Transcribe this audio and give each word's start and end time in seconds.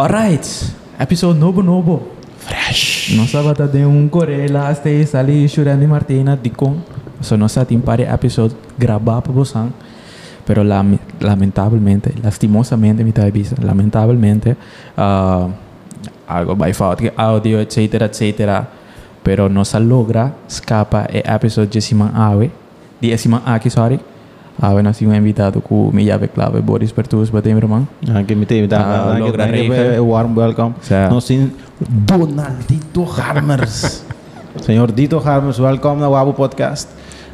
Alright, 0.00 0.72
episode 0.98 1.38
novo 1.38 1.62
novo. 1.62 2.00
Fresh. 2.38 3.12
Nós 3.18 3.26
estava 3.26 3.52
de 3.68 3.84
um 3.84 4.08
Corela, 4.08 4.70
até 4.70 5.04
ali 5.12 5.46
chorando 5.46 5.86
Martina 5.86 6.38
de 6.38 6.48
com. 6.48 6.78
So 7.20 7.36
nós 7.36 7.52
temos 7.68 7.84
para 7.84 8.08
episode 8.14 8.56
gravar 8.78 9.20
para 9.20 9.30
você. 9.30 9.58
Pero 10.46 10.62
lam 10.62 10.98
lamentavelmente, 11.20 12.14
lastimosamente, 12.24 13.04
me 13.04 13.10
está 13.10 13.28
dizendo, 13.28 13.66
lamentavelmente, 13.66 14.56
uh, 14.96 15.52
algo 16.26 16.56
vai 16.56 16.72
falta, 16.72 17.12
áudio, 17.14 17.60
etc, 17.60 18.00
etc. 18.00 18.64
Pero 19.22 19.50
não 19.50 19.66
se 19.66 19.78
logra 19.78 20.32
escapa 20.48 21.08
e 21.12 21.18
episode 21.18 21.70
de 21.70 21.82
cima 21.82 22.10
ave, 22.14 22.50
de 23.02 23.18
cima 23.18 23.42
aqui, 23.44 23.68
sorry. 23.68 24.00
Ave 24.62 24.82
nós 24.82 24.98
tínhamos 24.98 25.18
invitado 25.18 25.60
com 25.62 25.90
minha 25.92 26.14
ave 26.14 26.28
clave 26.28 26.60
Boris 26.60 26.92
Pertus, 26.92 27.30
batem 27.30 27.56
irmão. 27.56 27.88
Aqui 28.14 28.34
me 28.34 28.44
tem, 28.44 28.64
Ah, 28.64 28.68
tá? 28.68 29.16
logra 29.18 29.44
Aqui 29.44 29.62
rica. 29.62 29.74
é 29.74 30.00
warm 30.00 30.36
welcome. 30.36 30.74
Certo. 30.82 31.14
Nós 31.14 31.26
temos 31.26 31.50
Donaldito 31.88 33.02
Harmers. 33.04 34.04
Senhor 34.60 34.92
Dito 34.92 35.16
Harmers, 35.16 35.58
welcome 35.58 36.00
na 36.00 36.08
Wabo 36.10 36.34
Podcast. 36.34 36.88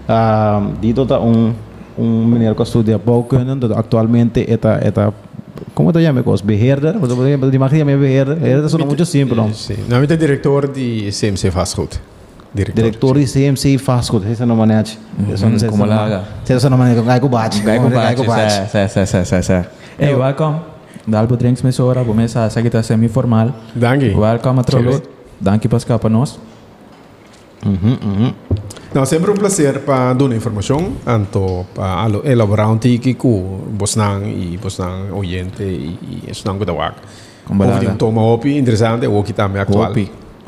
Um, 0.08 0.74
Dito 0.80 1.04
tá 1.04 1.18
um 1.18 1.52
um 1.98 2.26
menino 2.26 2.54
que 2.54 2.62
estuda 2.62 2.98
bouwkunde, 2.98 3.56
dat 3.56 3.72
actualmente 3.72 4.44
eta 4.52 4.78
eta 4.82 5.12
como 5.74 5.90
te 5.92 6.00
llama 6.02 6.22
cos 6.22 6.42
beheerder, 6.42 6.94
wat 7.00 7.10
wat 7.10 7.50
die 7.50 7.58
mag 7.58 7.72
je 7.72 7.84
me 7.84 7.96
beheerder. 7.96 8.36
Beheerder 8.36 8.66
is 8.66 8.72
nog 8.74 8.86
muito 8.86 9.04
simples. 9.06 9.36
não? 9.38 9.52
Sim. 9.52 9.76
Não, 9.88 9.96
é 10.02 10.06
diretor 10.06 10.68
de 10.68 11.10
CMC 11.10 11.50
Fastfood. 11.50 11.98
De 12.56 13.26
CMC 13.26 13.76
fast 13.78 14.10
food, 14.10 14.32
esse 14.32 14.46
não 14.46 14.56
maneja. 14.56 14.96
Esse 15.30 15.66
como 15.68 15.84
laga. 15.84 16.24
Esse 16.48 16.68
não 16.70 16.78
maneja, 16.78 17.02
gai 17.02 17.20
bate. 17.20 17.60
Gai 17.60 17.78
com 17.78 17.90
Gai 17.90 18.16
bate, 18.16 18.52
sim, 18.70 18.88
sim, 18.88 19.06
sim, 19.06 19.24
sim, 19.24 19.42
sim. 19.42 19.64
Hey, 19.98 20.14
welcome. 20.14 20.60
Dalbo 21.06 21.36
Drinks 21.36 21.62
Mesora, 21.62 22.02
começa 22.04 22.44
a 22.44 22.50
seguir 22.50 22.82
semi-formal. 22.82 23.54
Dank 23.74 24.00
je. 24.00 24.14
Welcome 24.14 24.60
a 24.60 24.64
Trollo. 24.64 24.92
Cheers. 24.92 25.08
Danke 25.40 25.68
por 25.68 25.76
escapar 25.76 26.10
nós. 26.10 26.38
Não, 28.94 29.04
sempre 29.04 29.30
um 29.30 29.34
prazer 29.34 29.80
para 29.80 30.14
dar 30.14 30.32
informação, 30.34 30.92
tanto 31.04 31.66
para 31.74 32.08
elaborar 32.24 32.70
um 32.70 32.78
tiki 32.78 33.14
com 33.14 33.60
Bosnan 33.72 34.22
e 34.24 34.56
Bosnan 34.56 35.12
oyente 35.12 35.62
e 35.62 36.24
Bosnan 36.26 36.56
Godawak. 36.56 36.96
Como 37.44 37.64
toma 37.98 38.22
hopi, 38.22 38.56
interessante, 38.56 39.06
o 39.06 39.22
que 39.22 39.32
também 39.32 39.60
atual. 39.60 39.92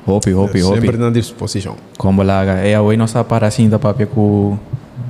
Hopi. 0.09 0.33
Hopi, 0.33 0.63
hopi, 0.63 0.63
Sempre 0.63 0.89
hopi. 0.89 0.99
na 0.99 1.11
disposição. 1.11 1.77
Como 1.99 2.23
laga. 2.23 2.67
E 2.67 2.77
hoje 2.79 2.97
nós 2.97 3.13
para 3.29 3.47
assim 3.47 3.69
da 3.69 3.79
papel 3.79 4.07
com 4.07 4.59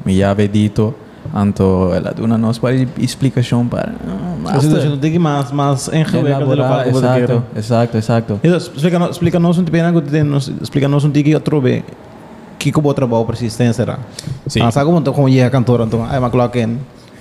minha 0.05 0.35
dito. 0.35 0.95
Anto, 1.35 1.93
ela 1.95 2.13
duna 2.13 2.39
nos 2.39 2.59
para 2.59 2.75
explicação 2.99 3.67
para... 3.67 3.93
Você 4.55 4.89
não 4.89 4.97
tem 4.97 5.13
que 5.13 5.19
mais 5.19 5.53
mais 5.53 5.89
Elaborar, 5.89 6.89
exato, 6.89 7.43
exato, 7.55 7.97
exato. 7.99 8.41
Explica, 8.43 9.11
explica 9.11 9.39
nós 9.39 9.59
um 9.59 9.65
tipo, 9.65 9.77
explica 10.63 10.89
nós 10.89 11.05
um 11.05 11.11
tipo 11.11 11.29
que 11.29 11.41
trove 11.41 11.85
que 12.59 12.73
como 12.73 12.93
trabalho 12.95 13.27
persistência 13.27 13.83
era. 13.83 13.99
Sim. 14.47 14.63
Ah, 14.63 14.71
sabe 14.71 14.87
como 14.87 15.13
como 15.13 15.29
ia 15.29 15.51
cantor 15.51 15.83
então, 15.83 16.07
aí 16.09 16.19
uma 16.19 16.31
clock 16.31 16.59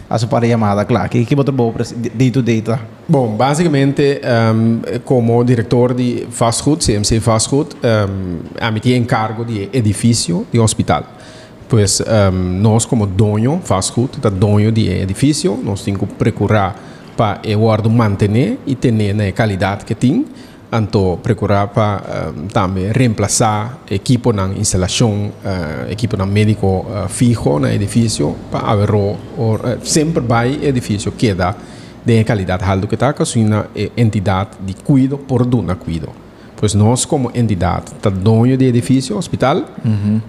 in. 0.09 0.13
As 0.13 0.23
para 0.25 0.47
chamada, 0.47 0.85
claro, 0.85 1.09
que 1.09 1.25
que 1.25 1.35
trabalho 1.35 1.73
day 2.13 2.31
to 2.31 2.41
day. 2.41 2.63
Bom, 3.07 3.35
basicamente, 3.35 4.21
um, 4.23 4.81
como 5.03 5.43
diretor 5.43 5.93
de 5.93 6.27
fast 6.29 6.63
food, 6.63 6.83
CMC 6.83 7.19
Fast 7.19 7.49
Food, 7.49 7.75
um, 7.75 8.39
a 8.59 8.71
mim 8.71 8.79
tinha 8.79 8.97
encargo 8.97 9.43
de 9.43 9.69
edifício 9.73 10.45
de 10.51 10.59
hospital. 10.59 11.03
Pois 11.69 12.01
um, 12.01 12.31
nós, 12.61 12.85
como 12.85 13.05
dono 13.05 13.59
fast 13.63 13.93
food, 13.93 14.17
dono 14.31 14.71
de 14.71 14.87
edifício, 14.89 15.59
nós 15.63 15.83
temos 15.83 16.01
que 16.01 16.07
procurar 16.07 16.75
para 17.17 17.41
eu 17.43 17.59
manter 17.89 18.59
e 18.65 18.75
ter 18.75 18.93
a 18.93 19.31
qualidade 19.33 19.83
que 19.83 19.95
tem. 19.95 20.25
Então, 20.71 21.17
procurar 21.23 21.67
para 21.67 22.31
um, 22.35 22.47
também 22.47 22.91
reemplaçar 22.91 23.77
equipo 23.89 24.33
na 24.33 24.47
instalação, 24.49 25.31
uh, 25.43 25.89
equipo 25.89 26.17
na 26.17 26.25
médico 26.25 26.85
uh, 26.89 27.07
fijo 27.07 27.57
no 27.57 27.67
edifício, 27.69 28.35
para 28.51 28.71
haver 28.71 28.91
o, 28.93 29.15
uh, 29.15 29.59
sempre 29.83 30.21
vai 30.21 30.59
edifício 30.61 31.13
queda 31.13 31.55
de 32.05 32.23
qualidade 32.25 32.65
alta 32.65 32.85
que 32.85 32.95
está 32.95 33.13
com 33.13 33.23
uma 33.37 33.67
entidade 33.95 34.51
de 34.65 34.73
cuido 34.73 35.17
por 35.17 35.45
dona 35.45 35.75
cuido. 35.75 36.09
Pois 36.57 36.73
nós, 36.73 37.05
como 37.05 37.31
entidade, 37.33 37.93
está 37.95 38.09
dono 38.09 38.57
de 38.57 38.65
edifício, 38.65 39.15
hospital, 39.15 39.63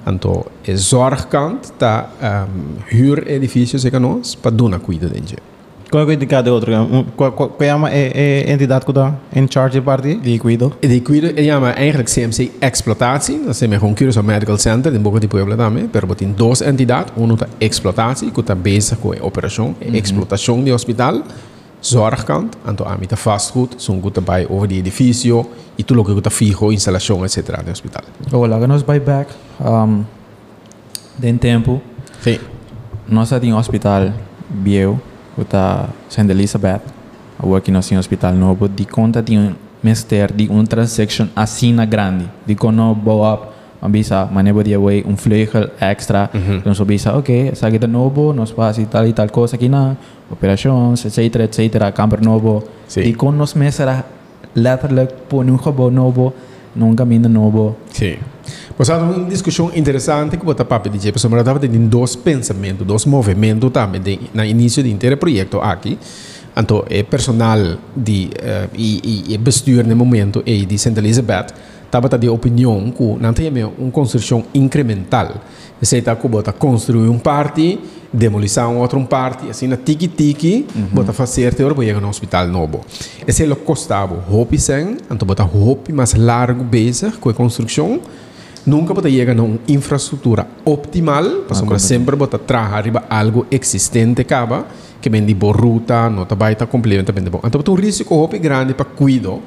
então 0.06 0.44
é 0.64 0.76
zorgkant, 0.76 1.64
está 1.64 2.10
um, 2.20 2.76
huur 2.94 3.24
edifícios 3.26 3.82
que 3.82 3.98
nós, 3.98 4.34
para 4.34 4.50
dona 4.50 4.78
cuido 4.78 5.08
de 5.08 5.18
gente. 5.18 5.57
Qual 5.90 6.02
é 6.02 6.06
o 6.06 6.12
indicado 6.12 6.52
outro? 6.52 6.70
Qual 7.16 7.32
qual 7.32 7.56
é 7.58 7.70
a 7.70 7.90
é 7.90 8.52
entidade 8.52 8.84
que 8.84 8.90
está 8.90 9.14
em 9.34 9.46
charge 9.50 9.80
de 9.80 10.16
die 10.16 10.38
cuido, 10.38 10.74
ele 10.82 11.46
chama 11.46 11.72
eigenlijk 11.72 12.10
CMC 12.10 12.50
exploitatie, 12.60 13.40
dat 13.46 13.56
zijn 13.56 13.72
gewoon 13.72 13.94
Curaçao 13.94 14.22
Medical 14.22 14.58
Center, 14.58 14.92
in 14.92 15.02
Boca 15.02 15.18
de 15.18 15.26
Puebla 15.26 15.56
também, 15.56 15.88
pero 15.88 16.14
tem 16.14 16.32
duas 16.32 16.60
entidades, 16.60 17.12
uma 17.16 17.34
está 17.34 17.48
exploitatie, 17.58 18.30
que 18.30 18.40
está 18.40 18.54
bezig 18.54 18.96
com 19.00 19.12
a 19.12 19.24
operação, 19.24 19.74
e 19.80 19.96
explotação 19.96 20.62
de 20.62 20.72
hospital, 20.72 21.22
zorgkant, 21.82 22.52
então 22.66 22.86
a 22.86 22.96
mim 22.96 23.06
fast 23.16 23.52
food, 23.52 23.76
são 23.78 24.00
que 24.00 24.20
bij 24.20 24.46
over 24.50 24.68
die 24.68 24.78
edifício, 24.78 25.46
e 25.78 25.82
tudo 25.82 26.04
que 26.04 26.12
está 26.12 26.30
fijo, 26.30 26.70
instalação, 26.70 27.24
etc. 27.24 27.62
no 27.64 27.72
hospital. 27.72 28.02
Laga 28.30 28.66
nós 28.66 28.82
vai 28.82 29.00
back. 29.00 29.32
Um, 29.60 30.04
den 31.16 31.38
tempo, 31.38 31.80
Sim. 32.20 32.38
nós 33.08 33.32
em 33.32 33.54
hospital 33.54 34.12
bio, 34.50 35.00
que 35.38 35.42
está 35.42 35.88
Saint 36.08 36.28
Elizabeth, 36.28 36.82
eu 37.42 37.54
aqui 37.54 37.70
em 37.70 37.98
hospital 37.98 38.34
novo, 38.34 38.68
de 38.68 38.84
conta 38.84 39.22
de 39.22 39.36
um 39.36 39.54
mister 39.82 40.32
de 40.32 40.50
um 40.50 40.64
transaction 40.64 41.28
assim 41.36 41.72
na 41.72 41.84
grande, 41.84 42.28
de 42.46 42.54
quando 42.54 42.94
boa 42.94 43.34
up, 43.34 43.46
avisa, 43.80 44.26
maneira 44.26 44.64
de 44.64 44.74
away, 44.74 45.04
um 45.06 45.14
vleugel 45.14 45.70
extra, 45.80 46.30
então 46.34 46.62
nós 46.64 46.80
avisa, 46.80 47.16
ok, 47.16 47.50
essa 47.52 47.68
aqui 47.68 47.78
é 47.82 47.86
novo, 47.86 48.32
nós 48.32 48.50
faz 48.50 48.76
tal 48.90 49.06
e 49.06 49.12
tal 49.12 49.28
coisa 49.28 49.54
aqui 49.54 49.68
na 49.68 49.96
operações, 50.30 51.04
etc, 51.04 51.42
etc, 51.42 51.92
camper 51.94 52.20
novo, 52.20 52.64
Sim. 52.88 53.02
e 53.02 53.14
quando 53.14 53.36
nós 53.36 53.54
mesera 53.54 54.04
letterlijk 54.54 55.14
por 55.28 55.44
um 55.44 55.56
robô 55.56 55.90
novo, 55.90 56.34
num 56.78 56.94
caminho 56.94 57.28
novo, 57.28 57.76
Sim. 57.92 58.16
Há 58.78 58.96
uma 58.96 59.28
discussão 59.28 59.72
interessante 59.74 60.36
que 60.36 60.44
pode 60.44 60.88
dizer, 60.88 61.12
porque 61.12 61.26
eu 61.26 61.38
estava 61.38 61.58
tendo 61.58 61.88
dois 61.88 62.14
pensamentos, 62.14 62.86
dois 62.86 63.04
movimentos 63.06 63.70
também 63.72 64.00
de, 64.00 64.20
no 64.32 64.44
início 64.44 64.84
do 64.84 64.88
inteiro 64.88 65.16
projeto 65.16 65.60
aqui. 65.60 65.98
Então, 66.56 66.84
é 66.88 67.02
personal 67.02 67.58
de, 67.96 68.30
uh, 68.34 68.70
e, 68.74 69.32
e, 69.32 69.34
e 69.34 69.82
no 69.82 69.96
momento 69.96 70.42
e 70.46 70.64
de 70.64 70.78
Santa 70.78 71.00
Elizabeth 71.00 71.46
estava 71.84 72.08
de 72.16 72.28
opinião 72.28 72.92
que 72.92 73.16
não 73.20 73.32
tem 73.32 73.50
uma 73.50 73.90
construção 73.90 74.44
incremental. 74.54 75.34
Você 75.80 75.98
está 75.98 76.16
com 76.16 76.28
bota 76.28 76.52
construir 76.52 77.08
um 77.08 77.18
parte, 77.18 77.78
demolição 78.12 78.78
outro 78.78 79.00
parte, 79.04 79.48
assim 79.48 79.68
na 79.68 79.76
tiki 79.76 80.08
tiki, 80.08 80.66
bota 80.92 81.12
fazer 81.12 81.54
teor 81.54 81.74
para 81.74 81.84
chegar 81.84 82.00
no 82.00 82.08
hospital 82.08 82.48
novo. 82.48 82.80
Esse 83.26 83.44
é 83.44 83.48
o 83.48 83.56
custava 83.56 84.24
hopi 84.30 84.58
sen, 84.58 84.96
então 85.08 85.26
bota 85.26 85.44
hopi 85.44 85.92
mais 85.92 86.14
largo 86.14 86.64
bezig 86.64 87.16
com 87.18 87.28
a 87.28 87.34
construção. 87.34 88.00
Nunca 88.66 88.94
pode 88.94 89.10
chegar 89.10 89.38
a 89.38 89.42
uma 89.42 89.58
infraestrutura 89.68 90.46
optimal, 90.64 91.24
porque 91.46 91.78
sempre 91.78 92.16
pode 92.16 92.36
trabalhar 92.38 92.76
arriba 92.76 93.04
algo 93.08 93.46
existente 93.50 94.20
acaba, 94.22 94.66
que 95.00 95.08
vem 95.08 95.24
de 95.24 95.32
boa 95.32 95.56
ruta, 95.56 96.10
não 96.10 96.24
está 96.24 96.34
baita 96.34 96.66
completamente 96.66 97.30
bom. 97.30 97.40
Então, 97.44 97.62
tem 97.62 97.72
um 97.72 97.76
risco 97.76 98.14
hopi 98.14 98.38
grande 98.38 98.74
para 98.74 98.84
cuidar 98.84 99.38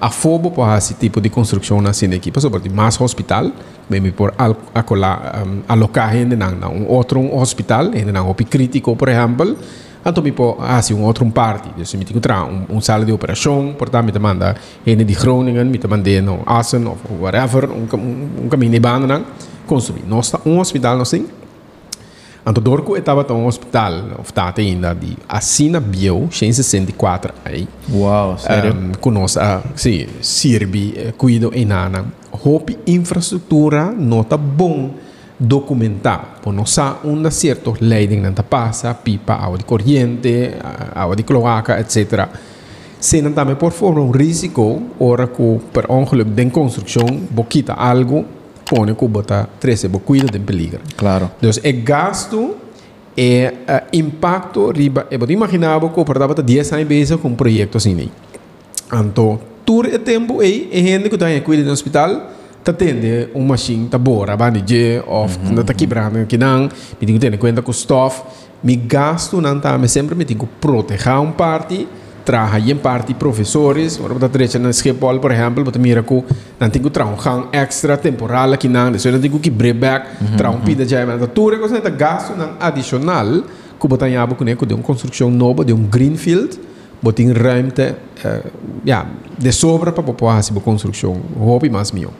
a 0.00 0.10
fobo 0.10 0.50
para 0.50 0.78
esse 0.78 0.94
tipo 0.94 1.20
de 1.20 1.28
construção 1.28 1.80
na 1.80 1.92
sua 1.92 2.14
equipe, 2.14 2.40
sobre 2.40 2.68
mais 2.68 3.00
hospital, 3.00 3.50
bem 3.88 4.10
por 4.12 4.34
al, 4.38 4.56
acola, 4.74 5.44
um, 5.46 5.62
alocar 5.68 6.12
gente 6.12 6.36
na, 6.36 6.50
na 6.50 6.68
um 6.68 6.86
outro 6.88 7.20
hospital, 7.34 7.92
gente 7.92 8.12
na 8.12 8.22
hopi 8.22 8.44
crítico, 8.44 8.94
por 8.94 9.08
exemplo, 9.08 9.56
então 10.04 10.22
me 10.22 10.32
pode 10.32 10.58
fazer 10.58 10.94
um 10.94 11.02
outro 11.02 11.28
parte, 11.30 11.68
dus 11.76 11.92
me 11.94 12.04
tem 12.04 12.18
que 12.18 12.32
um, 12.32 12.76
um 12.76 12.80
sala 12.80 13.04
de 13.04 13.12
operação, 13.12 13.74
portanto 13.76 14.12
me 14.12 14.18
manda 14.18 14.54
gente 14.86 15.04
de 15.04 15.14
Groningen, 15.14 15.64
me 15.64 15.80
manda 15.88 16.22
no 16.22 16.42
Assen 16.46 16.86
ou 16.86 16.96
whatever, 17.20 17.70
um, 17.70 17.86
um, 17.96 18.44
um 18.44 18.48
caminho 18.48 18.72
de 18.72 18.80
banda, 18.80 19.22
construir. 19.66 20.04
Nós 20.06 20.32
um 20.46 20.58
hospital 20.58 20.96
nós 20.96 21.10
tem 21.10 21.26
Então, 22.48 22.62
Dorco 22.62 22.96
estava 22.96 23.30
um 23.34 23.46
hospital, 23.46 23.92
está 24.24 24.54
ainda, 24.56 24.94
de 24.94 25.18
Assina 25.28 25.78
Bio, 25.78 26.30
164 26.32 27.34
aí. 27.44 27.68
Uau, 27.92 28.38
sério? 28.38 28.72
Um, 28.74 28.92
conosco, 28.92 29.38
uh, 29.38 29.60
sim, 29.76 30.06
serve, 30.22 30.94
uh, 30.96 31.12
cuido 31.12 31.50
em 31.52 31.66
nana. 31.66 32.06
Hope 32.32 32.78
infraestrutura 32.86 33.94
está 34.22 34.38
bom 34.38 34.92
documentar, 35.38 36.38
por 36.42 36.54
não 36.54 36.64
sa 36.64 36.96
uma 37.04 37.30
certa 37.30 37.70
leiding 37.78 38.20
não 38.20 38.32
passa, 38.32 38.94
pipa, 38.94 39.34
água 39.34 39.58
de 39.58 39.64
corrente, 39.64 40.52
água 40.94 41.14
de 41.14 41.24
cloaca, 41.24 41.78
etc. 41.78 42.28
Se 42.98 43.20
não 43.20 43.32
também 43.32 43.56
por 43.56 43.72
forma 43.72 44.00
um 44.00 44.10
risco, 44.10 44.82
ora 44.98 45.26
que 45.26 45.60
per 45.70 45.84
ongeluk 45.90 46.30
de 46.30 46.50
construção, 46.50 47.06
boquita 47.30 47.74
algo, 47.74 48.24
põe 48.68 48.94
que 48.94 49.08
bota 49.08 49.48
13, 49.58 49.88
bo 49.88 50.00
cuida 50.00 50.26
de 50.26 50.38
peligro. 50.38 50.80
Claro. 50.96 51.30
Dus 51.40 51.60
é 51.62 51.72
gasto 51.72 52.56
e 53.16 53.46
uh, 53.46 53.86
impacto 53.92 54.70
riba. 54.70 55.06
Eu 55.10 55.18
vou 55.18 55.30
imaginar 55.30 55.80
que 55.80 55.86
eu 55.86 56.02
estava 56.02 56.34
10 56.34 56.72
anos 56.72 56.86
bezig 56.86 57.18
com 57.20 57.28
um 57.28 57.34
projeto 57.34 57.78
assim. 57.78 58.10
Então, 58.92 59.40
tour 59.64 59.86
e 59.86 59.98
tempo 59.98 60.40
aí, 60.40 60.68
e 60.72 60.80
gente 60.80 61.08
que 61.08 61.16
está 61.16 61.30
em 61.30 61.40
cuida 61.40 61.64
do 61.64 61.70
hospital, 61.70 62.30
tá 62.64 62.72
tendo 62.72 63.30
uma 63.34 63.48
machine 63.48 63.88
tá 63.88 63.98
bora, 63.98 64.36
bani 64.36 64.62
je, 64.66 65.02
of 65.06 65.38
uhum. 65.38 65.62
tá 65.62 65.74
quebrando 65.74 66.26
que 66.26 66.38
não, 66.38 66.62
me 66.62 67.06
tenho 67.06 67.18
que 67.18 67.30
ter 67.30 67.36
conta 67.38 67.62
com 67.62 67.70
o 67.70 67.74
stuff, 67.74 68.22
me 68.62 68.76
gasto 68.76 69.40
não 69.40 69.58
tá, 69.60 69.76
me 69.76 69.88
sempre 69.88 70.14
me 70.14 70.24
tenho 70.24 70.40
que 70.40 70.46
proteger 70.60 71.18
um 71.18 71.32
parte, 71.32 71.88
traga 72.28 72.58
em 72.58 72.76
parte 72.76 73.14
professores, 73.14 73.98
ora 73.98 74.12
botar 74.12 74.28
trecha 74.28 74.58
na 74.58 74.68
escola, 74.68 75.18
por 75.18 75.32
exemplo, 75.32 75.64
botar 75.64 75.78
mira 75.78 76.02
que 76.02 76.22
não 76.60 76.68
tenho 76.68 76.84
que 76.84 76.90
trazer 76.90 77.10
um 77.10 77.48
extra 77.50 77.96
temporal 77.96 78.52
aqui 78.52 78.68
não, 78.68 78.94
isso 78.94 79.10
não 79.10 79.18
tenho 79.18 79.38
que 79.38 79.48
break 79.48 79.80
trazer 80.36 80.54
um 80.54 80.60
pida 80.60 80.86
já, 80.86 81.06
mas 81.06 81.26
tudo 81.32 81.54
é 81.54 81.58
coisa 81.58 81.80
tá 81.80 81.88
gasto 81.88 82.36
não 82.36 82.50
adicional, 82.60 83.44
que 83.80 83.88
botar 83.88 84.10
em 84.10 84.18
abo 84.18 84.34
com 84.34 84.44
de 84.44 84.74
uma 84.74 84.82
construção 84.82 85.30
nova, 85.30 85.64
de 85.64 85.72
um 85.72 85.84
greenfield, 85.84 86.60
botar 87.00 87.22
em 87.22 87.32
ruimte, 87.32 87.94
uh, 88.22 88.50
ja, 88.84 89.06
de 89.38 89.50
sobra 89.50 89.90
para 89.90 90.02
poder 90.02 90.18
fazer 90.18 90.54
a 90.54 90.60
construção, 90.60 91.16
hobby 91.34 91.70
mais 91.70 91.92
meu. 91.92 92.12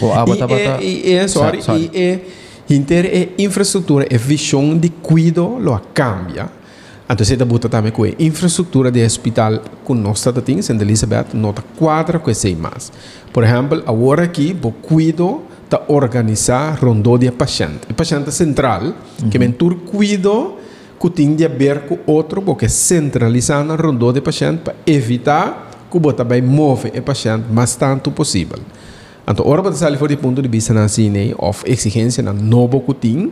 O 0.00 0.12
água 0.12 0.34
está 0.34 0.48
batendo. 0.48 0.82
E, 0.82 1.14
e, 1.14 1.28
sorry, 1.28 1.62
sorry. 1.62 1.88
e, 1.94 2.20
e 2.68 2.74
inteira 2.74 3.06
é 3.06 3.28
infraestrutura, 3.38 4.04
é 4.10 4.18
visão 4.18 4.76
de 4.76 4.88
cuido, 4.88 5.58
lo 5.60 5.80
cambia. 5.94 6.57
Então, 7.10 7.24
você 7.24 7.34
está 7.34 7.68
também 7.70 7.90
com 7.90 8.04
a 8.04 8.10
infraestrutura 8.18 8.90
de 8.90 9.02
hospital 9.02 9.60
que 9.86 9.94
nós 9.94 10.18
estamos 10.18 10.42
tendo, 10.44 10.62
Santa 10.62 10.84
Elizabeth, 10.84 11.28
nota 11.32 11.64
quadra 11.78 12.18
com 12.18 12.30
esse 12.30 12.54
mais. 12.54 12.92
Por 13.32 13.44
exemplo, 13.44 13.82
agora 13.86 14.24
aqui, 14.24 14.54
o 14.62 14.70
cuido 14.70 15.42
está 15.64 15.80
organizar 15.88 16.78
rondô 16.78 17.16
de 17.16 17.30
paciente. 17.30 17.80
O 17.90 17.94
paciente 17.94 18.30
central, 18.30 18.82
uhum. 19.22 19.30
que 19.30 19.38
mentur 19.38 19.76
cuido, 19.76 20.56
que 21.00 21.08
tem 21.08 21.34
de 21.34 21.48
ver 21.48 21.86
com 21.86 21.98
outro, 22.06 22.42
porque 22.42 22.68
centralizar 22.68 23.64
na 23.64 23.74
rondô 23.74 24.12
de 24.12 24.20
paciente 24.20 24.60
para 24.64 24.74
evitar 24.86 25.70
que 25.90 25.98
você 25.98 26.16
também 26.16 26.42
move 26.42 26.92
o 26.94 27.02
paciente 27.02 27.46
mais 27.50 27.74
tanto 27.74 28.10
possível. 28.10 28.58
Então, 29.26 29.46
ora 29.46 29.62
para 29.62 29.72
sair 29.72 29.96
fora 29.96 30.14
do 30.14 30.20
ponto 30.20 30.42
de 30.42 30.48
vista 30.48 30.74
na 30.74 30.88
cine, 30.88 31.34
of 31.38 31.62
exigência 31.70 32.22
na 32.22 32.32
novo 32.32 32.80
que 32.80 33.30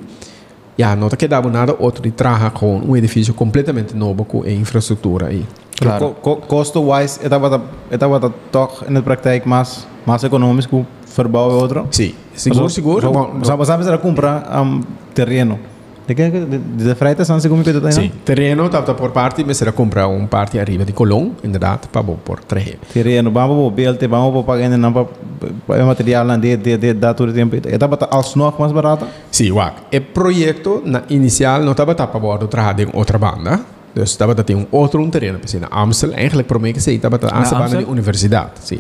já 0.78 0.94
não 0.94 1.06
está 1.06 1.16
quedando 1.16 1.50
nada 1.50 1.74
outro 1.78 2.02
de 2.02 2.10
trabalhar 2.10 2.50
com 2.50 2.78
um 2.78 2.96
edifício 2.96 3.32
completamente 3.32 3.94
novo 3.94 4.24
com 4.24 4.42
a 4.42 4.50
infraestrutura 4.50 5.28
aí. 5.28 5.44
Claro. 5.80 6.16
Co 6.22 6.36
Costo-wise, 6.36 7.20
estava 7.22 7.62
estava 7.90 8.30
toch 8.50 8.90
na 8.90 9.02
prática 9.02 9.42
mais 9.46 9.86
mais 10.06 10.24
econômico 10.24 10.86
verbouwen 11.16 11.56
outro? 11.56 11.86
Sim, 11.90 12.14
seguro, 12.34 12.68
seguro. 12.70 13.12
Mas 13.38 13.66
sabes 13.66 13.86
era 13.86 13.98
comprar 13.98 14.62
um 14.62 14.82
terreno. 15.14 15.58
De 16.06 16.14
de, 16.14 16.58
de 16.58 17.28
não 17.28 17.40
se 17.40 17.48
como 17.48 17.64
que 17.64 17.72
tu 17.72 17.92
Sim, 17.92 18.12
terreno 18.24 18.66
estava 18.66 18.94
por 18.94 19.10
parte, 19.10 19.42
mas 19.44 19.60
era 19.60 19.72
comprar 19.72 20.06
um 20.06 20.26
parte 20.26 20.58
arriba 20.58 20.84
de 20.84 20.92
Colón, 20.92 21.32
verdade, 21.42 21.88
para 21.90 22.02
por 22.02 22.44
três. 22.44 22.76
Terreno, 22.92 23.32
vamos 23.32 23.72
para 23.74 23.90
BLT, 23.90 24.06
vamos 24.06 24.32
para 24.32 24.42
pagar 24.44 24.78
não 24.78 24.92
para 24.92 25.84
material 25.84 26.24
não 26.24 26.38
de 26.38 26.56
de 26.56 26.76
de 26.76 27.14
todo 27.14 27.32
tempo. 27.32 27.56
Estava 27.56 27.98
alsnog 28.10 28.54
mais 28.60 28.72
barato? 28.72 29.06
Sim, 29.32 29.50
wak. 29.50 29.96
O 29.96 30.00
projeto 30.12 30.82
na 30.84 31.02
inicial 31.08 31.62
não 31.62 31.72
estava 31.72 31.94
para 31.94 32.20
bordo 32.20 32.46
trabalhar 32.46 32.80
em 32.80 32.88
outra 32.92 33.18
banda. 33.18 33.60
Dus 33.94 34.10
estava 34.10 34.32
a 34.32 34.44
ter 34.44 34.54
um 34.54 34.66
outro 34.70 35.00
um 35.00 35.08
terreno, 35.08 35.40
na 35.58 35.68
Amstel, 35.70 36.12
eigenlijk 36.12 36.46
mim 36.60 36.74
que 36.74 36.80
sei, 36.80 36.96
estava 36.96 37.16
a 37.16 37.18
banda 37.58 37.78
de 37.78 37.84
universidade. 37.84 38.50
Sim, 38.60 38.76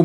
o 0.00 0.04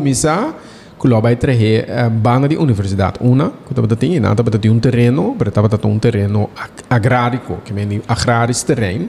vai 1.20 1.36
trazer 1.36 1.86
uh, 1.88 2.10
banda 2.10 2.48
de 2.48 2.56
universidade. 2.56 3.18
Uma, 3.20 3.50
que 3.50 3.72
estava 3.72 3.86
não 4.20 4.32
estava 4.32 4.50
tendo 4.50 4.74
um 4.74 4.80
terreno, 4.80 5.36
mas 5.38 5.48
estava 5.48 5.68
um 5.94 5.98
terreno 5.98 6.50
agrário, 6.90 7.40
que 7.64 7.72
é 7.72 8.00
agrário 8.06 8.52
terreno. 8.66 9.08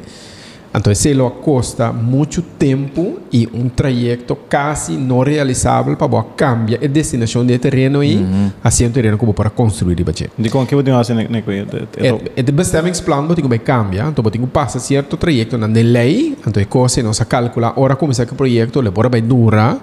Então, 0.74 0.94
isso 0.94 1.10
custa 1.42 1.92
muito 1.92 2.42
tempo 2.42 3.20
e 3.32 3.50
um 3.54 3.68
trajeto 3.70 4.36
quase 4.50 4.94
não 4.98 5.22
realizável 5.22 5.96
para 5.96 6.24
cambiar 6.36 6.84
a 6.84 6.88
destinação 6.88 7.46
do 7.46 7.58
terreno 7.58 8.04
e 8.04 8.18
uhum. 8.18 8.52
assim 8.64 8.86
um 8.86 8.92
terreno 8.92 9.18
como 9.18 9.34
para 9.34 9.50
construir. 9.50 9.96
De 10.38 10.50
como 10.50 10.68
que 10.68 10.76
você 10.76 10.92
faz 10.92 11.10
né? 11.10 11.28
É 11.98 12.14
o 12.14 12.54
bestemmingsplan 12.54 13.28
que 13.36 13.48
vai 13.48 13.60
cambiar, 13.60 14.10
então 14.10 14.24
você 14.24 14.38
passa 14.40 14.80
certo 14.80 15.18
trajeto 15.18 15.58
na 15.58 15.68
lei, 15.68 16.38
então 16.46 16.62
é 16.62 16.66
coisa 16.66 17.02
não 17.02 17.14
se 17.14 17.26
calcula, 17.26 17.74
ora 17.76 17.96
como 17.96 18.12
esse 18.12 18.26
projeto, 18.28 18.82
le 18.82 18.92
vai 18.92 19.22
durar, 19.22 19.78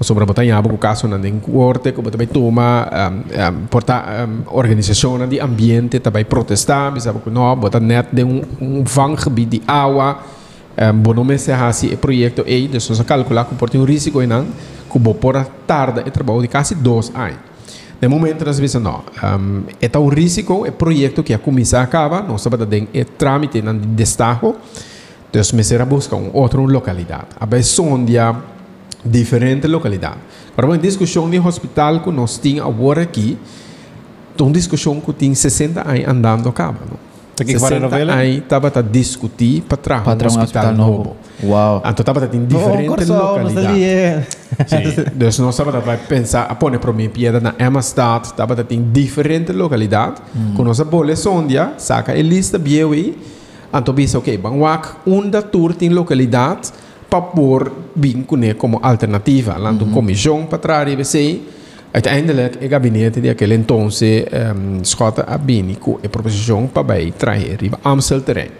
sobre 0.00 0.24
botar 0.24 0.42
com 0.62 0.78
caso 0.78 1.06
na 1.06 1.18
den 1.18 1.40
corte 1.40 1.92
que 1.92 2.02
também 2.10 2.26
toma 2.26 2.88
um, 2.90 3.48
um, 3.48 3.66
porta 3.66 4.26
um, 4.26 4.56
organização 4.56 5.18
de 5.28 5.38
ambiente 5.40 6.00
também 6.00 6.24
protestar 6.24 6.90
bisa 6.92 7.12
que 7.12 7.30
não 7.30 7.54
botar 7.56 7.80
net 7.80 8.08
de 8.10 8.24
um, 8.24 8.42
um 8.60 8.82
vanggebied 8.82 9.58
de 9.58 9.62
água 9.66 10.18
um, 10.80 10.98
bono 10.98 11.24
me 11.24 11.38
se 11.38 11.52
hasi 11.52 11.92
e 11.92 11.96
projeto 11.96 12.44
e 12.46 12.68
de 12.68 12.80
so 12.80 13.04
calcular 13.04 13.44
que 13.44 13.54
porta 13.54 13.78
um 13.78 13.84
risco 13.84 14.20
não 14.26 14.46
que 14.90 14.98
bo 14.98 15.14
por 15.14 15.36
tarde 15.66 16.02
e 16.06 16.10
trabalho 16.10 16.42
de 16.42 16.48
quase 16.48 16.74
dois 16.74 17.12
anos 17.14 17.38
de 18.00 18.08
momento 18.08 18.44
nós 18.44 18.58
vemos 18.58 18.74
não 18.74 19.02
um, 19.22 19.62
é 19.80 19.88
tal 19.88 20.06
risco 20.08 20.66
é 20.66 20.70
projeto 20.70 21.22
que 21.22 21.34
a 21.34 21.38
comissão 21.38 21.80
acaba 21.80 22.22
não 22.22 22.38
sabe 22.38 22.64
de 22.64 22.88
é 22.94 23.04
trâmite 23.04 23.60
de 23.60 23.72
destaco 23.72 24.56
então 25.28 25.42
me 25.54 25.62
será 25.62 25.84
buscar 25.84 26.16
um 26.16 26.30
outro 26.32 26.64
localidade 26.64 27.26
a 27.38 27.62
sondia 27.62 28.34
diferente 29.04 29.66
localidade. 29.66 30.18
Para 30.54 30.66
uma 30.66 30.78
discussão 30.78 31.28
de 31.28 31.38
hospital 31.38 32.00
que 32.00 32.10
nós 32.10 32.38
temos 32.38 32.62
agora 32.62 33.02
aqui, 33.02 33.38
uma 34.38 34.50
discussão 34.50 35.00
que 35.00 35.12
tem 35.12 35.34
60 35.34 35.80
anos 35.80 36.08
andando 36.08 36.48
a 36.48 36.52
cabo. 36.52 36.78
Não? 37.44 37.58
60 37.58 37.96
anos 37.96 38.36
estava 38.36 38.72
a 38.74 38.82
discutir 38.82 39.62
para 39.62 39.76
trás 39.76 40.06
um 40.06 40.10
hospital, 40.10 40.42
hospital 40.42 40.74
novo. 40.74 41.16
Uau. 41.42 41.78
Então 41.78 42.02
estava 42.02 42.24
a 42.24 42.28
ter 42.28 42.38
diferentes 42.38 43.08
localidades. 43.08 44.38
Então 44.60 45.44
nós 45.44 45.58
estava 45.58 45.94
a 45.94 45.96
pensar, 45.96 46.42
a 46.42 46.54
pôr 46.54 46.78
para 46.78 46.92
mim 46.92 47.08
piada 47.08 47.40
na 47.40 47.54
Emma 47.58 47.80
Stad, 47.80 48.26
estava 48.26 48.54
a 48.54 48.64
ter 48.64 48.78
diferentes 48.78 49.54
localidades, 49.54 50.22
hum. 50.36 50.54
com 50.56 50.64
nossa 50.64 50.84
bola 50.84 51.16
sondia, 51.16 51.74
saca 51.78 52.12
a 52.12 52.22
lista 52.22 52.58
BioE, 52.58 53.16
então 53.72 53.94
pensa, 53.94 54.18
ok, 54.18 54.36
vamos 54.36 54.68
um 55.06 55.28
da 55.28 55.40
tour 55.40 55.74
tem 55.74 55.88
localidades, 55.88 56.72
para 57.10 57.20
pôr 57.20 57.72
vínculo 57.94 58.54
como 58.54 58.78
alternativa. 58.80 59.58
Lá 59.58 59.72
do 59.72 59.86
comissão 59.86 60.46
para 60.46 60.58
trás, 60.58 61.14
e 61.14 61.42
Uiteindelijk, 61.92 62.62
o 62.62 62.68
gabinete 62.68 63.20
daquele 63.20 63.54
então, 63.54 63.88
um, 63.88 64.84
schota 64.84 65.24
a 65.26 65.36
bini 65.36 65.74
com 65.74 65.98
a 66.04 66.08
proposição 66.08 66.68
para 66.68 66.82
vai 66.82 67.10
trazer 67.10 67.58
riba 67.60 67.80
Amstel 67.82 68.20
terreno. 68.20 68.52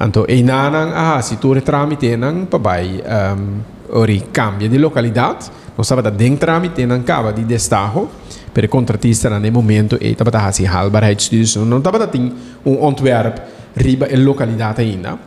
Então, 0.00 0.24
e 0.26 0.42
nanang 0.42 0.92
ah, 0.94 1.20
se 1.20 1.36
tu 1.36 1.54
tramite 1.60 2.16
nang 2.16 2.46
para 2.46 2.58
vai 2.58 3.02
um, 3.04 3.60
ori 3.92 4.24
cambia 4.32 4.68
de 4.68 4.78
localidade, 4.78 5.50
não 5.76 5.84
sabe 5.84 6.00
da 6.00 6.10
dentro 6.10 6.46
tramite 6.46 6.86
nang 6.86 7.02
cava 7.02 7.32
de 7.32 7.44
destajo, 7.44 8.08
para 8.54 8.64
o 8.64 8.68
contratista 8.68 9.28
no 9.28 9.52
momento 9.52 9.98
e 10.00 10.12
estava 10.12 10.36
a 10.38 10.48
assim 10.48 10.66
halbaarheidsstudies, 10.66 11.56
não 11.56 11.78
estava 11.78 12.02
a 12.02 12.06
ter 12.06 12.32
um 12.64 12.82
ontwerp 12.82 13.36
riba 13.76 14.06
a 14.06 14.16
localidade 14.16 14.80
ainda. 14.80 15.18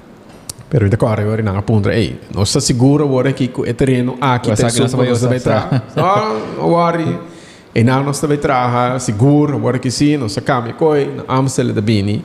Pero 0.67 0.87
ito 0.87 0.97
ko 0.97 1.05
ari 1.07 1.23
rin 1.23 1.47
ang 1.47 1.61
apuntra, 1.61 1.93
eh, 1.93 2.33
no 2.33 2.43
sa 2.43 2.59
siguro 2.59 3.05
wala 3.05 3.31
ki 3.31 3.53
ko 3.53 3.65
etereno 3.65 4.17
aki 4.19 4.49
te 4.49 4.69
so 4.69 4.89
sa 4.89 4.97
sa 4.97 5.29
betra. 5.29 5.69
No, 5.95 6.73
wari. 6.73 7.05
E 7.05 7.34
na 7.83 8.01
no 8.01 8.13
sa 8.13 8.27
betra, 8.27 8.99
seguro 8.99 9.57
wala 9.57 9.79
ki 9.79 9.91
si 9.91 10.17
no 10.17 10.27
sa 10.27 10.41
kami 10.41 10.73
ko 10.73 10.95
na 10.95 11.23
amsel 11.27 11.73
da 11.73 11.81
bini. 11.81 12.21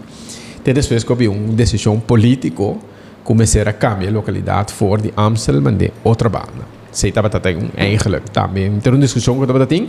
Te 0.62 0.72
después 0.72 1.04
ko 1.04 1.16
bi 1.16 1.26
un 1.26 1.56
decisão 1.56 2.00
político 2.00 2.78
começar 3.24 3.68
a 3.68 3.72
cambiar 3.72 4.10
a 4.10 4.14
localidade 4.14 4.72
for 4.72 5.00
de 5.00 5.12
Amstel, 5.16 5.60
mas 5.60 5.78
de 5.78 5.92
outra 6.02 6.28
banda. 6.28 6.80
Sei 6.92 7.10
estava 7.10 7.30
tendo 7.30 7.70
eigenlijk 7.76 8.30
também 8.30 8.80
ter 8.80 8.90
uma 8.90 8.98
discussão 8.98 9.36
que 9.36 9.42
estava 9.42 9.64
tendo 9.64 9.88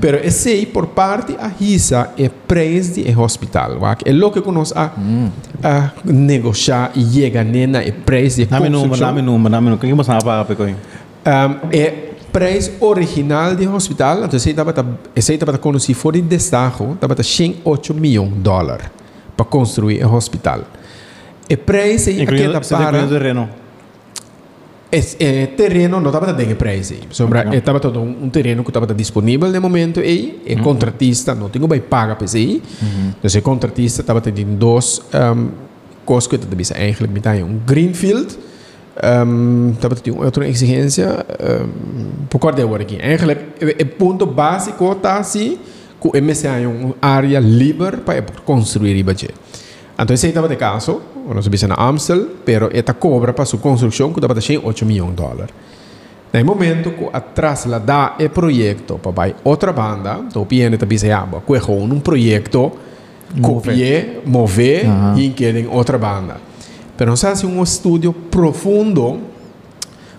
pero 0.00 0.16
esse 0.16 0.66
por 0.66 0.88
parte 0.88 1.36
a 1.38 1.46
risa 1.46 2.10
é 2.18 2.28
preço 2.28 2.94
de 2.94 3.16
hospital 3.16 3.78
é 4.04 4.12
o 4.12 4.30
que 4.32 4.50
nós 4.50 4.72
a, 4.74 4.90
a 5.62 5.92
negociar 6.04 6.90
e 6.96 7.04
chega 7.04 7.44
nena 7.44 7.80
é 7.84 7.92
preço 7.92 8.38
de 8.38 8.46
construção 8.46 8.68
nome 8.68 8.88
número 8.88 9.00
nome 9.00 9.22
número 9.22 9.50
nome 9.50 9.70
número 9.70 9.78
que 9.78 9.94
você 9.94 10.10
paga 10.24 10.44
para 10.44 10.74
é 11.70 12.09
preço 12.32 12.72
original 12.80 13.54
de 13.54 13.66
hospital 13.66 14.24
então 14.24 14.36
esse 14.36 14.50
estava 14.50 14.98
esse 15.14 15.34
estava 15.34 15.58
conhecido 15.58 15.98
fora 15.98 16.16
de 16.16 16.22
destaque 16.22 16.84
estava 16.84 17.22
108 17.22 17.94
milhões 17.94 18.32
de 18.32 18.40
dólares 18.40 18.86
para 19.36 19.46
construir 19.46 20.04
o 20.04 20.14
hospital 20.14 20.62
e 21.48 21.56
preço 21.56 22.10
é 22.10 22.12
que 22.14 22.26
para 22.26 22.60
terreno 22.60 23.48
Es, 24.92 25.16
eh, 25.20 25.46
terreno 25.56 26.00
não 26.00 26.08
estava 26.08 26.32
dando 26.32 26.56
preço. 26.56 26.94
Sobre, 27.10 27.56
estava 27.56 27.78
todo 27.78 28.00
um, 28.00 28.24
um 28.24 28.28
terreno 28.28 28.64
que 28.64 28.70
estava 28.70 28.92
disponível 28.92 29.48
no 29.48 29.60
momento 29.60 30.00
e 30.00 30.42
uhum. 30.48 30.62
contratista 30.64 31.32
não 31.32 31.48
tinha 31.48 31.66
bem 31.68 31.80
paga 31.80 32.16
para 32.16 32.24
isso. 32.24 32.36
Então, 32.36 33.40
o 33.40 33.42
contratista 33.42 34.00
estava 34.00 34.20
tendo 34.20 34.42
dois 34.56 35.00
um, 35.14 35.50
coisas 36.04 36.26
que 36.26 36.34
estava 36.34 36.56
eigenlijk 36.74 37.12
met 37.12 37.28
um 37.44 37.60
greenfield. 37.64 38.36
Um, 39.02 39.72
tendo 39.80 40.22
outra 40.22 40.48
exigência. 40.48 41.24
Um, 41.40 42.26
por 42.28 42.38
causa 42.38 42.56
de 42.56 42.82
aqui. 42.82 42.98
O 43.80 43.86
ponto 43.98 44.26
básico 44.26 44.92
está 44.92 45.18
assim, 45.18 45.58
que 46.00 46.08
o 46.08 46.22
MSA 46.22 46.60
é 46.60 46.66
uma 46.66 46.94
área 47.00 47.38
livre 47.40 47.98
para 47.98 48.22
construir 48.44 48.96
e 48.96 49.02
budget. 49.02 49.34
Então, 49.98 50.14
esse 50.14 50.28
estava 50.28 50.48
de 50.48 50.56
caso, 50.56 51.02
nós 51.28 51.46
vimos 51.46 51.62
na 51.62 51.74
Amstel, 51.74 52.26
pero 52.44 52.70
esta 52.72 52.94
cobra 52.94 53.32
para 53.34 53.44
sua 53.44 53.58
construção 53.58 54.12
que 54.12 54.18
estava 54.18 54.38
de 54.38 54.58
8 54.58 54.86
milhões 54.86 55.10
de 55.10 55.16
dólares. 55.16 55.54
No 56.32 56.44
momento 56.44 56.92
que 56.92 57.08
a 57.12 57.20
trasladar 57.20 58.16
o 58.18 58.28
projeto 58.30 58.98
para 58.98 59.34
outra 59.42 59.72
banda, 59.72 60.20
então 60.26 60.46
piano 60.46 60.78
também 60.78 60.96
se 60.96 61.08
chama, 61.08 61.42
que 61.44 61.54
é 61.54 61.72
um 61.72 62.00
projeto 62.00 62.72
copiar, 63.42 64.04
mover 64.24 64.86
e 65.16 65.34
em 65.44 65.66
outra 65.66 65.98
banda. 65.98 66.49
Pero 67.00 67.12
nós 67.12 67.22
fazemos 67.22 67.56
um 67.56 67.62
estudo 67.62 68.12
profundo 68.12 69.20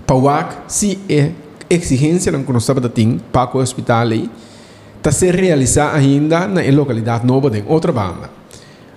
para 0.04 0.16
ver 0.16 0.48
se 0.68 0.98
a 1.12 1.30
exigência 1.70 2.32
que 2.32 2.40
estamos 2.40 2.92
tendo 2.92 3.22
para 3.32 3.56
o 3.56 3.60
hospital 3.60 4.12
está 4.12 5.12
se 5.12 5.30
realizar 5.30 5.94
ainda 5.94 6.48
na 6.48 6.62
localidade 6.72 7.24
nova 7.24 7.52
de 7.52 7.64
outra 7.68 7.92
banda. 7.92 8.32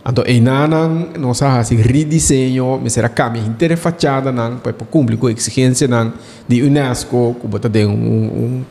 Então, 0.03 0.25
em 0.27 0.41
nanan, 0.41 1.09
nós 1.19 1.39
fazemos 1.39 1.85
redesenho, 1.85 2.81
mas 2.83 2.95
será 2.95 3.11
cambia 3.11 3.43
inteira 3.43 3.77
fachada 3.77 4.33
nan 4.33 4.57
para 4.57 4.73
cumprir 4.73 5.19
com 5.19 5.27
a 5.27 5.33
exigência 5.33 5.87
nan 5.87 6.15
de 6.49 6.63
Unesco, 6.63 7.37
bota 7.45 7.69
de 7.69 7.85
um, 7.85 7.93
um, 7.93 8.65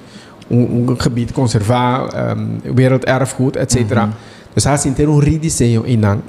um, 0.49 0.91
um 0.91 0.97
gebied 0.99 1.33
conservar, 1.33 2.09
um, 2.35 2.75
werelderfgoed, 2.75 3.59
etc. 3.59 4.09
Dus 4.55 4.63
hij 4.63 4.87
inteiro 4.87 5.13
um 5.13 5.19
redesenho 5.19 5.83
em 5.85 5.97
nan. 5.97 6.23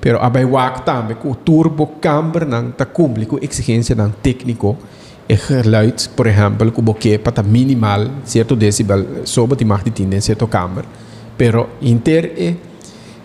Pero 0.00 0.20
abai 0.22 0.44
wak 0.44 0.82
também 0.82 1.16
com 1.16 1.30
o 1.30 1.34
turbo 1.34 1.86
camber 2.00 2.46
nan 2.46 2.70
ta 2.70 2.86
cumprir 2.86 3.26
com 3.26 3.36
a 3.36 3.40
exigência 3.42 3.94
nan 3.94 4.12
técnico 4.22 4.76
e 5.28 5.36
geluid, 5.36 6.08
por 6.16 6.26
exemplo, 6.26 6.72
o 6.74 6.82
boquê 6.82 7.18
para 7.18 7.42
minimal, 7.42 8.06
certo 8.24 8.56
decibel, 8.56 9.26
sobre 9.26 9.56
de 9.56 9.64
mag 9.64 9.90
de 9.90 10.02
em 10.02 10.20
certo 10.20 10.46
camber. 10.46 10.84
Pero 11.36 11.68
inter 11.82 12.32
é 12.36 12.54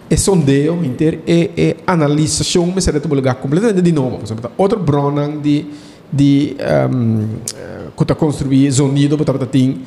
é 0.09 0.17
sondeo, 0.17 0.83
inter 0.83 1.19
é, 1.25 1.49
é 1.57 1.75
analisação, 1.87 2.71
mas 2.73 2.83
será 2.83 2.99
um 3.03 3.15
lugar 3.15 3.35
completamente 3.35 3.81
de 3.81 3.91
novo. 3.91 4.17
Por 4.17 4.25
exemplo, 4.25 4.51
outro 4.57 4.79
bronan 4.79 5.41
de 5.41 5.65
de 6.11 6.55
um, 6.91 7.27
que 7.97 8.03
está 8.03 8.13
construir 8.13 8.71
sonido, 8.71 9.17
para 9.17 9.45
tem 9.47 9.81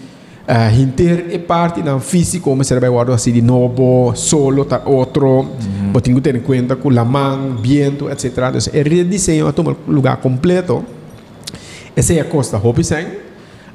uh, 0.48 0.80
inter 0.80 1.26
é 1.30 1.38
parte 1.38 1.82
não 1.82 2.00
físico, 2.00 2.54
mas 2.54 2.66
será 2.66 2.88
guardo 2.88 3.12
assim 3.12 3.32
de 3.32 3.42
novo, 3.42 4.12
solo 4.14 4.64
tá 4.64 4.82
outro, 4.84 5.42
mm 5.42 5.92
-hmm. 5.92 6.00
tem 6.00 6.14
que 6.14 6.20
ter 6.20 6.36
em 6.36 6.40
conta 6.40 6.76
com 6.76 6.88
a 6.98 7.04
mão, 7.04 7.56
viento, 7.56 8.08
etc. 8.10 8.24
Então, 8.26 8.72
é 8.72 8.82
redesenho 8.82 9.46
a 9.48 9.52
tomar 9.52 9.76
lugar 9.86 10.16
completo. 10.18 10.84
Essa 11.94 12.14
é 12.14 12.20
a 12.20 12.24
costa 12.24 12.56
Hopisen. 12.58 13.06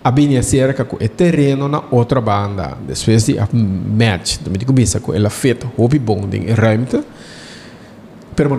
A 0.03 0.09
binha 0.09 0.41
cerca 0.41 0.83
com 0.83 0.95
o 0.95 1.09
terreno 1.09 1.67
na 1.67 1.83
outra 1.91 2.19
banda. 2.19 2.75
Depois 2.87 3.23
de 3.25 3.37
a 3.37 3.47
match, 3.53 4.37
então 4.41 4.51
me 4.51 4.65
começa 4.65 4.99
com 4.99 5.13
ela 5.13 5.29
feita 5.29 5.67
hobby 5.77 5.99
bonding 5.99 6.45
e 6.47 6.53
ruimte. 6.53 6.99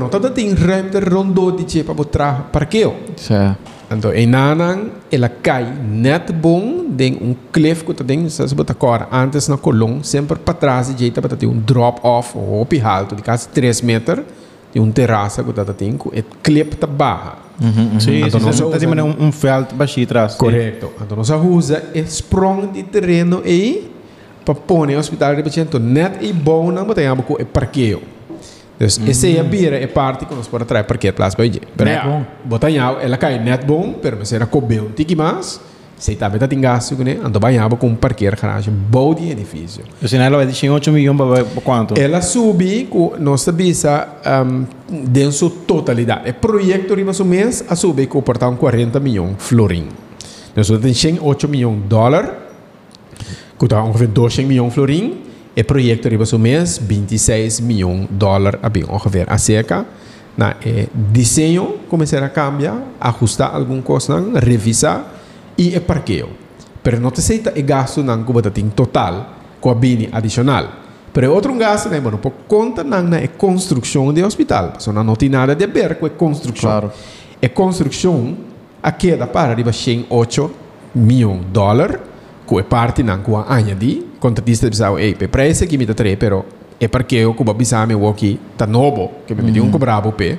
Toda 0.09 0.31
tem 0.31 0.55
ruimte 0.55 0.99
rondo 1.01 1.51
de 1.51 1.83
para 1.83 1.95
botar 1.95 2.49
parqueo. 2.53 2.95
Certo. 3.17 3.72
Então, 3.97 4.13
em 4.13 4.27
Nanang, 4.27 4.91
ela 5.11 5.29
cai 5.29 5.65
net 5.65 6.33
bom 6.33 6.85
de 6.89 7.19
um 7.21 7.35
cliff 7.53 7.85
que 7.85 7.95
tem, 7.95 8.29
se 8.29 8.55
botar 8.55 8.75
agora, 8.75 9.09
antes 9.13 9.49
na 9.49 9.57
coluna, 9.57 10.03
sempre 10.03 10.39
para 10.39 10.55
trás 10.55 10.89
de 10.89 10.99
jeito 10.99 11.21
para 11.21 11.37
ter 11.37 11.47
um 11.47 11.59
drop 11.59 12.01
off 12.03 12.37
ou 12.37 12.59
hobby 12.59 12.81
alto 12.81 13.17
de 13.17 13.23
quase 13.23 13.49
3 13.49 13.83
metros, 13.83 14.25
de 14.73 14.81
um 14.81 14.91
terraço 14.91 15.43
que 15.45 15.53
tem, 15.75 15.97
com 15.97 16.09
o 16.09 16.23
cliff 16.43 16.77
tá 16.77 16.87
barra. 16.87 17.39
Uhum, 17.61 18.01
Sim, 18.01 18.25
Então, 18.25 18.41
sim, 18.41 18.47
nós 18.47 18.61
Tá 18.61 18.79
tipo 18.79 18.95
um, 18.95 19.27
um 19.27 19.33
felt 19.33 19.75
baixinho 19.75 20.05
atrás. 20.05 20.35
Correto. 20.35 20.91
Então, 21.01 21.17
nós 21.17 21.31
usa 21.31 21.83
o 21.95 21.99
sprong 21.99 22.69
de 22.73 22.83
terreno 22.83 23.43
aí 23.45 23.93
para 24.45 24.55
pôr 24.55 24.89
no 24.89 24.99
hospital 24.99 25.37
de 25.37 25.43
paciente 25.43 25.79
net 25.79 26.19
e 26.21 26.33
bom 26.33 26.71
não 26.73 26.85
botar 26.85 27.03
em 27.03 27.17
com 27.17 27.35
o 27.35 27.47
parqueio. 28.79 28.99
Então, 28.99 29.11
essa 29.11 29.29
é 29.29 29.41
a 29.41 29.45
beira, 29.45 29.77
é 29.77 29.87
parte 29.87 30.27
que 30.27 30.35
nós 30.35 30.47
podemos 30.47 30.69
trazer 30.69 30.85
para 30.85 30.99
para 31.35 31.45
ir. 31.45 31.61
Net 31.79 32.05
bom. 32.07 32.27
Botar 32.45 32.71
em 32.71 32.79
ela 32.79 33.17
cai 33.17 33.39
net 33.39 33.65
bom, 33.65 33.95
pero 34.01 34.17
mas 34.19 34.33
era 34.33 34.47
cobeu 34.47 34.85
um 34.85 34.91
tique 34.91 35.15
mais. 35.15 35.61
Se 36.03 36.17
também 36.17 36.41
tá 36.41 36.49
tem 36.49 36.61
gasto, 36.61 36.97
né? 36.97 37.17
Então, 37.25 37.41
banhava 37.41 37.77
com 37.77 37.87
um 37.87 37.95
parqueiro 37.95 38.37
garagem 38.37 38.75
bom 38.75 39.15
de 39.15 39.31
edifício. 39.31 39.85
O 40.03 40.09
sinal 40.09 40.33
vai 40.33 40.45
deixar 40.45 40.69
8 40.69 40.91
milhões 40.91 41.17
para 41.17 41.63
quanto? 41.63 41.95
Ela 41.97 42.21
sube 42.21 42.89
com 42.91 43.15
nossa 43.21 43.53
visa 43.53 44.09
um, 44.45 44.67
de 44.91 45.31
sua 45.31 45.51
totalidade. 45.65 46.29
O 46.29 46.35
projeto 46.35 46.95
riba 46.95 47.13
o 47.13 47.25
mês 47.25 47.65
a 47.69 47.77
subir 47.77 48.09
com 48.09 48.21
portar 48.21 48.51
um 48.51 48.57
40 48.57 48.99
milhões 48.99 49.37
florim. 49.39 49.91
Nós 50.57 50.67
temos 50.67 51.21
8 51.23 51.49
milhões 51.49 51.83
de 51.83 51.89
dólares, 51.89 52.31
que 53.57 53.65
está 53.65 53.85
ongeveer 53.85 54.11
200 54.11 54.49
milhões 54.49 54.75
florim. 54.75 55.32
O 55.55 55.65
projeto 55.65 56.09
riba 56.09 56.25
o 56.33 56.39
mês 56.39 56.79
26 56.79 57.61
milhões 57.61 58.09
de 58.09 58.15
dólares 58.15 58.59
a 58.63 58.69
bem 58.71 58.85
ongeveer 58.89 59.27
a 59.29 59.37
cerca. 59.37 59.85
Na 60.35 60.57
eh, 60.65 60.87
desenho 60.95 61.79
começar 61.91 62.23
a 62.23 62.29
cambiar, 62.31 62.81
ajustar 62.99 63.55
algum 63.55 63.83
coisa, 63.83 64.19
revisar 64.41 65.13
e 65.59 65.77
o 65.77 65.81
parqueio. 65.83 66.31
Pero 66.83 66.99
não 66.99 67.11
te 67.11 67.21
aceita 67.21 67.53
o 67.55 67.63
gasto 67.63 68.03
você 68.03 68.51
tem 68.51 68.71
total 68.71 69.35
com 69.61 69.71
a 69.71 69.75
bini 69.75 70.09
adicional. 70.11 70.69
Pero 71.13 71.35
outro 71.35 71.55
gasto, 71.55 71.91
né, 71.91 72.01
mano, 72.01 72.17
por 72.17 72.33
conta 72.49 72.83
na 72.83 73.19
é 73.19 73.27
construção 73.27 74.11
de 74.11 74.25
hospital. 74.25 74.73
Só 74.79 74.91
não 74.91 75.15
tem 75.15 75.29
nada 75.29 75.55
de 75.55 75.67
ver 75.67 75.97
com 75.97 76.07
a 76.07 76.11
construção. 76.11 76.71
Claro. 76.71 76.93
É 77.43 77.49
construção 77.49 78.39
a 78.83 78.91
queda 78.91 79.27
para 79.27 79.53
arriba 79.53 79.71
108 79.71 80.51
milhões 80.95 81.41
de 81.41 81.47
dólares, 81.49 81.99
que 82.49 82.59
é 82.59 82.63
parte 82.63 83.03
não 83.03 83.19
com 83.21 83.37
a 83.37 83.61
añadir. 84.23 84.23
Contratista 84.23 84.67
pensava, 84.69 85.01
ei, 85.01 85.15
pe 85.15 85.27
preço 85.27 85.67
que 85.67 85.77
me 85.77 85.85
dá 85.85 85.95
três, 85.95 86.17
pero 86.17 86.45
é 86.81 86.89
porque 86.89 87.17
eu 87.17 87.35
como 87.35 87.53
bisa 87.55 87.85
me 87.87 87.95
aqui 88.09 88.39
tá 88.57 88.67
novo, 88.67 89.11
que 89.27 89.35
me 89.35 89.43
pediu 89.43 89.65
um 89.65 89.71
cobravo 89.71 90.13
pe. 90.13 90.39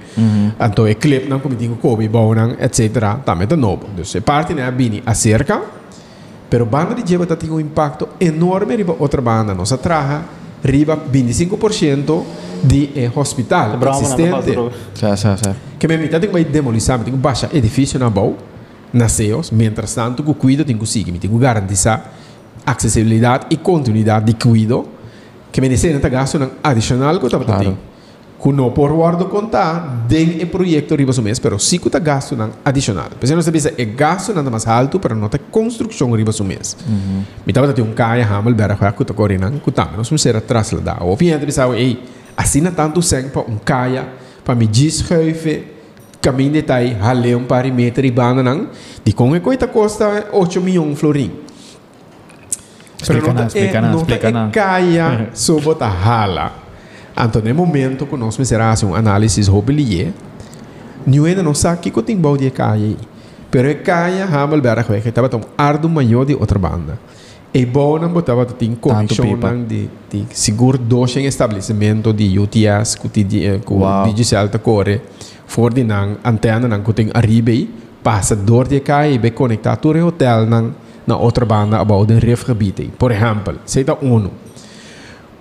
Então 0.59 0.87
é 0.87 0.93
clip 0.93 1.27
não 1.27 1.39
como 1.39 1.55
digo 1.55 1.75
kobe 1.75 2.07
bom 2.07 2.33
não, 2.33 2.51
etc. 2.51 3.23
Também 3.25 3.47
tá 3.47 3.55
novo. 3.55 3.87
Então 3.93 4.05
é 4.15 4.21
parte 4.21 4.53
né 4.53 4.69
bini 4.71 5.01
acerca 5.05 5.61
Pero 6.49 6.67
banda 6.67 6.93
de 6.93 7.03
Jeba 7.09 7.25
tem 7.35 7.49
um 7.49 7.59
impacto 7.59 8.07
enorme 8.19 8.75
riba 8.75 8.95
outra 8.99 9.21
banda. 9.21 9.55
Nossa 9.55 9.75
traja 9.75 10.23
riba 10.63 10.95
25% 10.95 12.23
de 12.63 12.89
eh, 12.95 13.11
hospital 13.15 13.79
existente. 13.89 14.53
Certo, 14.93 15.17
certo, 15.17 15.43
certo. 15.43 15.59
Que 15.79 15.87
me 15.87 15.97
mitad 15.97 16.21
tem 16.21 16.29
que 16.29 16.43
demolizar, 16.43 16.99
tem 16.99 17.11
que 17.11 17.19
baixar 17.19 17.49
edifício 17.55 17.99
na 17.99 18.07
boa, 18.07 18.35
nasceos, 18.93 19.49
mientras 19.49 19.95
tanto 19.95 20.23
que 20.23 20.33
cuido 20.35 20.63
tem 20.63 20.75
que 20.75 20.79
conseguir, 20.79 21.11
tem 21.13 21.29
que 21.29 21.37
garantizar 22.63 22.73
acessibilidade 22.73 23.47
e 23.49 23.57
continuidade 23.57 24.25
de 24.25 24.33
cuido, 24.33 24.85
que 25.51 25.61
me 25.61 25.69
dice 25.69 25.93
neta 25.93 26.09
gasto 26.09 26.39
ng 26.39 26.49
adicional 26.63 27.19
ko 27.19 27.29
tapos 27.29 27.45
Claro. 27.45 27.63
claro. 27.63 27.77
Kung 28.39 28.57
no 28.57 28.73
por 28.73 28.91
guardo 28.91 29.29
conta, 29.29 30.03
den 30.05 30.41
e 30.41 30.45
proyecto 30.45 30.97
riba 30.97 31.13
su 31.13 31.21
mes, 31.21 31.39
pero 31.39 31.57
sí 31.57 31.79
que 31.79 31.89
gasto 31.99 32.35
ng 32.35 32.51
adicional. 32.65 33.11
Pero 33.17 33.35
no 33.37 33.41
se 33.41 33.51
dice, 33.51 33.73
e 33.77 33.85
gasto 33.85 34.33
nada 34.33 34.49
más 34.51 34.67
alto, 34.67 34.99
pero 34.99 35.15
no 35.15 35.29
te 35.29 35.39
construcción 35.39 36.13
riba 36.13 36.33
su 36.33 36.43
mes. 36.43 36.75
Mi 37.45 37.53
tava 37.53 37.73
un 37.77 37.93
kaya 37.93 38.27
hamel 38.27 38.53
bera 38.53 38.75
kwa 38.75 38.91
kuta 38.91 39.13
korinan, 39.13 39.59
kutama, 39.59 39.95
no 39.95 40.03
sumsera 40.03 40.41
trasladar. 40.41 40.97
Of 41.01 41.21
je 41.21 41.37
pensava, 41.37 41.77
ei, 41.77 42.03
assina 42.35 42.69
tanto 42.71 43.01
sangue 43.01 43.29
para 43.29 43.47
um 43.47 43.57
kaya, 43.63 44.09
para 44.43 44.55
me 44.55 44.67
deschuiven, 44.67 45.63
caminho 46.19 46.51
de 46.51 46.63
tai, 46.63 46.97
halé 46.99 47.35
um 47.35 47.45
parímetro 47.45 48.05
e 48.05 48.11
banda 48.11 48.43
não, 48.43 48.67
de 49.05 49.13
como 49.13 49.35
é 49.35 49.39
coisa 49.39 49.67
custa 49.67 50.27
8 50.33 50.59
milhões 50.59 50.99
florim. 50.99 51.42
Explica 53.03 53.45
explica 53.45 53.81
não, 53.81 53.97
explica 53.97 54.29
é 54.29 54.49
caia 54.51 55.29
sobre 55.33 55.75
a 55.79 55.87
hala. 55.87 56.53
Então, 57.15 57.41
no 57.41 57.53
momento 57.53 58.07
que 58.07 58.15
nós 58.15 58.35
fizemos 58.35 58.81
um 58.83 58.95
análise 58.95 59.49
mobilier, 59.51 60.13
não 61.05 61.25
ainda 61.25 61.43
não 61.43 61.53
sabe 61.53 61.91
que 61.91 62.01
tem 62.01 62.19
de 62.37 62.49
caia. 62.49 62.95
Pero 63.51 63.69
é 63.69 63.73
caia, 63.75 64.25
hamel 64.25 64.61
berg 64.61 64.89
weg, 64.89 65.07
estava 65.07 65.29
um 65.37 65.41
ardo 65.57 65.87
maior 65.87 66.25
de 66.25 66.33
outra 66.33 66.57
banda. 66.57 66.97
E 67.53 67.67
bom 67.67 67.99
não 67.99 68.09
botava 68.09 68.45
tem 68.45 68.73
conexão 68.73 69.27
de, 69.67 69.87
de 70.09 70.25
seguro 70.31 70.75
dois 70.75 71.15
em 71.17 71.25
estabelecimento 71.25 72.11
de 72.11 72.39
UTS, 72.39 72.95
que 72.95 73.09
que 73.59 73.61
Uau. 73.71 74.09
o 74.09 74.13
digital 74.13 74.49
ta 74.49 74.57
core, 74.57 75.01
for 75.45 75.71
de 75.71 75.83
não 75.83 76.17
antena 76.25 76.67
não 76.67 76.81
que 76.81 76.93
tem 76.93 77.11
arriba 77.13 77.51
passa 78.03 78.35
dor 78.35 78.67
de 78.67 78.79
caia 78.79 79.19
e 79.23 79.31
conectar 79.31 79.75
todo 79.75 79.99
o 79.99 80.07
hotel 80.07 80.47
não 80.47 80.73
na 81.05 81.17
outra 81.17 81.45
banda 81.45 81.79
about 81.79 82.07
den 82.07 82.19
refgebied. 82.19 82.81
aí. 82.81 82.91
Por 82.97 83.11
exemplo, 83.11 83.55
sei 83.65 83.83
da 83.83 83.93
ONU. 83.93 84.31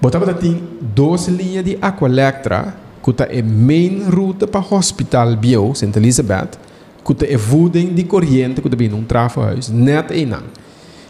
Botava 0.00 0.34
tem 0.34 0.60
duas 0.80 1.28
linhas 1.28 1.64
de 1.64 1.78
Aqualectra, 1.80 2.74
que 3.02 3.12
tá 3.12 3.26
main 3.44 4.04
route 4.10 4.46
para 4.46 4.60
hospital 4.60 5.36
bio, 5.36 5.72
St. 5.74 5.96
Elizabeth, 5.96 6.58
que 7.04 7.14
tá 7.14 7.26
voeding 7.36 7.94
de 7.94 8.04
corrente, 8.04 8.60
que 8.60 8.68
tá 8.68 8.76
bem 8.76 8.92
um 8.92 9.04
net 9.72 10.12
e 10.12 10.26
não. 10.26 10.42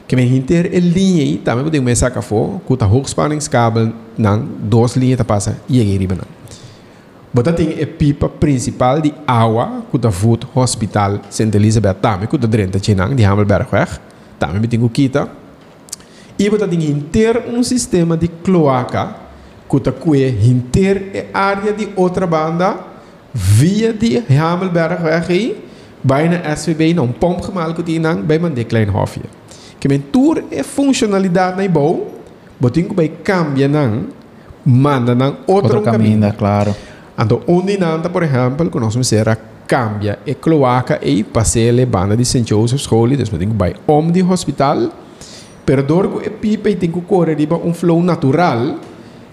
Que 0.06 0.16
men 0.16 0.26
hinter 0.26 0.66
é 0.66 0.78
linha 0.78 1.22
aí, 1.22 1.38
também 1.38 1.64
podemos 1.64 1.86
me 1.86 1.96
sacar 1.96 2.22
for, 2.22 2.60
que 2.66 2.76
tá 2.76 2.86
hoogspanningskabel, 2.86 3.92
não, 4.18 4.46
duas 4.62 4.94
linhas 4.94 5.16
tá 5.16 5.24
passa 5.24 5.56
e 5.68 5.80
aí 5.80 5.96
riba. 5.96 6.18
Bota 7.32 7.50
tem 7.50 7.82
a 7.82 7.86
pipa 7.86 8.28
principal 8.28 9.00
de 9.00 9.14
água 9.26 9.84
que 9.90 9.96
da 9.96 10.10
voet 10.10 10.46
hospital 10.54 11.18
St. 11.30 11.56
Elizabeth 11.56 11.94
também, 11.94 12.28
que 12.28 12.36
da 12.36 12.46
drenta 12.46 12.78
chinang 12.78 13.14
de 13.14 13.24
Hamelbergweg, 13.24 13.90
também 14.46 14.68
tem 14.68 14.82
o 14.82 14.88
kita. 14.88 15.28
E 16.38 16.48
bota 16.50 16.66
tem 16.66 16.84
inteiro 16.84 17.42
um 17.48 17.62
sistema 17.62 18.16
de 18.16 18.28
cloaca 18.28 19.16
que 19.68 19.80
da 19.80 19.92
que 19.92 20.26
inteiro 20.44 21.00
a 21.32 21.38
área 21.38 21.72
de 21.72 21.88
outra 21.96 22.26
banda 22.26 22.78
via 23.32 23.92
de 23.92 24.22
Hamelbergweg 24.28 25.28
aí 25.28 25.56
Bij 26.04 26.24
een 26.24 26.56
SVB, 26.56 26.98
een 26.98 27.18
pomp 27.18 27.40
gemaakt 27.40 27.98
nang, 27.98 28.26
bij 28.26 28.38
mijn 28.38 28.66
klein 28.66 28.88
hofje. 28.88 29.20
Que 29.78 29.88
men 29.88 30.04
tour 30.10 30.42
é 30.50 30.64
funcionalidade 30.64 31.62
na 31.62 31.68
bom, 31.68 32.00
botinho 32.56 32.94
bij 32.94 33.10
cambia 33.22 33.68
nang, 33.68 33.92
manda 34.62 35.14
nang 35.14 35.34
outro, 35.46 35.74
Outro 35.74 35.80
caminho, 35.80 36.32
claro. 36.36 36.74
Então, 37.18 37.40
onde 37.46 37.78
nanda, 37.78 38.08
por 38.08 38.22
exemplo, 38.22 38.70
que 38.70 38.78
nós 38.80 38.94
vamos 38.94 39.12
a 39.12 39.36
cambia 39.72 40.18
e 40.26 40.34
cloaca 40.34 40.98
e 41.00 41.24
passeia 41.24 41.82
a 41.82 41.86
banda 41.86 42.14
de 42.14 42.24
St. 42.24 42.44
Joseph's 42.44 42.84
Holy, 42.84 43.16
dus 43.16 43.30
botinho 43.30 43.54
bij 43.54 43.74
om 43.86 44.12
die 44.12 44.22
hospital, 44.22 44.90
per 45.64 45.86
dorgo 45.86 46.20
e 46.20 46.30
pipa 46.30 46.68
e 46.68 46.76
tem 46.76 46.90
que 46.90 47.00
correr 47.06 47.36
riba 47.36 47.56
um 47.56 47.72
flow 47.72 48.02
natural, 48.02 48.76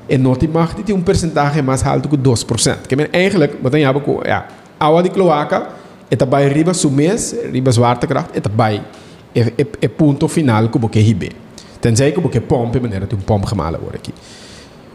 e 0.07 0.17
não 0.17 0.35
te 0.35 0.47
mag 0.47 0.75
dit 0.75 0.91
um 0.91 1.01
percentage 1.01 1.61
mais 1.61 1.83
alto 1.83 2.07
que 2.07 2.17
2%. 2.17 2.87
Que 2.87 2.95
men 2.95 3.11
eigenlijk, 3.11 3.57
wat 3.61 3.71
dan 3.71 3.81
hebben 3.81 4.03
we, 4.05 4.27
ja, 4.27 4.45
água 4.77 5.01
de 5.01 5.11
cloaca, 5.11 5.67
e 6.07 6.15
bij 6.15 6.47
riba 6.47 6.73
sumes, 6.73 7.35
riba 7.51 7.71
zwaartekracht, 7.71 8.35
e 8.35 8.41
bij 8.55 8.81
e, 9.31 9.41
e, 9.55 9.67
e 9.79 9.89
ponto 9.89 10.27
final 10.27 10.69
que 10.69 10.79
você 10.79 11.01
ribe. 11.01 11.31
Tenzij 11.79 12.11
que 12.11 12.21
você 12.21 12.41
pompe, 12.41 12.79
maneira 12.79 13.05
de 13.05 13.15
um 13.15 13.23
pomp 13.25 13.45
gemalen 13.45 13.79
worden. 13.79 14.01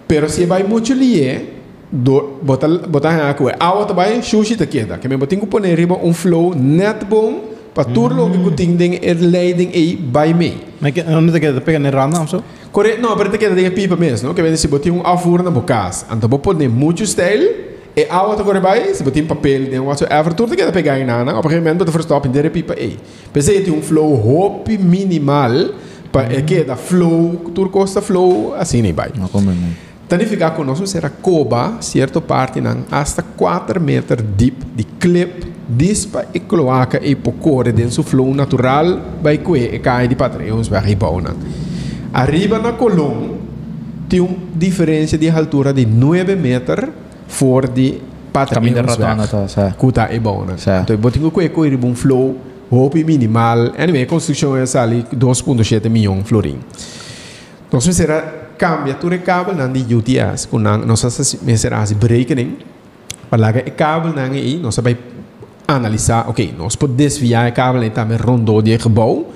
Pero 0.06 0.28
se 0.28 0.46
vai 0.46 0.64
muito 0.64 0.94
lié, 0.94 1.42
do 1.94 2.40
bota 2.42 2.66
bota 2.88 3.08
aqui, 3.30 3.44
água 3.58 3.86
também 3.86 4.20
sushi 4.20 4.56
te 4.56 4.66
queda. 4.66 4.98
Que 4.98 5.08
me 5.08 5.16
botinho 5.16 5.42
que 5.42 5.46
pôr 5.46 5.62
riba 5.62 5.94
um 6.02 6.12
flow 6.12 6.52
net 6.54 7.04
bom, 7.04 7.54
para 7.72 7.84
tudo 7.84 8.14
lo 8.14 8.30
que 8.30 8.38
eu 8.38 8.50
tenho 8.50 8.76
ding 8.76 8.98
er 9.00 9.14
leiding 9.14 9.70
e 9.72 9.96
by 9.96 10.34
me. 10.34 10.54
Maar 10.78 10.90
ik, 10.90 11.06
dan 11.06 11.24
moet 11.24 11.34
ik 11.34 11.42
het 11.42 11.64
pegar 11.64 11.80
in 11.80 11.90
randa 11.90 12.20
of 12.20 12.28
zo? 12.28 12.42
Correto, 12.70 13.00
não, 13.00 13.16
pero 13.16 13.30
te 13.30 13.38
queda 13.38 13.54
de 13.54 13.70
pipa 13.70 13.96
mesmo, 13.96 14.28
não? 14.28 14.34
Que 14.34 14.42
vem 14.42 14.56
se 14.56 14.68
botar 14.68 14.90
um 14.90 15.00
afur 15.04 15.42
na 15.42 15.50
bocas, 15.50 16.04
então 16.10 16.28
vou 16.28 16.38
pôr 16.40 16.56
muito 16.68 17.06
style 17.06 17.48
e 17.96 18.06
a 18.10 18.22
outra 18.22 18.42
agora 18.42 18.60
vai, 18.60 18.92
se 18.92 19.04
botar 19.04 19.20
um 19.20 19.26
papel, 19.26 19.66
de 19.66 19.78
whatsoever, 19.78 20.34
tudo 20.34 20.50
te 20.50 20.56
queda 20.56 20.72
pegar 20.72 20.98
em 20.98 21.04
nada, 21.04 21.36
op 21.36 21.48
gegeven 21.48 21.72
moment 21.72 21.90
verstop 21.90 22.26
in 22.26 22.32
de 22.32 22.50
pipa 22.50 22.74
e. 22.74 22.98
Pensei 23.32 23.62
que 23.62 23.70
um 23.70 23.80
flow 23.80 24.14
hope 24.14 24.76
minimal 24.78 25.70
para 26.10 26.32
é 26.32 26.42
que 26.42 26.64
da 26.64 26.76
flow, 26.76 27.50
tudo 27.54 27.70
costa 27.70 28.00
flow 28.00 28.54
assim 28.56 28.82
nem 28.82 28.92
vai. 28.92 29.10
Não 29.16 29.28
como 29.28 29.50
não. 29.50 29.93
Tanificar 30.14 30.52
conosco 30.52 30.86
será 30.86 31.10
coba, 31.10 31.78
certo 31.80 32.20
parte 32.20 32.60
não, 32.60 32.84
hasta 32.88 33.20
4 33.20 33.80
metros 33.80 34.24
deep 34.36 34.64
de 34.72 34.84
clip 34.84 35.52
dispa 35.68 36.26
e 36.32 36.38
cloaca 36.38 37.04
e 37.04 37.16
pocore 37.16 37.72
dentro 37.72 38.00
flow 38.04 38.32
natural 38.32 39.00
vai 39.20 39.38
que 39.38 39.76
cai 39.80 40.06
de 40.06 40.14
patreons 40.14 40.68
vai 40.68 40.80
ribau 40.80 41.20
não. 41.20 41.34
Arriba 42.12 42.60
na 42.60 42.74
coluna 42.74 43.38
tem 44.08 44.20
uma 44.20 44.36
diferença 44.54 45.18
de 45.18 45.28
altura 45.28 45.72
de 45.72 45.84
9 45.84 46.36
metros 46.36 46.90
fora 47.26 47.66
de 47.66 48.00
Caminho 48.54 48.74
patreons 48.76 48.86
rotona, 48.92 49.26
tá, 49.26 49.48
certo. 49.48 49.76
Kuta 49.78 50.14
e? 50.14 50.56
Certo. 50.58 50.92
Então, 50.92 50.96
botinho 50.96 51.28
que 51.32 51.40
é 51.40 51.86
um 51.86 51.94
flow, 51.96 52.36
hope 52.70 53.02
minimal. 53.02 53.72
Anyway, 53.76 54.06
construção 54.06 54.56
é 54.56 54.62
ali 54.78 55.04
2.7 55.12 55.90
milhões 55.90 56.24
florim. 56.24 56.60
Então, 57.66 57.80
se 57.80 57.92
será 57.92 58.43
cambia 58.58 58.94
tudo 58.94 59.18
cabo 59.18 59.52
nan 59.52 59.72
di 59.72 59.94
UTS, 59.94 60.46
com 60.46 60.58
nan 60.58 60.86
nossa 60.86 61.10
será 61.10 61.82
as 61.82 61.92
berekening. 61.92 62.56
Para 63.30 63.52
que 63.52 63.70
cabo 63.70 64.08
nan 64.08 64.32
aí, 64.32 64.56
nós 64.56 64.76
vai 64.76 64.96
analisar, 65.66 66.28
ok, 66.28 66.54
nós 66.56 66.76
podemos 66.76 66.96
desviar 66.96 67.50
o 67.50 67.52
cabo 67.52 67.82
e 67.82 67.90
também 67.90 68.18
rondou 68.18 68.62
de 68.62 68.78
gebouw. 68.78 69.32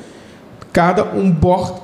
Cada 0.72 1.04
um 1.14 1.30
bocht 1.30 1.75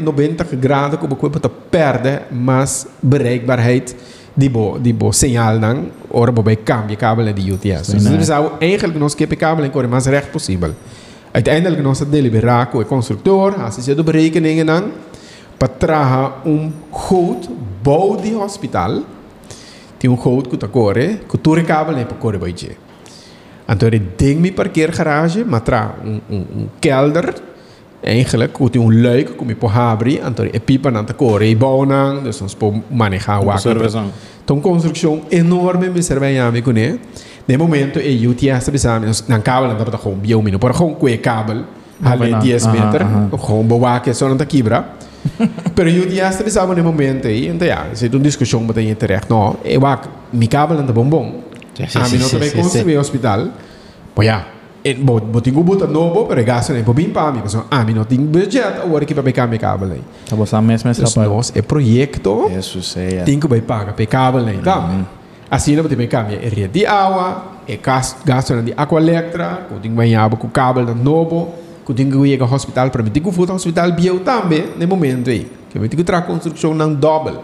90 0.00 0.44
graden 0.60 0.98
como 0.98 1.16
que 1.16 1.30
para 1.30 1.48
perder 1.48 2.26
mais 2.30 2.86
bereikbaarheid 3.02 3.96
die 4.34 4.50
bo 4.50 4.78
die 4.82 4.94
bo 4.94 5.12
signaal 5.12 5.60
dan 5.60 5.90
ora 6.10 6.32
bo 6.32 6.42
bij 6.42 6.58
cambia 6.62 6.96
kabel 6.96 7.26
en 7.26 7.34
die 7.34 7.52
UTS. 7.52 7.88
Dus 7.88 8.08
we 8.08 8.24
zouden 8.24 8.52
eigenlijk 8.60 8.98
nog 8.98 9.10
skip 9.10 9.36
kabel 9.36 9.64
en 9.64 9.70
corre 9.70 9.88
maar 9.88 10.02
recht 10.02 10.30
possível. 10.30 10.70
Uiteindelijk 11.30 11.82
nog 11.82 11.98
het 11.98 12.10
deliberaren 12.10 12.68
com 12.68 12.80
o 12.80 12.84
constructor, 12.84 13.54
als 13.54 13.84
je 13.84 13.94
de 13.94 14.02
berekeningen 14.02 14.66
dan 14.66 14.82
para 15.58 15.68
trazer 15.68 16.32
um 16.46 16.72
goed 16.90 17.48
bouw 17.82 18.16
die 18.16 18.34
hospital, 18.34 19.02
tem 19.98 20.10
um 20.10 20.16
goed 20.16 20.48
que 20.48 20.56
corre, 20.68 21.20
que 21.28 21.38
tu 21.38 21.54
recabel 21.54 21.94
nem 21.94 22.04
para 22.04 22.16
corre 22.16 22.38
je. 22.56 22.76
Então 23.68 23.88
ele 23.88 23.98
ding 24.16 24.40
mi 24.40 24.50
parkeergarage, 24.52 25.44
maar 25.44 25.60
tra 25.60 25.94
um, 26.04 26.20
um, 26.30 26.46
um 26.56 26.68
kelder 26.80 27.34
eigenlijk 28.00 28.56
hoe 28.56 28.68
een 28.72 29.00
luik 29.00 29.36
kom 29.36 29.48
je 29.48 29.56
po 29.56 29.68
habri 29.68 30.20
então 30.20 30.44
é 30.44 30.60
pipa 30.60 30.90
na 30.90 31.04
ta 31.04 31.14
corre 31.14 31.48
e 31.48 31.56
bouwing 31.56 32.22
dus 32.22 32.40
ons 32.40 32.54
po 32.54 32.82
manejar 32.90 33.40
o 33.40 33.48
Observação. 33.48 34.10
Então, 34.44 34.60
construção 34.60 35.22
enorme 35.30 35.88
me 35.88 36.02
serve 36.02 36.38
a 36.38 36.50
mim 36.50 36.60
com 36.60 36.72
né. 36.72 36.98
De 37.46 37.56
momento, 37.56 37.98
e 37.98 38.34
tinha 38.34 38.56
essa 38.56 38.70
visão, 38.70 39.00
não 39.28 39.40
cabo 39.40 39.66
não 39.66 39.76
dá 39.76 39.84
para 39.84 39.98
com 39.98 40.14
bio 40.14 40.42
mino, 40.42 40.58
para 40.58 40.74
com 40.74 40.94
que 40.94 41.16
cabo, 41.18 41.64
ali 42.02 42.30
não. 42.30 42.38
10 42.38 42.66
Aham, 42.66 42.72
metros, 42.72 43.08
aham. 43.08 43.28
com 43.30 43.62
boa 43.64 44.00
que 44.00 44.12
só 44.12 44.28
não 44.28 44.36
tá 44.36 44.44
quebra. 44.44 44.84
Pero 45.74 45.88
eu 45.88 46.08
tinha 46.08 46.24
essa 46.24 46.42
visão 46.44 46.66
no 46.66 46.84
momento 46.84 47.26
aí, 47.26 47.48
então 47.48 47.66
já, 47.66 47.86
se 47.94 48.08
tu 48.08 48.18
discussão 48.18 48.60
mas 48.60 48.74
tem 48.74 48.94
terecht, 48.94 49.28
não, 49.28 49.56
eu 49.64 49.84
acho, 49.86 50.08
mi 50.32 50.46
cabo 50.46 50.74
não 50.74 50.86
tá 50.86 50.92
bom 50.92 51.04
bom. 51.04 51.42
Sim, 51.74 51.86
sim, 51.88 51.98
A 51.98 52.08
mim 52.08 52.18
não 52.18 52.28
também 52.28 52.50
construir 52.50 52.98
hospital. 52.98 53.48
Pois 54.14 54.28
já. 54.28 54.46
E 54.84 54.92
bo 54.94 55.18
bo 55.18 55.40
tinha 55.40 55.58
buta 55.62 55.86
novo, 55.86 56.26
pero 56.26 56.44
gasto 56.44 56.74
nem 56.74 56.84
para 56.84 57.32
mim, 57.32 57.40
mas 57.42 57.56
a 57.70 57.84
mim 57.84 57.94
não 57.94 58.04
tinha 58.04 58.20
budget, 58.20 58.80
agora 58.82 59.06
que 59.06 59.14
para 59.14 59.22
pegar 59.22 59.46
mi 59.46 59.58
cabo 59.58 59.86
aí. 59.86 60.02
Tá 60.28 60.36
bom, 60.36 60.44
mesmo 60.60 60.90
esse 60.90 61.00
Dus 61.00 61.14
rapaz. 61.14 61.30
nós 61.30 61.52
é 61.56 61.62
projeto 61.62 62.50
Isso 62.56 62.82
sei. 62.82 63.22
tem 63.24 63.40
que 63.40 63.48
vai 63.48 63.62
pagar 63.62 63.94
pe 63.94 64.06
cabo 64.06 64.40
nem 64.40 64.58
tá 64.58 65.06
assim 65.50 65.74
não 65.74 65.84
tem 65.84 66.06
cambia 66.06 66.36
é 66.36 66.48
rede 66.48 66.80
de 66.80 66.86
água 66.86 67.44
é 67.66 67.78
gas 67.78 68.16
gasto 68.26 68.60
de 68.60 68.74
elétrica 68.96 69.62
com 69.70 69.78
tem 69.78 69.94
vai 69.94 70.14
água 70.14 70.38
com 70.38 70.48
cabo 70.48 70.80
novo 70.94 71.63
tem 71.92 72.08
que 72.08 72.16
ir 72.16 72.40
ao 72.40 72.52
hospital 72.52 72.90
para 72.90 73.02
que 73.02 73.18
ir 73.18 73.50
ao 73.50 73.56
hospital 73.56 73.92
bio 73.92 74.20
também 74.20 74.64
no 74.78 74.88
momento 74.88 75.28
aí 75.28 75.50
que 75.70 75.78
que 75.88 76.04
trazer 76.04 76.26
construção 76.26 76.72
não 76.72 76.94
double. 76.94 77.38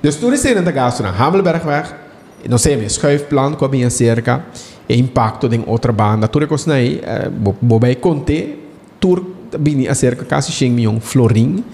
Dus 0.00 0.16
tudo 0.16 0.34
isso 0.34 0.46
ainda 0.46 0.70
gasto 0.70 1.02
na 1.02 1.10
Hamelbergweg 1.10 1.88
não 2.48 2.58
sei 2.58 2.76
mais 2.76 2.94
schuifplan 2.94 3.56
a 3.60 3.68
minha 3.68 3.90
cerca 3.90 4.44
e 4.88 4.98
impacto 4.98 5.52
em 5.52 5.64
outra 5.66 5.92
banda. 5.92 6.28
Tudo 6.28 6.54
isso 6.54 6.70
aí 6.70 7.00
vou 7.60 7.80
vai 7.80 7.94
conter 7.96 8.70
tur 9.00 9.24
bini 9.58 9.88
a 9.88 9.94
cerca 9.94 10.24
quase 10.24 10.52
100 10.52 10.70
milhões 10.70 11.02
florim 11.04 11.64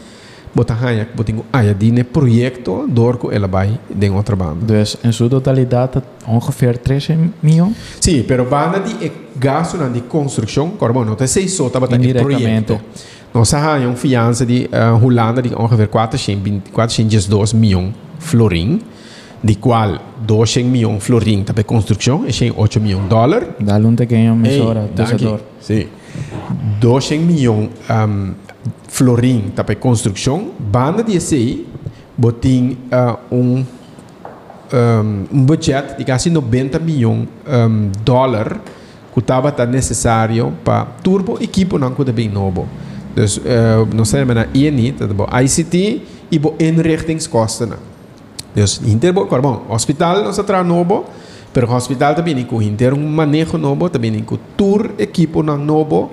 botar 0.55 0.75
hanha 0.75 1.09
botinho 1.15 1.45
aya 1.53 1.75
dine 1.75 2.05
projeto 2.05 2.87
door 2.89 3.17
ko 3.17 3.31
ela 3.31 3.47
vai 3.47 3.79
den 3.89 4.13
outra 4.13 4.37
banda. 4.37 4.67
Dus 4.67 4.99
in 5.05 5.13
sua 5.13 5.29
totalidade 5.29 6.03
ongeveer 6.27 6.79
13 6.79 7.33
miljoen. 7.43 7.75
Sim, 8.01 8.25
pero 8.27 8.45
banda 8.45 8.81
di 8.81 9.07
e 9.07 9.13
gasto 9.37 9.77
na 9.77 9.89
di 9.89 10.01
construção, 10.01 10.71
corbo 10.71 11.05
não 11.05 11.15
tem 11.15 11.27
seis 11.27 11.57
tava 11.73 11.87
tem 11.87 11.99
Indiretamente. 11.99 12.67
projeto. 12.67 12.81
Nós 13.33 13.53
hanha 13.53 13.89
um 13.89 13.95
fiança 13.95 14.45
de 14.45 14.69
uh, 14.73 15.05
Holanda 15.05 15.41
de 15.41 15.55
ongeveer 15.55 15.89
420 15.89 16.71
402 16.71 17.53
milhões 17.53 17.95
florim, 18.19 18.81
de 19.43 19.55
qual 19.55 19.99
200 20.27 20.71
milhões 20.71 21.03
florim 21.03 21.45
tá 21.45 21.55
para 21.55 21.63
construção 21.63 22.25
e 22.27 22.53
8 22.55 22.81
milhões 22.81 23.09
dólar. 23.09 23.45
Dá-lhe 23.61 23.87
um 23.87 23.95
pequeno 23.95 24.37
daqui. 24.43 24.91
dosador. 24.95 25.41
Sim. 25.61 25.87
200 26.81 27.25
milhões 27.25 27.71
um, 27.89 28.35
florim 28.89 29.51
tá 29.55 29.65
para 29.65 29.75
construção. 29.75 30.51
Banda 30.59 31.03
de 31.03 31.21
sei, 31.21 31.67
botin 32.17 32.77
uh, 32.93 33.35
um, 33.35 33.65
um, 34.73 35.27
um 35.33 35.45
budget 35.45 35.97
de 35.99 36.05
quase 36.05 36.31
90 36.31 36.79
milhões 36.79 37.29
um, 37.47 37.91
dólar 38.05 38.61
que 39.13 39.19
estava 39.21 39.51
tá 39.51 39.67
necessário 39.67 40.53
para 40.65 40.85
turbo 41.03 41.39
equipo 41.43 41.79
não 41.79 41.95
que 41.95 42.13
bem 42.13 42.29
novo. 42.29 42.69
Dus 43.15 43.39
uh, 43.39 43.89
nós 43.95 44.11
temos 44.11 44.35
na 44.35 44.47
INI, 44.55 44.93
tá 44.93 45.07
ICT 45.43 46.03
e 46.31 46.39
bo 46.39 46.55
inrichtingskosten. 46.59 47.71
Dus 48.55 48.81
hinter 48.85 49.13
bo, 49.13 49.27
bom, 49.27 49.67
hospital 49.69 50.23
nós 50.23 50.39
tra 50.39 50.63
novo, 50.63 51.05
pero 51.53 51.73
hospital 51.73 52.15
também 52.15 52.45
com 52.45 52.63
hinter 52.63 52.95
um 52.95 53.09
manejo 53.09 53.59
novo, 53.59 53.89
também 53.89 54.23
com 54.23 54.39
tour 54.57 54.91
equipo 54.99 55.43
novo 55.43 56.11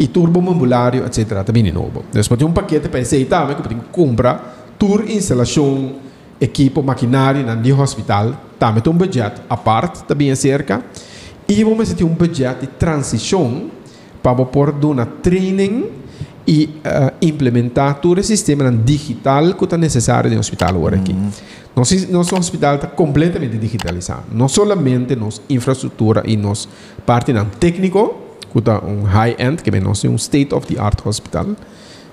e 0.00 0.08
turbo 0.08 0.40
ambulatório, 0.40 1.04
etc. 1.04 1.44
também 1.44 1.70
novo. 1.70 2.02
Dus 2.10 2.26
pode 2.26 2.42
um 2.42 2.52
paquete 2.52 2.88
para 2.88 3.04
também 3.04 3.54
que 3.54 3.62
pode 3.62 3.74
comprar 3.92 4.74
tour 4.78 5.04
instalação, 5.10 5.96
equipo, 6.40 6.82
maquinário 6.82 7.44
de 7.56 7.72
hospital, 7.72 8.34
também 8.58 8.82
tem 8.82 8.90
um 8.90 8.96
budget 8.96 9.42
à 9.48 9.58
parte, 9.58 10.02
também 10.04 10.34
cerca. 10.34 10.82
E 11.46 11.62
vamos 11.62 11.92
ter 11.92 12.04
um 12.04 12.14
budget 12.14 12.62
de 12.62 12.66
transição 12.66 13.70
para 14.22 14.42
pôr 14.46 14.74
uma 14.82 15.04
training 15.04 15.90
e 16.46 16.64
uh, 16.64 17.12
implementar 17.20 18.00
todo 18.00 18.18
o 18.18 18.24
sistema 18.24 18.72
digital 18.72 19.52
que 19.52 19.64
está 19.64 19.76
necessário 19.76 20.30
no 20.30 20.38
hospital 20.38 20.70
agora 20.70 20.96
aqui. 20.96 21.14
Nosso, 21.76 22.10
nosso 22.10 22.34
hospital 22.36 22.76
está 22.76 22.86
completamente 22.86 23.58
digitalizado. 23.58 24.24
Não 24.32 24.48
somente 24.48 25.14
nossa 25.14 25.42
infraestrutura 25.50 26.22
e 26.24 26.36
nossa 26.38 26.68
parte 27.04 27.34
não 27.34 27.46
que 28.52 28.58
está 28.58 28.84
um 28.84 29.02
high-end, 29.02 29.62
que 29.62 29.70
nosso 29.80 30.08
um 30.08 30.16
state-of-the-art 30.16 31.06
hospital. 31.06 31.46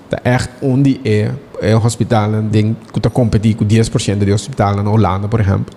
Está 0.04 0.20
echt 0.24 0.50
onde 0.62 1.00
é, 1.04 1.32
é 1.60 1.76
um 1.76 1.84
hospital 1.84 2.30
que 2.92 3.10
competir 3.10 3.56
com 3.56 3.64
10% 3.64 4.16
do 4.16 4.32
hospital 4.32 4.82
na 4.82 4.90
Holanda, 4.90 5.28
por 5.28 5.40
exemplo. 5.40 5.74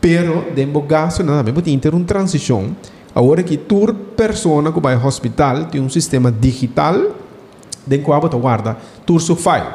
Pero, 0.00 0.46
dentro 0.54 0.80
gasto, 0.82 1.22
nada, 1.22 1.42
mesmo 1.42 1.62
tem 1.62 1.78
ter 1.78 1.94
uma 1.94 2.04
transição 2.04 2.74
Agora 3.14 3.42
que 3.42 3.56
toda 3.56 3.92
persona 3.92 4.70
que 4.70 4.80
vai 4.80 4.94
ao 4.94 5.04
hospital 5.04 5.64
tem 5.64 5.80
um 5.80 5.88
sistema 5.88 6.30
digital 6.30 6.94
de 7.86 7.98
qual 7.98 8.20
você 8.20 8.36
guarda 8.36 8.76
todo 9.04 9.18
seu 9.18 9.34
file. 9.34 9.66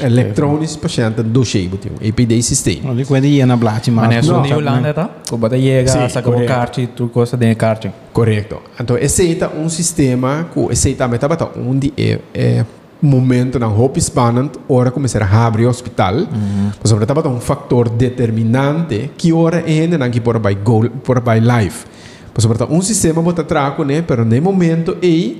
Elektronisch 0.00 0.78
patiënten 0.78 1.32
dossier 1.32 1.68
moet 1.68 1.82
doen, 1.82 1.98
EPD-systeem. 2.00 2.88
Ali 2.88 3.04
kwende 3.04 3.28
ia 3.28 3.46
na 3.46 3.56
blati 3.56 3.90
Mas 3.90 4.06
mas. 4.06 4.16
é 4.16 4.22
só 4.22 4.32
Não, 4.32 4.42
de 4.42 4.48
tá, 4.48 4.56
Holanda, 4.56 4.94
tá? 4.94 5.10
Que 5.28 5.36
bota 5.36 5.56
chega, 5.56 5.90
Sim, 5.90 6.08
saca 6.08 6.28
o 6.28 6.32
correto. 6.32 6.52
carte, 6.52 6.86
tu 6.96 7.08
coisa 7.08 7.36
dentro 7.36 7.54
do 7.54 7.58
carte. 7.58 7.90
Correto. 8.12 8.60
Então, 8.80 8.96
esse 8.98 9.38
é 9.40 9.48
um 9.48 9.68
sistema 9.68 10.46
que 10.52 10.72
esse 10.72 10.96
é 10.98 11.08
metade 11.08 11.36
onde 11.56 11.92
é, 11.96 12.18
é 12.34 12.64
momento 13.04 13.58
na 13.58 13.68
hope 13.68 14.00
spannend 14.00 14.52
hora 14.68 14.90
começar 14.90 15.22
a 15.22 15.46
abrir 15.46 15.66
o 15.66 15.68
hospital. 15.68 16.14
Uhum. 16.14 16.70
Mas 16.80 16.88
sobre 16.88 17.06
tabata 17.06 17.28
um 17.28 17.40
fator 17.40 17.88
determinante 17.90 19.10
que 19.16 19.32
hora 19.32 19.62
é 19.66 19.80
ainda 19.80 20.08
que 20.08 20.20
por 20.20 20.38
by 20.38 20.54
go 20.54 20.88
por 21.02 21.20
by 21.20 21.40
life. 21.40 21.86
Mas 22.34 22.42
sobre 22.42 22.64
um 22.64 22.82
sistema 22.82 23.22
bota 23.22 23.44
traco 23.44 23.84
né, 23.84 24.02
pero 24.02 24.24
no 24.24 24.42
momento 24.42 24.96
é 25.02 25.36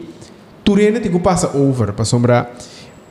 tu 0.63 0.75
rene 0.75 1.01
te 1.01 1.09
passa 1.19 1.57
over, 1.57 1.93
para 1.93 2.05
sombra 2.05 2.51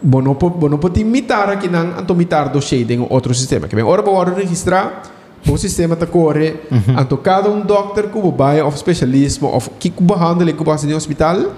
Bono 0.04 0.36
po 0.36 0.50
bono 0.50 0.78
po 0.78 0.92
imitar 1.00 1.50
aqui 1.50 1.70
não 1.70 1.98
anto 1.98 2.14
imitar 2.14 2.50
do 2.50 2.62
shading 2.62 3.00
ou 3.00 3.08
outro 3.10 3.34
sistema. 3.34 3.68
Que 3.68 3.76
bem, 3.76 3.86
ora 3.86 4.02
bora 4.02 4.34
registrar 4.34 5.02
o 5.50 5.58
sistema 5.58 5.96
tá 5.96 6.06
corre, 6.06 6.56
anto 6.98 7.18
cada 7.18 7.50
um 7.50 7.62
doctor 7.62 8.08
que 8.08 8.32
vai 8.36 8.62
of 8.62 8.78
specialismo 8.78 9.48
of 9.56 9.70
que 9.80 9.90
que 9.90 10.02
behandel 10.02 10.54
que 10.54 10.64
passa 10.64 10.88
no 10.88 10.96
hospital 10.96 11.52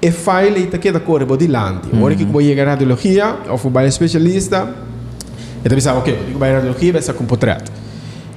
e 0.00 0.10
file 0.10 0.64
ita 0.64 0.78
que 0.78 0.90
da 0.90 1.00
corre 1.00 1.24
body 1.24 1.46
land. 1.46 1.80
Ora 2.00 2.14
que 2.14 2.24
vai 2.24 2.44
chegar 2.44 2.66
radiologia 2.66 3.36
of 3.50 3.68
vai 3.68 3.90
specialista 3.90 4.68
e 5.64 5.68
também 5.68 5.80
sabe, 5.80 5.98
ok, 5.98 6.18
que 6.32 6.38
vai 6.38 6.52
radiologia 6.52 6.92
vai 6.92 7.02
ser 7.02 7.14
com 7.14 7.24
portrait. 7.24 7.64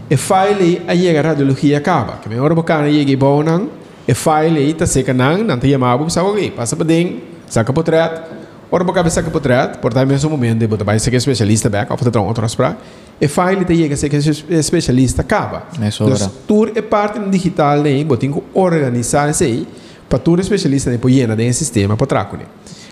E 0.09 0.17
file 0.17 0.81
a 0.87 0.95
chega 0.95 1.21
radiologia 1.21 1.77
acaba. 1.77 2.17
Que 2.21 2.27
bem, 2.27 2.39
ora 2.39 2.55
bacana 2.55 2.89
chega 2.89 3.15
bom 3.17 3.43
não 3.43 3.69
e 4.07 4.13
file 4.13 4.69
ita 4.69 4.85
seca 4.85 5.13
não, 5.13 5.43
não 5.43 5.57
tem 5.57 5.73
amado, 5.73 6.09
sabe 6.09 6.29
ok, 6.29 6.51
passa 6.51 6.75
para 6.75 6.85
dentro, 6.85 7.19
saca 7.47 7.71
portrait 7.71 8.38
Ora, 8.71 8.83
boca 8.83 8.99
cabeça 8.99 9.23
que 9.23 9.31
potret, 9.31 9.79
por 9.79 9.91
time 9.91 10.05
mesmo 10.05 10.29
momento, 10.29 10.67
botar 10.67 10.83
vai 10.83 10.99
ser 10.99 11.13
especialista 11.15 11.69
back, 11.69 11.91
of 11.91 12.03
the 12.03 12.19
outros 12.19 12.53
para. 12.53 12.77
E 13.19 13.27
file 13.27 13.65
te 13.65 13.75
chega 13.75 13.95
ser 13.97 14.09
que 14.09 14.17
especialista 14.17 15.23
acaba. 15.23 15.63
É 15.81 15.89
sobra. 15.89 16.15
Então, 16.15 16.31
tour 16.47 16.71
é 16.75 16.81
parte 16.81 17.19
digital 17.19 17.81
né, 17.81 18.03
botin 18.03 18.31
que 18.31 18.43
organizar 18.53 19.29
isso 19.29 19.43
aí, 19.43 19.67
para 20.07 20.19
tour 20.19 20.39
especialista 20.39 20.91
né, 20.91 20.97
por 20.99 21.09
llena 21.09 21.35
de 21.35 21.51
sistema 21.51 21.97
para 21.97 22.07
traco 22.07 22.37
né. 22.37 22.45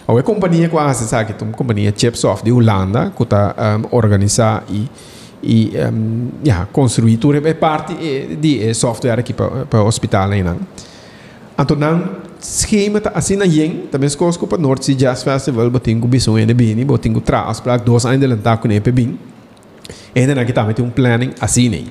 A 0.07 0.23
companhia 0.23 0.67
que 0.67 0.77
hace 0.77 1.05
sabe 1.05 1.33
que 1.33 1.43
uma 1.43 1.51
companhia 1.51 1.93
Chipsoft 1.95 2.43
de 2.43 2.51
Holanda 2.51 3.11
que 3.15 3.23
está 3.23 3.55
um, 3.77 3.95
organizar 3.95 4.63
e 4.69 4.89
e 5.43 5.73
um, 5.93 6.29
ja, 6.43 6.67
construir 6.73 7.17
tour 7.17 7.35
é 7.35 7.53
parte 7.53 7.93
eh, 7.93 8.35
de 8.35 8.69
eh, 8.69 8.73
software 8.73 9.19
aqui 9.19 9.33
para 9.33 9.65
para 9.67 9.83
hospital 9.83 10.29
né. 10.29 10.41
não. 10.41 10.57
Então, 11.59 11.77
schema 12.41 13.01
ta 13.01 13.11
assim 13.15 13.35
na 13.35 13.45
yen, 13.45 13.87
também 13.91 14.07
escosko 14.07 14.47
para 14.47 14.57
North 14.57 14.83
Sea 14.83 14.95
Jazz 14.95 15.23
Festival, 15.23 15.69
botinho 15.69 15.99
com 15.99 16.07
bisão 16.07 16.37
ene 16.37 16.53
bini, 16.53 16.85
botinho 16.85 17.19
traz 17.21 17.59
para 17.59 17.77
dois 17.77 18.05
anos 18.05 18.19
de 18.19 18.27
lantar 18.27 18.57
com 18.57 18.67
nepe 18.67 18.91
bin. 18.91 19.17
E 20.15 20.19
ainda 20.19 20.39
aqui 20.41 20.53
também 20.53 20.73
tem 20.73 20.85
um 20.85 20.89
planning 20.89 21.31
assim 21.39 21.69
né. 21.69 21.83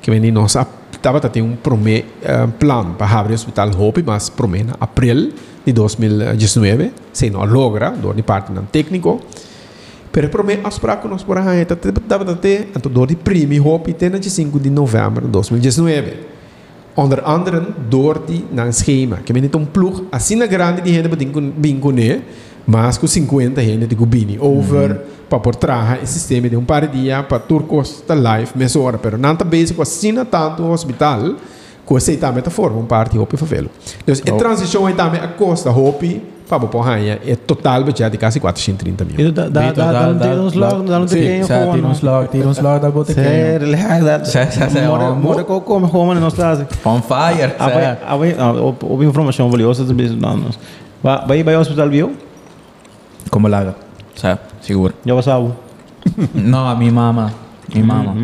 Que 0.00 0.10
vem 0.10 0.30
nós 0.30 0.56
tava 1.00 1.20
tá 1.20 1.28
tem 1.28 1.42
um 1.42 1.56
prome 1.56 2.04
uh, 2.22 2.50
plan 2.52 2.92
para 2.92 3.18
abrir 3.18 3.32
o 3.32 3.34
hospital 3.34 3.70
Hope, 3.78 4.02
mas 4.02 4.28
prome 4.28 4.64
na 4.64 4.74
abril 4.80 5.32
de 5.64 5.72
2019, 5.72 6.92
se 7.12 7.30
não 7.30 7.44
logra, 7.44 7.90
do 7.90 8.12
departamento 8.12 8.68
técnico. 8.70 9.20
Pero 10.12 10.28
prome 10.28 10.60
as 10.62 10.78
para 10.78 10.96
que 10.96 11.08
nós 11.08 11.22
por 11.22 11.38
aí 11.38 11.64
tá 11.64 11.76
tava 12.08 12.30
até 12.30 12.68
então 12.76 12.90
do 12.90 13.06
de 13.06 13.16
primi 13.16 13.58
Hope 13.60 13.92
tem 13.94 14.10
na 14.10 14.22
5 14.22 14.60
de 14.60 14.70
novembro 14.70 15.26
de 15.26 15.32
2019 15.32 16.33
onder 16.94 17.22
andere 17.22 17.66
door 17.88 18.20
die 18.26 18.44
naar 18.50 18.66
een 18.66 18.72
schema. 18.72 19.16
Que 19.16 19.32
men 19.32 19.54
um 19.54 19.70
ploeg, 19.70 20.02
assim 20.10 20.36
na 20.36 20.46
grande 20.46 20.82
die 20.82 20.92
gente 20.94 21.16
tem 21.16 21.52
bem 21.56 21.78
com 21.78 21.90
né, 21.90 22.22
mas 22.64 22.98
com 22.98 23.06
50 23.06 23.62
gente 23.62 23.86
de 23.86 23.94
gubini. 23.94 24.38
Over 24.38 25.00
para 25.28 25.38
por 25.38 25.54
trás 25.54 26.02
esse 26.02 26.12
sistema 26.12 26.48
de 26.48 26.56
um 26.56 26.64
par 26.64 26.86
de 26.86 26.98
dias 26.98 27.24
para 27.26 27.38
turcos 27.38 28.02
da 28.06 28.14
life 28.14 28.56
meia 28.56 28.78
hora, 28.78 28.98
pero 28.98 29.18
não 29.18 29.36
tá 29.36 29.44
basic 29.44 29.80
assim 29.80 30.12
na 30.12 30.24
tanto 30.24 30.64
hospital 30.64 31.34
com 31.84 31.98
esse 31.98 32.16
também 32.16 32.42
tá 32.42 32.50
forma 32.50 32.78
um 32.78 32.86
parte 32.86 33.18
hopi 33.18 33.36
favelo. 33.36 33.68
Então, 34.06 34.34
a 34.34 34.38
transição 34.38 34.86
aí 34.86 34.94
também 34.94 35.20
a 35.20 35.28
costa 35.28 35.70
hopi 35.70 36.22
para 36.48 36.64
o 36.64 36.68
porranha 36.68 37.18
é 37.26 37.34
total 37.36 37.82
budget 37.84 38.10
de 38.10 38.18
quase 38.18 38.38
430 38.38 39.04
mil. 39.04 39.14
Itu 39.18 39.32
da 39.32 39.48
da 39.48 39.72
da 39.72 39.92
da 39.92 40.06
não 40.12 40.18
tem 40.18 40.38
uns 40.38 40.54
logo, 40.54 40.82
não 40.82 41.06
tem 41.06 41.40
Sim, 41.40 41.46
sa- 41.46 41.72
tira 41.72 41.86
uns 41.86 42.00
log, 42.02 42.28
tira 42.28 42.48
uns 42.48 42.58
log 42.58 42.80
da 42.80 42.90
bota 42.90 43.12
Sério, 43.14 43.66
legal. 43.68 44.00
da- 44.02 44.24
Sé- 44.24 44.50
sé- 44.50 44.68
sé, 44.68 44.86
Mora 44.86 45.04
homo. 45.10 45.20
mora 45.22 45.42
com 45.44 45.60
como 45.60 45.88
como 45.88 46.14
nós 46.14 46.34
traz. 46.34 46.60
On 46.84 47.00
fire. 47.00 47.54
Ah, 47.58 47.68
vai, 47.68 47.86
ah, 48.06 48.16
vai, 48.16 48.36
ah, 48.38 48.52
houve 48.52 48.78
houve 48.82 49.06
informação 49.06 49.50
valiosa 49.50 49.86
sobre 49.86 50.04
isso 50.04 50.16
não. 50.16 50.50
Vai 51.02 51.26
vai 51.26 51.42
vai 51.42 51.54
ao 51.54 51.62
hospital 51.62 51.88
viu? 51.88 52.12
Como 53.30 53.48
laga? 53.48 53.74
Sa, 54.14 54.38
seguro. 54.60 54.94
Já 55.04 55.14
passava. 55.14 55.50
No, 56.34 56.68
a 56.68 56.74
mi 56.74 56.90
mama. 56.90 57.32
Mi 57.74 57.82
mama. 57.82 58.14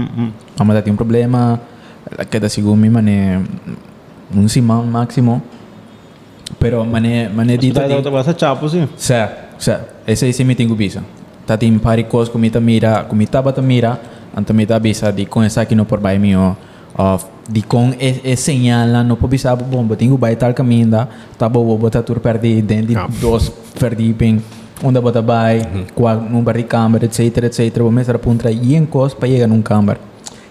Mama 0.58 0.82
tem 0.82 0.92
um 0.92 0.96
problema. 0.96 1.58
Que 2.30 2.38
da 2.38 2.48
seguro 2.50 2.76
mi 2.76 2.90
mane 2.90 3.40
um 4.36 4.46
simão 4.46 4.84
máximo. 4.84 5.40
Pero 6.60 6.84
mane 6.84 7.28
mane 7.32 7.56
dito 7.56 7.80
Hospital 7.80 7.88
da 7.88 7.96
outra 7.96 8.12
passa 8.12 8.36
chapo 8.38 8.68
sim. 8.68 8.86
Sa, 8.96 9.32
sa. 9.58 9.80
Esse 10.06 10.28
esse 10.28 10.44
me 10.44 10.54
tenho 10.54 10.76
bisa. 10.76 11.02
Tá 11.46 11.56
tem 11.56 11.72
pari 11.78 12.04
cos 12.04 12.28
comita 12.28 12.60
mira, 12.60 13.02
comita 13.08 13.40
bata 13.42 13.62
mira, 13.62 13.98
anta 14.36 14.52
mita 14.52 14.78
bisa 14.78 15.10
di 15.10 15.24
com 15.26 15.42
essa 15.42 15.62
aqui 15.62 15.74
no 15.74 15.84
por 15.86 15.98
bai 16.00 16.18
mio. 16.18 16.54
Of 16.94 17.24
di 17.48 17.62
com 17.62 17.94
e, 17.98 18.20
e 18.24 18.36
segnala 18.36 19.02
no 19.02 19.16
po 19.16 19.26
bisa 19.26 19.56
bom, 19.56 19.86
tenho 19.96 20.18
bai 20.18 20.36
tal 20.36 20.52
caminho 20.52 20.86
da, 20.90 21.08
tá 21.38 21.48
bo 21.48 21.64
bota 21.78 22.02
tur 22.02 22.20
perdi 22.20 22.60
dentro 22.60 22.98
Ah. 22.98 23.06
de 23.08 23.18
dos 23.20 23.48
perdi 23.78 24.12
ping. 24.12 24.42
Onda 24.82 25.00
bota 25.00 25.22
bai, 25.22 25.60
qua 25.94 26.14
num 26.14 26.42
barri 26.42 26.64
câmera, 26.64 27.04
etc, 27.04 27.44
etc. 27.44 27.78
Vou 27.78 27.86
começar 27.88 28.14
a 28.14 28.18
puntra 28.18 28.50
e 28.50 28.74
em 28.74 28.84
cos 28.86 29.14
para 29.14 29.28
chegar 29.28 29.46
num 29.46 29.62
câmera. 29.62 29.98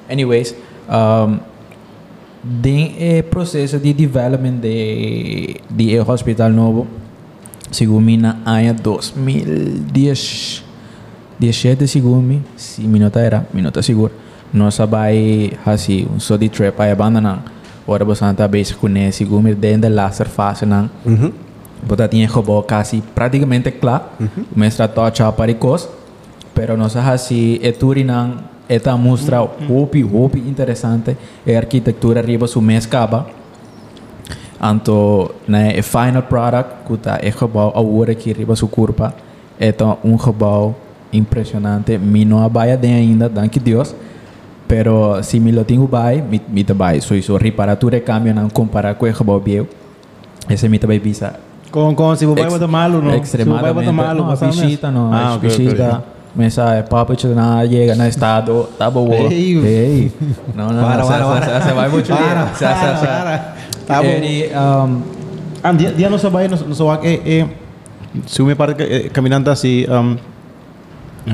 Anyways, 0.09 0.55
um, 0.89 1.39
den 2.43 2.95
é 2.99 3.21
processo 3.21 3.80
de 3.80 3.93
development 3.93 4.60
de 4.62 5.62
de 5.69 5.91
e 5.91 5.99
hospital 5.99 6.49
novo 6.49 6.88
segundo 7.71 8.02
me 8.02 8.17
na 8.17 8.38
ano 8.45 8.73
2010 8.82 10.63
17 11.39 11.88
segundo 11.88 12.21
me 12.21 12.41
se 12.56 12.82
minuta 12.82 13.19
era 13.19 13.45
minuta 13.54 13.82
seguro 13.82 14.13
nós 14.54 14.78
vai 14.78 15.52
assim 15.65 16.08
um 16.13 16.19
só 16.19 16.38
de 16.38 16.49
trip 16.49 16.80
aí 16.82 16.91
abandonar 16.91 17.43
ora 17.86 18.06
você 18.06 18.25
está 18.25 18.47
base 18.47 18.73
com 18.73 18.88
esse 18.97 19.19
segundo 19.19 19.43
me 19.43 19.54
dentro 19.54 19.89
da 19.89 20.06
laser 20.06 20.30
fase 20.30 20.65
não 20.65 20.89
Uhum. 21.06 21.32
Bota 21.82 22.08
tinha 22.08 22.28
robô 22.28 22.62
quase 22.63 23.02
praticamente 23.15 23.71
claro. 23.71 24.04
O 24.54 24.60
mestre 24.60 24.88
tocha 24.88 25.32
para 25.32 25.54
cos. 25.54 25.88
Pero 26.54 26.75
nós 26.75 26.95
assim 26.95 27.60
é 27.62 27.71
turinang 27.71 28.38
eta 28.69 28.95
mostra 28.95 29.41
hopi 29.41 30.03
hopi 30.03 30.39
interessante 30.47 31.17
é 31.45 31.58
arquitetura 31.58 32.21
riba 32.21 32.47
su 32.47 32.62
mes 32.62 32.86
caba. 32.86 33.25
Anto 34.62 35.32
na 35.47 35.71
é 35.71 35.82
final 35.82 36.23
product 36.23 36.84
kuta 36.86 37.17
é 37.21 37.32
gebouw 37.32 37.71
agora 37.75 38.13
que 38.13 38.34
riba 38.34 38.55
su 38.55 38.67
curva. 38.67 39.13
Eta 39.60 39.97
um 40.03 40.17
gebouw 40.17 40.75
impressionante. 41.13 41.97
Mi 41.97 42.25
não 42.25 42.43
abaia 42.43 42.77
de 42.77 42.88
ainda, 42.88 43.29
danke 43.29 43.60
Deus. 43.60 43.95
Pero 44.67 45.23
se 45.23 45.39
mi 45.39 45.51
lo 45.51 45.63
tenho 45.63 45.88
bai, 45.88 46.21
mi 46.21 46.39
mi 46.49 46.63
te 46.63 46.73
bai. 46.73 46.99
So 47.01 47.15
isso 47.15 47.38
reparatura 47.38 47.97
e 47.97 48.01
cambio 48.01 48.34
não 48.34 48.49
comparar 48.49 48.95
com 48.95 49.05
o 49.05 49.13
gebouw 49.13 49.39
bieu. 49.39 49.67
Esse 50.49 50.67
mi 50.69 50.77
te 50.77 50.86
bai 50.86 50.99
bisa 50.99 51.39
Com 51.71 51.93
com 51.95 52.15
se 52.15 52.25
vai 52.25 52.43
Ex- 52.43 52.53
botar 52.53 52.67
malo 52.67 52.95
não. 53.01 53.12
Se 53.12 53.15
vai 53.15 53.19
Extremadamente. 53.19 53.73
botar 53.75 53.91
malo, 53.93 54.25
passa 54.25 54.45
mesmo. 54.47 54.62
visita, 54.63 54.91
no. 54.91 55.13
Ah, 55.13 55.29
Ah, 55.29 55.36
ok, 55.36 55.49
ok. 55.49 55.58
visita. 55.58 56.03
Mesa 56.35 56.75
é 56.75 56.83
papo 56.83 57.15
de 57.15 57.27
na 57.27 57.63
llega 57.63 57.95
na 57.95 58.07
estado, 58.07 58.69
tá 58.77 58.89
bom. 58.89 59.11
Ei. 59.11 59.57
Ei. 59.57 60.11
Não, 60.55 60.67
não, 60.69 60.83
Para, 60.83 60.97
não. 61.01 61.07
para, 61.07 61.25
para. 61.25 61.61
Você 61.61 61.73
vai 61.73 61.89
muito 61.89 62.07
Para, 62.07 62.45
Você 62.45 62.65
para, 62.65 62.95
você 62.95 63.07
para. 63.07 63.55
Tá 63.87 64.03
bom. 64.03 64.09
Ele 64.09 64.49
um 64.55 65.01
Ah, 65.63 65.71
dia 65.73 65.91
dia 65.91 66.09
não 66.09 66.17
sabe, 66.17 66.47
não 66.47 66.57
não 66.57 66.75
sabe 66.75 67.07
é 67.07 67.39
é 67.39 67.47
se 68.25 68.41
me 68.41 68.55
parte 68.55 68.81
eh, 68.81 69.09
caminhando 69.09 69.49
assim 69.49 69.85
um, 69.89 70.17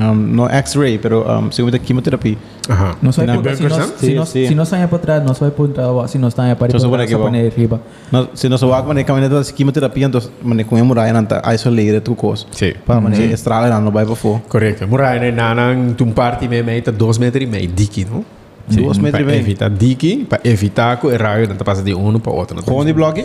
um, 0.02 0.14
no 0.14 0.48
X-ray, 0.48 0.98
pero 0.98 1.24
um, 1.30 1.50
se 1.50 1.62
me 1.62 1.70
da 1.70 1.78
quimioterapia. 1.78 2.36
Ajá. 2.68 2.96
não 3.02 3.12
sai 3.12 3.26
Na 3.26 3.34
por 3.34 3.42
se 3.42 3.48
Berkeley, 3.62 3.68
nós 3.68 3.78
né? 3.78 3.94
se 3.98 4.06
Sim, 4.06 4.14
nós 4.14 4.28
sim. 4.28 4.46
se 4.48 4.54
nós 4.54 4.68
saia 4.68 4.88
para 4.88 4.98
trás, 4.98 5.24
nós 5.24 5.38
vai 5.38 5.50
por 5.50 5.68
trás, 5.68 6.10
se 6.10 6.18
nós 6.18 6.34
saia 6.34 6.56
para 6.56 6.70
Só 6.72 6.78
sobre 6.78 6.96
trás, 6.96 7.10
aqui, 7.10 7.12
só 7.12 7.24
bom. 7.24 7.30
para 7.30 7.48
riba. 7.56 7.80
No, 8.12 8.28
se 8.34 8.48
não 8.48 8.58
sabe 8.58 8.88
mane 8.88 9.04
caminhando 9.04 9.36
assim 9.36 9.52
quimioterapia, 9.54 10.06
então 10.06 10.20
mane 10.42 10.64
com 10.64 10.76
hemorragia 10.78 11.12
não 11.12 11.24
tá 11.24 11.42
isolada 11.54 12.00
tu 12.00 12.14
coisa. 12.14 12.44
Sim. 12.50 12.72
Para 12.86 13.00
mane 13.00 13.32
estrala 13.32 13.80
não 13.80 13.90
vai 13.90 14.04
para 14.04 14.16
fora. 14.16 14.42
Correto. 14.48 14.86
Murai 14.86 15.18
ne 15.20 15.30
nanang 15.32 15.94
tum 15.94 16.10
parti 16.12 16.48
me 16.48 16.62
meita 16.62 16.90
2 16.92 17.18
metros 17.18 17.42
e 17.42 17.46
meio 17.46 17.68
diki, 17.68 18.04
não? 18.04 18.24
Dois 18.68 18.98
metros 18.98 19.20
e 19.20 19.24
Para 19.24 19.32
meio. 19.32 19.40
evitar 19.40 19.70
diki, 19.70 20.26
para 20.28 20.40
evitar 20.44 20.96
que 20.98 21.06
o 21.06 21.16
raio 21.16 21.46
não 21.48 21.54
passa 21.56 21.82
de 21.82 21.94
um 21.94 22.18
para 22.18 22.32
outro. 22.32 22.60
Gewoon 22.64 22.84
die 22.84 22.92
blokje? 22.92 23.24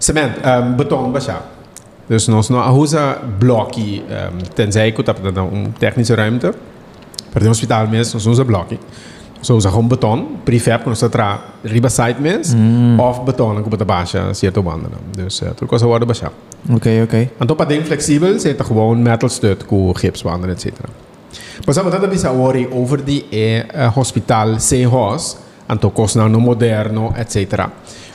Cement, 0.00 0.32
um, 0.44 0.72
beton 0.76 1.12
baixar. 1.12 1.40
Dus 2.08 2.26
nós 2.28 2.50
não 2.50 2.58
usa 2.76 3.16
bloco, 3.38 3.80
um, 3.80 4.38
tenzij 4.56 4.90
que 4.92 5.00
está 5.00 5.14
um 5.42 5.70
técnico 5.78 6.14
ruimte. 6.14 6.50
Para 7.32 7.46
o 7.46 7.50
hospital 7.50 7.88
mesmo, 7.88 8.14
nós 8.14 8.26
usa 8.26 8.44
bloco. 8.44 8.78
So 9.42 9.56
usa 9.56 9.70
gewoon 9.70 9.88
beton, 9.88 10.38
prefab 10.44 10.84
quando 10.84 11.08
tra 11.10 11.40
riba 11.64 11.90
site 11.90 12.20
mens, 12.20 12.54
of 12.98 13.24
beton 13.24 13.62
que 13.62 13.68
bota 13.68 13.84
baixa 13.84 14.32
certo 14.34 14.62
banda. 14.62 14.88
Dus 15.16 15.42
uh, 15.42 15.52
tudo 15.54 15.66
coisa 15.66 15.84
baixa. 16.06 16.30
Ok, 16.70 17.02
ok. 17.02 17.30
Então 17.40 17.56
para 17.56 17.66
ding 17.66 17.82
flexível, 17.82 18.38
você 18.38 18.54
tá 18.54 18.62
gewoon 18.62 19.02
metal 19.02 19.28
stud 19.28 19.64
com 19.64 19.92
gipsbanden 19.96 20.48
etc. 20.52 20.72
Mas 21.66 21.76
a 21.76 21.82
batata 21.82 22.06
bisa 22.06 22.30
worry 22.30 22.68
over 22.70 23.02
die 23.02 23.24
eh, 23.32 23.66
uh, 23.74 23.98
hospital 23.98 24.60
C-Hos, 24.60 25.38
então 25.68 25.90
coisa 25.90 26.28
moderno 26.28 27.12
etc. 27.18 27.68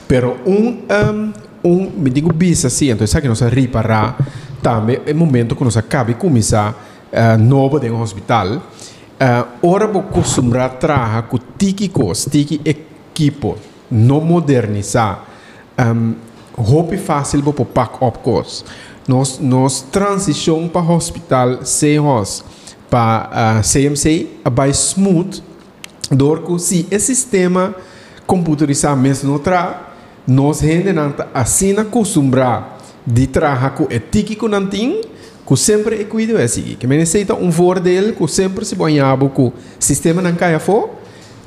Pero 0.08 0.38
um 0.46 0.80
um, 0.90 1.34
um 1.62 1.92
me 1.98 2.10
digo 2.10 2.32
bisa 2.32 2.70
sim, 2.70 2.92
então 2.92 3.04
isso 3.04 3.18
aqui 3.18 3.28
nós 3.28 3.42
reparar 3.42 4.16
também 4.62 5.02
é 5.06 5.14
momento 5.14 5.58
que 5.58 5.64
nós 5.64 5.78
começar 6.18 6.72
uh, 7.12 7.38
novo 7.38 7.80
de 7.82 7.92
um 7.92 8.02
hospital. 8.02 8.62
Uh, 9.20 9.68
ora 9.68 9.88
vou 9.88 10.04
costumar 10.04 10.78
trabalhar 10.78 11.24
com 11.24 11.40
tiki 11.58 11.90
cos, 11.90 12.28
tiki 12.30 12.62
equipo, 12.64 13.58
não 13.90 14.22
modernizar. 14.22 15.24
Um, 15.80 16.14
hope 16.56 16.98
fácil 16.98 17.42
para 17.42 17.66
pack 17.66 18.04
up 18.04 18.20
cos. 18.20 18.64
Nós 19.08 19.40
nós 19.40 19.82
transição 19.82 20.68
para 20.68 20.82
hospital 20.82 21.66
C-Hos 21.66 22.44
para 22.90 23.60
uh, 23.60 23.68
CMC 23.68 24.28
vai 24.52 24.70
smooth, 24.70 25.42
dorco 26.12 26.60
se 26.60 26.88
esse 26.92 27.16
sistema 27.16 27.74
computerizado 28.28 29.00
mesmo 29.02 29.32
não 29.32 29.40
tra 29.40 29.94
nós 30.28 30.60
não 30.94 31.14
assim 31.34 31.76
acostumbrar 31.78 32.78
de 33.06 33.26
trabalhar 33.26 33.72
com 33.72 33.88
etíquico 33.90 34.48
não 34.48 34.68
que 35.48 35.56
sempre 35.56 36.02
é 36.02 36.04
cuido 36.04 36.38
assim 36.38 36.76
que 36.78 36.86
me 36.86 36.98
necessita 36.98 37.34
um 37.34 37.50
voordeel 37.50 38.14
que 38.14 38.28
sempre 38.28 38.66
se 38.66 38.76
banhava 38.76 39.30
com 39.30 39.52
sistema 39.80 40.22
não 40.22 40.36
caia 40.36 40.60
fo 40.60 40.90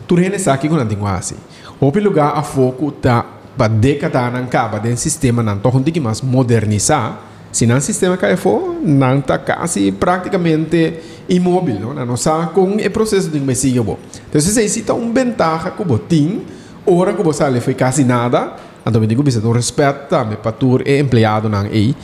tu 0.06 0.16
gente 0.16 0.38
sabe 0.38 0.60
que 0.60 0.68
não 0.68 0.86
tem 0.86 0.98
assim 1.06 1.36
o 1.80 1.90
lugar 2.00 2.32
a 2.36 2.42
foco 2.42 2.90
tá 2.92 3.26
para 3.56 3.68
década 3.68 4.30
não 4.30 4.44
acaba 4.44 4.80
dentro 4.80 4.98
sistema 4.98 5.42
não 5.42 5.58
tô 5.58 5.70
que 5.80 6.00
mais 6.00 6.22
modernizar 6.22 7.20
se 7.52 7.66
não 7.66 7.80
sistema 7.80 8.16
caia 8.16 8.36
fo 8.36 8.76
não 8.82 9.18
está 9.18 9.38
quase 9.38 9.92
praticamente 9.92 10.94
imóvel 11.28 11.80
não 11.94 12.06
não 12.06 12.16
sabe 12.16 12.52
com 12.52 12.76
o 12.76 12.90
processo 12.90 13.28
de 13.28 13.38
investigação 13.38 13.98
então 14.28 14.40
se 14.40 14.48
necessita 14.48 14.94
um 14.94 15.12
ventaja 15.12 15.70
que 15.70 15.84
botim 15.84 16.42
ora 16.86 17.12
que 17.12 17.22
você 17.22 17.60
foi 17.60 17.74
quase 17.74 18.04
nada. 18.04 18.54
Então, 18.84 19.00
me 19.00 19.06
digo, 19.06 19.22
bisa 19.22 19.40
no 19.40 19.52
respeito 19.52 20.08
também 20.08 20.36
para 20.36 20.52
tur 20.52 20.82
é 20.86 20.98
empregado 20.98 21.48
não 21.48 21.60
aí, 21.60 21.94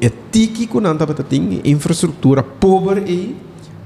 etíquico 0.00 0.80
não 0.80 0.96
tá 0.96 1.06
para 1.06 1.24
ter 1.24 1.40
infraestrutura 1.64 2.42
pobre 2.42 3.00
e 3.00 3.36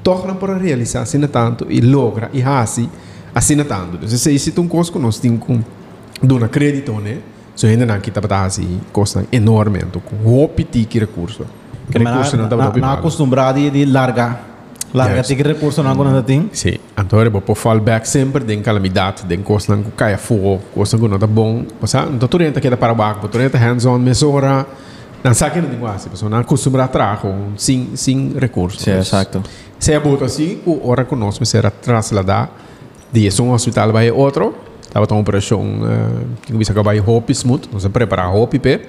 torna 0.02 0.34
para 0.34 0.56
realizar 0.56 1.02
assim 1.02 1.20
tanto 1.20 1.66
e 1.70 1.80
logra 1.80 2.30
e 2.32 2.42
assim 2.42 2.90
assim 3.34 3.56
tanto. 3.64 3.96
Então, 3.96 4.08
se 4.08 4.34
isso 4.34 4.52
é 4.54 4.60
um 4.60 4.68
custo 4.68 4.92
que 4.92 4.98
nós 4.98 5.18
temos 5.18 5.40
com 5.40 5.60
dona 6.22 6.48
crédito, 6.48 6.92
né? 6.94 7.18
So 7.56 7.66
ainda 7.66 7.86
não 7.86 8.00
kita 8.00 8.20
para 8.20 8.44
assim, 8.44 8.80
custa 8.92 9.24
enorme, 9.30 9.78
então 9.78 10.00
com 10.00 10.16
o 10.16 10.50
etíquico 10.58 10.98
recurso. 10.98 11.46
Recurso 11.90 12.36
não 12.36 12.48
tá 12.48 12.56
para 12.56 12.80
não 12.80 12.92
acostumado 12.92 13.70
de 13.70 13.84
largar 13.84 14.54
Larga 14.94 15.16
yes. 15.16 15.26
tigre 15.26 15.54
recurso 15.54 15.82
não 15.82 15.90
agora 15.90 16.22
tem? 16.22 16.48
Sim. 16.52 16.76
Então 16.96 17.20
eu 17.20 17.28
vou 17.28 17.54
fallback 17.56 18.08
sempre 18.08 18.44
de 18.44 18.56
calamidade, 18.58 19.24
de 19.24 19.36
coisa 19.38 19.74
não 19.74 19.82
caia 19.90 20.16
fogo, 20.16 20.60
coisa 20.72 20.96
não 20.96 21.18
tá 21.18 21.26
bom. 21.26 21.64
Você 21.80 21.98
então 21.98 22.28
tu 22.28 22.36
renta 22.36 22.60
que 22.60 22.70
para 22.76 22.92
o 22.92 22.94
barco, 22.94 23.26
tu 23.26 23.36
renta 23.36 23.58
hands-on 23.58 23.98
mesora. 23.98 24.58
Não 24.58 24.66
sabe 25.32 25.54
que 25.54 25.60
não 25.62 25.70
tem 25.70 25.78
quase, 25.78 26.08
pessoal 26.10 26.30
não 26.30 26.44
costuma 26.44 26.86
trabalhar 26.86 27.22
sem 27.56 27.96
sem 27.96 28.34
recursos. 28.38 28.82
Sim, 28.82 28.90
exato. 28.90 29.42
Se 29.78 29.92
é 29.92 30.00
bom 30.00 30.22
assim, 30.22 30.60
o 30.66 30.88
hora 30.88 31.04
que 31.04 31.14
nós 31.14 31.38
será 31.44 31.70
trasladar 31.70 32.50
de 33.12 33.30
um 33.40 33.52
hospital 33.52 33.90
para 33.92 34.12
outro, 34.12 34.54
estava 34.82 35.06
uma 35.10 35.20
operação 35.20 35.62
que 36.42 36.52
bisa 36.52 36.72
acabar 36.72 36.96
hope 37.08 37.32
smooth, 37.32 37.68
nós 37.72 37.86
preparar 37.86 38.34
hope 38.34 38.58
pe. 38.58 38.80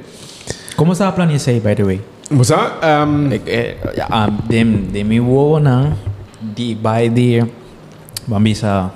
Como 0.76 0.92
está 0.92 1.08
a 1.08 1.12
planejar 1.14 1.54
by 1.62 1.76
the 1.76 1.84
way? 1.84 2.02
Você, 2.32 2.56
um, 2.56 3.30
eh, 3.46 3.78
um, 4.10 4.48
dem 4.50 4.88
de 4.92 5.04
mi 5.04 5.20
wo 5.20 5.60
na 5.60 5.94
di 6.42 6.74
by 6.74 7.08
di 7.08 7.44
bisa 8.42 8.92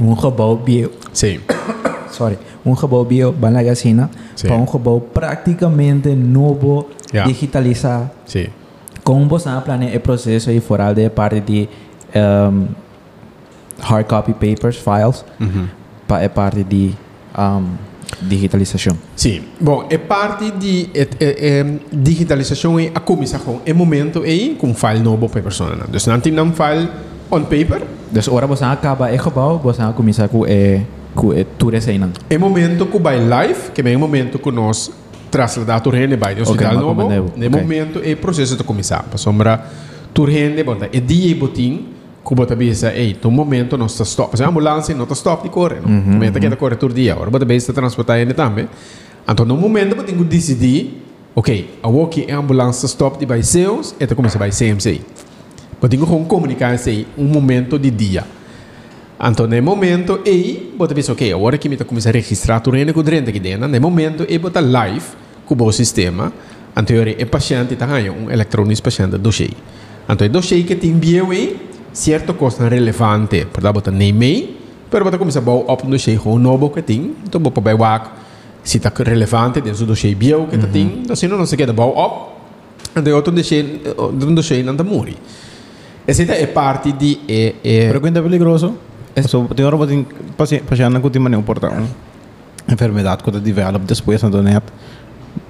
um 0.00 0.16
gebouw 0.16 0.56
bio. 0.56 0.90
Sim. 1.12 1.40
Sorry, 2.10 2.36
um 2.64 2.76
gebouw 2.76 3.04
bio 3.04 3.32
Banagacina 3.32 4.10
para 4.40 4.56
um 4.56 4.66
gebouw 4.66 5.00
praticamente 5.00 6.14
novo 6.14 6.88
yeah. 7.12 7.30
digitalizar. 7.30 8.10
Sim. 8.26 8.46
Como 9.02 9.26
você 9.28 9.50
planeja 9.64 9.96
o 9.96 10.00
processo 10.00 10.50
aí 10.50 10.60
fora 10.60 10.92
de 10.92 11.08
parte 11.10 11.40
de 11.40 11.68
um, 12.14 12.68
hard 13.80 14.06
copy 14.06 14.32
papers, 14.32 14.76
files, 14.76 15.24
uh 15.40 15.44
-huh. 15.44 15.68
para 16.06 16.24
a 16.24 16.28
parte 16.28 16.62
de 16.62 16.94
um, 17.36 17.74
digitalização. 18.20 18.96
Sim. 19.16 19.42
Bom, 19.60 19.86
é 19.90 19.98
parte 19.98 20.50
de 20.52 20.88
é, 20.94 21.08
é, 21.18 21.58
é, 21.60 21.78
digitalização 21.92 22.78
e 22.78 22.92
a 22.94 23.00
começação 23.00 23.60
é 23.66 23.72
momento 23.72 24.22
aí 24.22 24.54
com 24.54 24.74
file 24.74 25.00
novo 25.00 25.28
para 25.28 25.40
a 25.40 25.42
pessoa. 25.42 25.74
Então, 25.74 26.12
não 26.12 26.20
tem 26.20 26.38
um 26.38 26.52
file 26.52 26.88
on 27.30 27.42
paper. 27.42 27.82
Então, 28.10 28.22
agora 28.28 28.46
você 28.46 28.64
acaba 28.64 29.10
é 29.10 29.18
gebouw, 29.18 29.58
você 29.58 29.82
começa 29.94 30.28
com 30.28 30.46
é 30.46 30.82
é 31.34 31.44
tudo 31.58 31.76
isso 31.76 31.90
aí 31.90 31.98
não. 31.98 32.10
É 32.28 32.38
momento 32.38 32.86
que 32.86 32.98
vai 32.98 33.20
live, 33.20 33.70
que 33.74 33.80
é 33.80 33.96
o 33.96 33.98
momento 33.98 34.38
que 34.38 34.50
nós 34.50 34.90
trasladar 35.30 35.82
a 35.84 35.90
rende 35.90 36.16
vai 36.16 36.40
hospital 36.40 36.76
okay, 36.76 36.80
novo. 36.80 37.02
No 37.36 37.46
okay. 37.46 37.48
momento 37.48 38.00
é 38.04 38.14
processo 38.14 38.56
de 38.56 38.64
começar. 38.64 39.02
Para 39.04 39.18
sombra, 39.18 39.64
tu 40.12 40.24
rende, 40.24 40.62
bom, 40.62 40.76
é 40.92 41.00
dia 41.00 41.30
e 41.30 41.34
botim, 41.34 41.86
Kubo 42.22 42.46
tabi 42.46 42.72
sa, 42.74 42.94
ei, 42.94 43.14
tu 43.14 43.30
momento 43.30 43.76
não 43.76 43.86
está 43.86 44.04
stop. 44.04 44.36
Sa 44.36 44.46
ambulância 44.46 44.94
não 44.94 45.02
está 45.04 45.14
stop 45.14 45.42
de 45.42 45.48
correr. 45.48 45.82
No? 45.82 45.88
Mm 45.88 46.00
-hmm. 46.00 46.12
Momento 46.12 46.38
que 46.38 46.46
está 46.46 46.56
correr 46.56 46.76
todo 46.76 46.94
dia. 46.94 47.12
Agora, 47.14 47.30
bota 47.30 47.52
está 47.52 47.72
transportar 47.72 48.20
ele 48.20 48.32
também. 48.32 48.68
Então, 49.28 49.44
no 49.44 49.56
momento, 49.56 49.96
eu 49.96 50.04
tenho 50.04 50.18
que 50.18 50.24
decidir, 50.24 51.02
ok, 51.34 51.78
a 51.82 51.88
walk 51.88 52.24
é 52.28 52.32
ambulância 52.32 52.86
stop 52.86 53.18
de 53.18 53.26
vai 53.26 53.42
seus, 53.42 53.94
e 53.98 54.06
começa 54.14 54.38
vai 54.38 54.50
CMC. 54.50 55.00
Eu 55.82 55.88
tenho 55.88 56.06
que 56.06 56.24
comunicar 56.26 56.74
isso 56.74 56.90
um 57.18 57.24
momento 57.24 57.76
de 57.76 57.90
dia. 57.90 58.24
Então, 59.22 59.46
no 59.46 59.62
momento, 59.62 60.20
ei, 60.24 60.74
bota 60.76 60.94
bem, 60.94 61.04
ok, 61.08 61.32
agora 61.32 61.56
que 61.56 61.68
está 61.68 61.84
começando 61.84 62.16
a 62.16 62.18
registrar 62.18 62.60
tudo 62.60 62.76
que 62.76 62.98
o 62.98 63.02
drente 63.02 63.30
aqui 63.30 63.38
dentro, 63.38 63.68
no 63.68 63.80
momento, 63.80 64.26
ei, 64.28 64.38
bota 64.38 64.60
live 64.60 65.06
com 65.46 65.54
o 65.62 65.72
sistema, 65.72 66.32
anterior, 66.74 67.06
é 67.08 67.24
paciente, 67.24 67.74
está 67.74 67.86
ganhando 67.86 68.26
um 68.26 68.30
eletrônico 68.30 68.82
paciente 68.82 69.12
do 69.12 69.18
dossiê. 69.18 69.50
Então, 70.08 70.26
o 70.26 70.30
dossiê 70.30 70.64
que 70.64 70.74
te 70.74 70.88
enviou 70.88 71.30
aí, 71.30 71.56
certo 71.92 72.34
coisa 72.34 72.68
relevante 72.68 73.46
para 73.52 73.72
botar 73.72 73.90
nem 73.90 74.12
mei 74.12 74.56
pero 74.90 75.04
botar 75.04 75.18
começar 75.18 75.42
a 75.46 75.50
op 75.50 75.86
no 75.86 75.98
cheio 75.98 76.20
o 76.24 76.38
novo 76.38 76.70
que 76.70 76.82
tem 76.82 77.14
então 77.24 77.40
vou 77.40 77.52
para 77.52 77.74
o 77.74 78.10
se 78.64 78.78
está 78.78 78.90
relevante 79.04 79.60
dentro 79.60 79.84
do 79.84 79.94
cheio 79.94 80.16
bio 80.16 80.46
que 80.46 80.56
tem 80.58 81.02
então 81.02 81.14
se 81.14 81.28
não 81.28 81.36
não 81.36 81.44
se 81.44 81.56
quer 81.56 81.70
dar 81.70 81.84
op 81.84 82.32
então 82.96 83.14
outro 83.14 83.32
do 83.32 83.44
cheio 83.44 83.80
do 84.12 84.42
cheio 84.42 84.64
não 84.64 84.72
está 84.72 84.84
morre 84.84 85.16
essa 86.06 86.22
é 86.22 86.46
parte 86.46 86.94
é 87.28 87.54
pero 87.62 88.00
quando 88.00 88.16
é 88.16 88.22
perigoso 88.22 88.74
so 89.20 89.46
tem 89.54 89.64
hora 89.64 89.76
botar 89.76 89.94
paciente 90.36 90.64
paciente 90.64 90.92
não 90.92 91.10
tem 91.10 91.20
maneira 91.20 91.42
importar 91.42 91.82
enfermidade 92.68 93.22
que 93.22 93.30
develop 93.30 93.84
depois 93.84 94.22
na 94.22 94.42
net 94.42 94.64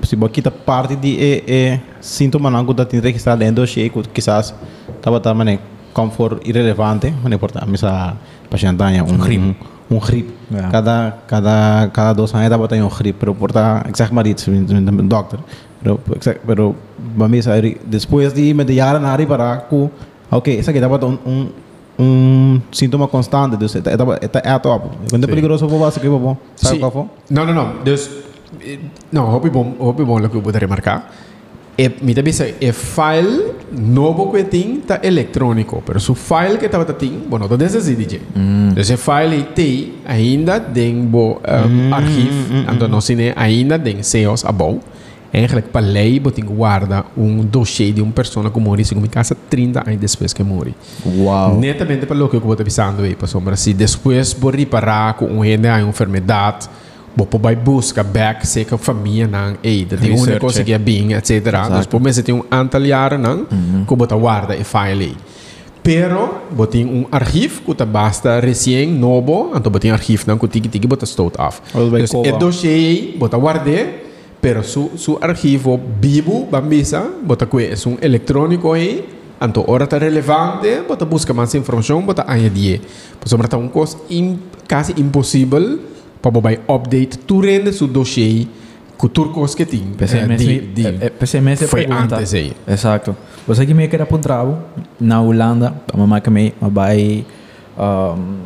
se 0.03 0.17
você 0.17 0.29
quita 0.29 0.51
parte 0.51 0.97
de 0.97 1.19
é, 1.19 1.45
é 1.47 1.81
sintoma 2.01 2.51
não 2.51 2.65
que 2.65 2.85
tem 2.85 3.01
registrado 3.01 3.41
dentro 3.41 3.63
do 3.63 3.67
cheio 3.67 3.91
que 3.91 4.03
quizás 4.09 4.55
estava 4.99 5.21
também 5.21 5.59
comfort 5.93 6.41
irrelevante, 6.45 7.13
não 7.23 7.33
importa, 7.33 7.65
misa 7.67 8.17
paciente 8.51 8.83
um 8.83 9.19
grip, 9.19 9.41
um, 9.41 9.55
um 9.91 9.99
grip. 9.99 10.29
Yeah. 10.51 10.71
Cada 10.71 11.19
cada 11.27 11.89
cada 11.93 12.13
dois 12.13 12.35
anos 12.35 12.51
dá 12.51 12.69
tem 12.69 12.83
um 12.83 12.89
grip, 12.89 13.17
pero 13.19 13.35
porta 13.35 13.85
exact 13.89 14.13
maar 14.13 14.27
iets, 14.27 14.47
een 14.47 15.09
dokter. 15.09 15.39
Pero 15.83 16.01
exact, 16.17 16.41
pero 16.47 16.75
misa 17.29 17.53
depois 17.85 18.33
de 18.33 18.55
me 18.55 18.65
de 18.65 18.75
jaren 18.75 19.03
naar 19.03 19.27
para 19.27 19.57
ku, 19.69 19.91
okay, 20.31 20.59
essa 20.59 20.71
aqui 20.71 20.81
dá 20.81 20.89
um 20.89 21.19
um 21.25 21.49
um 21.99 22.61
sintoma 22.73 23.09
constante, 23.09 23.57
dus 23.57 23.77
é 23.77 23.81
é 23.81 24.55
é 24.55 24.59
top. 24.59 24.89
Quando 25.11 25.25
é 25.25 25.27
perigoso 25.27 25.69
vou 25.69 25.79
você 25.79 26.01
que 26.01 26.09
vou, 26.09 26.37
sabe 26.57 26.79
qual 26.79 26.91
foi? 26.91 27.05
Não, 27.31 27.47
não, 27.47 27.55
não. 27.55 27.83
Dus 27.85 28.11
não, 29.11 29.31
hobby 29.31 29.51
bom, 29.51 29.75
hobby 29.79 30.05
bom, 30.05 30.19
lo 30.19 30.29
que 30.29 30.37
eu 30.37 30.41
vou 30.41 30.53
remarcar. 30.53 31.11
E, 31.79 31.89
mi 32.03 32.13
bisa 32.13 32.47
e 32.61 32.71
file 32.71 33.55
novo 33.73 34.31
que 34.31 34.45
tem 34.45 34.83
tá 34.87 35.01
eletrônico, 35.03 35.83
pero 35.87 35.99
su 35.99 36.15
file 36.15 36.59
que 36.59 36.67
estava 36.67 36.85
tem, 36.85 37.25
bueno, 37.27 37.49
todo 37.49 37.65
esse 37.65 37.97
DJ. 37.97 38.21
Mm. 38.37 38.75
Esse 38.77 38.99
file 38.99 39.43
tem 39.55 39.95
ainda 40.05 40.61
tem 40.61 41.03
bo 41.07 41.41
um, 41.41 41.89
mm, 41.89 41.95
arquivo, 41.95 42.53
mm, 42.53 42.75
então 42.75 42.89
não 42.89 43.01
se 43.01 43.17
ainda 43.35 43.79
tem 43.79 44.03
seus 44.03 44.45
abou. 44.45 44.81
Eigenlijk 45.33 45.69
para 45.71 45.81
lei 45.81 46.21
botin 46.21 46.45
guarda 46.45 47.07
um 47.17 47.43
dossiê 47.43 47.91
de 47.91 48.03
uma 48.03 48.13
pessoa 48.13 48.51
que 48.51 48.61
morre 48.61 48.83
em 48.83 49.07
casa 49.09 49.35
30 49.35 49.81
anos 49.81 49.99
depois 49.99 50.33
que 50.35 50.43
morre. 50.43 50.75
Uau. 51.07 51.59
Netamente 51.59 52.05
para 52.05 52.23
o 52.23 52.29
que 52.29 52.37
eu 52.37 52.39
estou 52.39 52.57
pensando 52.57 53.03
aí, 53.03 53.17
para 53.17 53.57
se 53.57 53.73
depois 53.73 54.35
por 54.35 54.55
reparar 54.55 55.15
com 55.15 55.25
um 55.25 55.41
rende 55.41 55.69
a 55.69 55.81
enfermidade 55.81 56.69
Bopo 57.15 57.39
vai 57.39 57.55
busca 57.55 58.03
back 58.03 58.47
se 58.47 58.65
que 58.65 58.75
a 58.75 58.79
família 58.79 59.27
não 59.27 59.57
é 59.63 59.85
da 59.85 59.97
tem 59.99 60.15
uma 60.15 60.39
coisa 60.39 60.65
que 60.65 60.73
é 60.73 60.79
bem 60.79 61.13
etc. 61.13 61.43
Por 61.89 62.01
mês 62.01 62.21
tem 62.23 62.35
um 62.35 62.43
antal 62.51 62.85
jaar 62.85 63.19
não 63.19 63.47
que 63.87 63.97
bota 63.97 64.17
guarda 64.17 64.57
e 64.57 64.65
file 64.65 65.17
Pero, 65.83 66.43
botin 66.53 66.85
um 66.85 67.07
arquivo 67.11 67.63
que 67.63 67.75
tá 67.75 67.85
basta 67.85 68.39
recém 68.39 68.87
novo, 68.87 69.51
então 69.55 69.71
botin 69.71 69.91
arquivo 69.91 70.25
não 70.29 70.39
que 70.39 70.47
tiki 70.47 70.69
tiki 70.69 70.87
bota 70.87 71.05
stout 71.05 71.37
Dus 71.75 72.11
cola. 72.11 72.29
é 72.29 72.33
dossiê, 72.33 73.15
bota 73.19 73.37
guarde, 73.37 73.89
pero 74.43 74.65
su 74.65 74.91
su 74.97 75.19
arquivo 75.23 75.81
vivo, 76.01 76.49
bambisa, 76.51 77.09
bota 77.23 77.47
que 77.47 77.59
é 77.59 77.75
um 77.87 77.97
eletrônico 78.03 78.73
aí, 78.73 79.09
então 79.41 79.65
hora 79.69 79.87
tá 79.87 79.97
relevante, 79.97 80.83
bota 80.87 81.05
busca 81.05 81.33
mais 81.33 81.55
informação, 81.55 82.03
bota 82.03 82.25
añadir. 82.27 82.81
Pois 83.21 83.33
mas 83.33 83.49
tá 83.49 83.57
um 83.57 83.69
coisa 83.69 83.97
im, 84.11 84.41
quase 84.69 84.95
impossível 85.01 85.79
para 86.21 86.31
bobai 86.33 86.59
update 86.69 87.19
tu 87.19 87.41
rende 87.41 87.73
su 87.73 87.87
dossiê 87.87 88.49
com 88.99 89.07
turcos 89.07 89.55
que 89.55 89.65
tem. 89.65 89.85
Pensei 89.97 90.21
eh, 90.21 90.27
eh, 91.01 91.13
eh, 91.13 91.67
foi 91.67 91.87
antes 91.87 92.35
aí. 92.35 92.53
Exato. 92.67 93.17
Você 93.47 93.65
que 93.65 93.75
me 93.75 93.87
quer 93.87 94.03
apontar 94.03 94.45
na 95.01 95.21
Holanda, 95.21 95.75
a 95.93 95.97
mamãe 95.97 96.21
que 96.21 96.31
me 96.31 96.53
vai 96.61 97.25
um, 97.79 98.39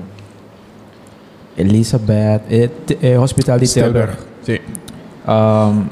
Elizabeth, 1.56 2.42
é, 2.50 2.70
é 3.02 3.18
hospital 3.18 3.58
de 3.58 3.66
Tilburg. 3.66 4.12
Sim. 4.42 4.58
Um, 5.26 5.86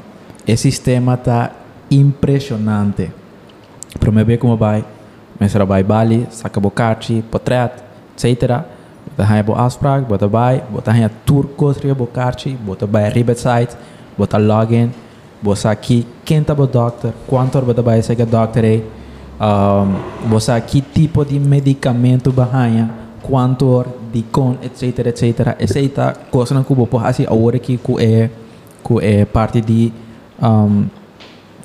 o 0.47 0.57
sistema 0.57 1.15
está 1.15 1.51
impressionante. 1.91 3.11
Para 3.99 4.11
me 4.11 4.23
ver 4.23 4.37
como 4.37 4.55
vai, 4.55 4.83
mas 5.39 5.51
será 5.51 5.65
vai 5.65 5.83
Bali, 5.83 6.27
saca 6.29 6.59
bocati, 6.59 7.23
potret, 7.29 7.71
etc. 8.15 8.63
Bota 9.17 9.33
aí 9.33 9.43
bo 9.43 9.53
afspraak, 9.53 10.05
bota 10.05 10.27
vai, 10.27 10.63
bota 10.69 10.91
aí 10.91 11.07
turcos 11.25 11.77
ria 11.77 11.93
bocati, 11.93 12.49
bota 12.51 12.85
vai 12.85 13.09
ribet 13.09 13.39
site, 13.39 13.75
bota 14.17 14.37
login, 14.37 14.91
bota 15.41 15.69
aqui 15.69 16.05
quem 16.23 16.43
tá 16.43 16.55
bo 16.55 16.65
doctor, 16.65 17.13
quanto 17.27 17.61
bota 17.61 17.81
vai 17.81 18.01
ser 18.01 18.15
doctor 18.25 18.63
aí, 18.63 18.83
um, 19.39 20.29
bota 20.29 20.55
aqui 20.55 20.81
tipo 20.81 21.23
de 21.23 21.39
medicamento 21.39 22.31
bahaya, 22.31 22.89
quanto 23.21 23.85
de 24.11 24.23
con, 24.23 24.57
etc, 24.61 25.07
etc. 25.07 25.55
Essa 25.59 25.79
aí 25.79 25.89
tá 25.89 26.13
coisa 26.31 26.53
não 26.53 26.63
cubo 26.63 26.87
por 26.87 27.05
assim 27.05 27.25
a 27.27 27.33
hora 27.33 27.59
que 27.59 27.79
é 27.99 28.29
cu 28.85 29.01
é 29.01 29.25
parte 29.25 29.61
de 29.61 29.91
um, 30.41 30.85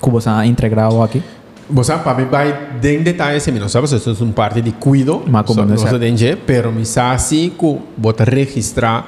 cubo 0.00 0.20
sa 0.20 0.46
integral 0.46 1.02
aqui. 1.02 1.20
Você 1.68 1.92
para 1.98 2.14
mim 2.18 2.24
vai 2.24 2.48
em 2.82 3.02
detalhes 3.02 3.42
assim, 3.46 3.52
não 3.60 3.68
sabe 3.68 3.86
se 3.88 3.96
isso 3.96 4.10
é 4.10 4.24
uma 4.24 4.32
parte 4.32 4.60
de 4.62 4.72
cuido, 4.72 5.22
Mas 5.28 5.44
como 5.46 5.60
so- 5.60 5.66
não 5.66 5.68
não 5.68 5.76
sabe. 5.76 5.90
se 5.90 5.98
denge, 5.98 6.36
pero 6.46 6.72
me 6.72 6.84
sabe 6.86 7.14
assim 7.14 7.50
que 7.50 7.78
bota 7.96 8.24
registrar 8.24 9.04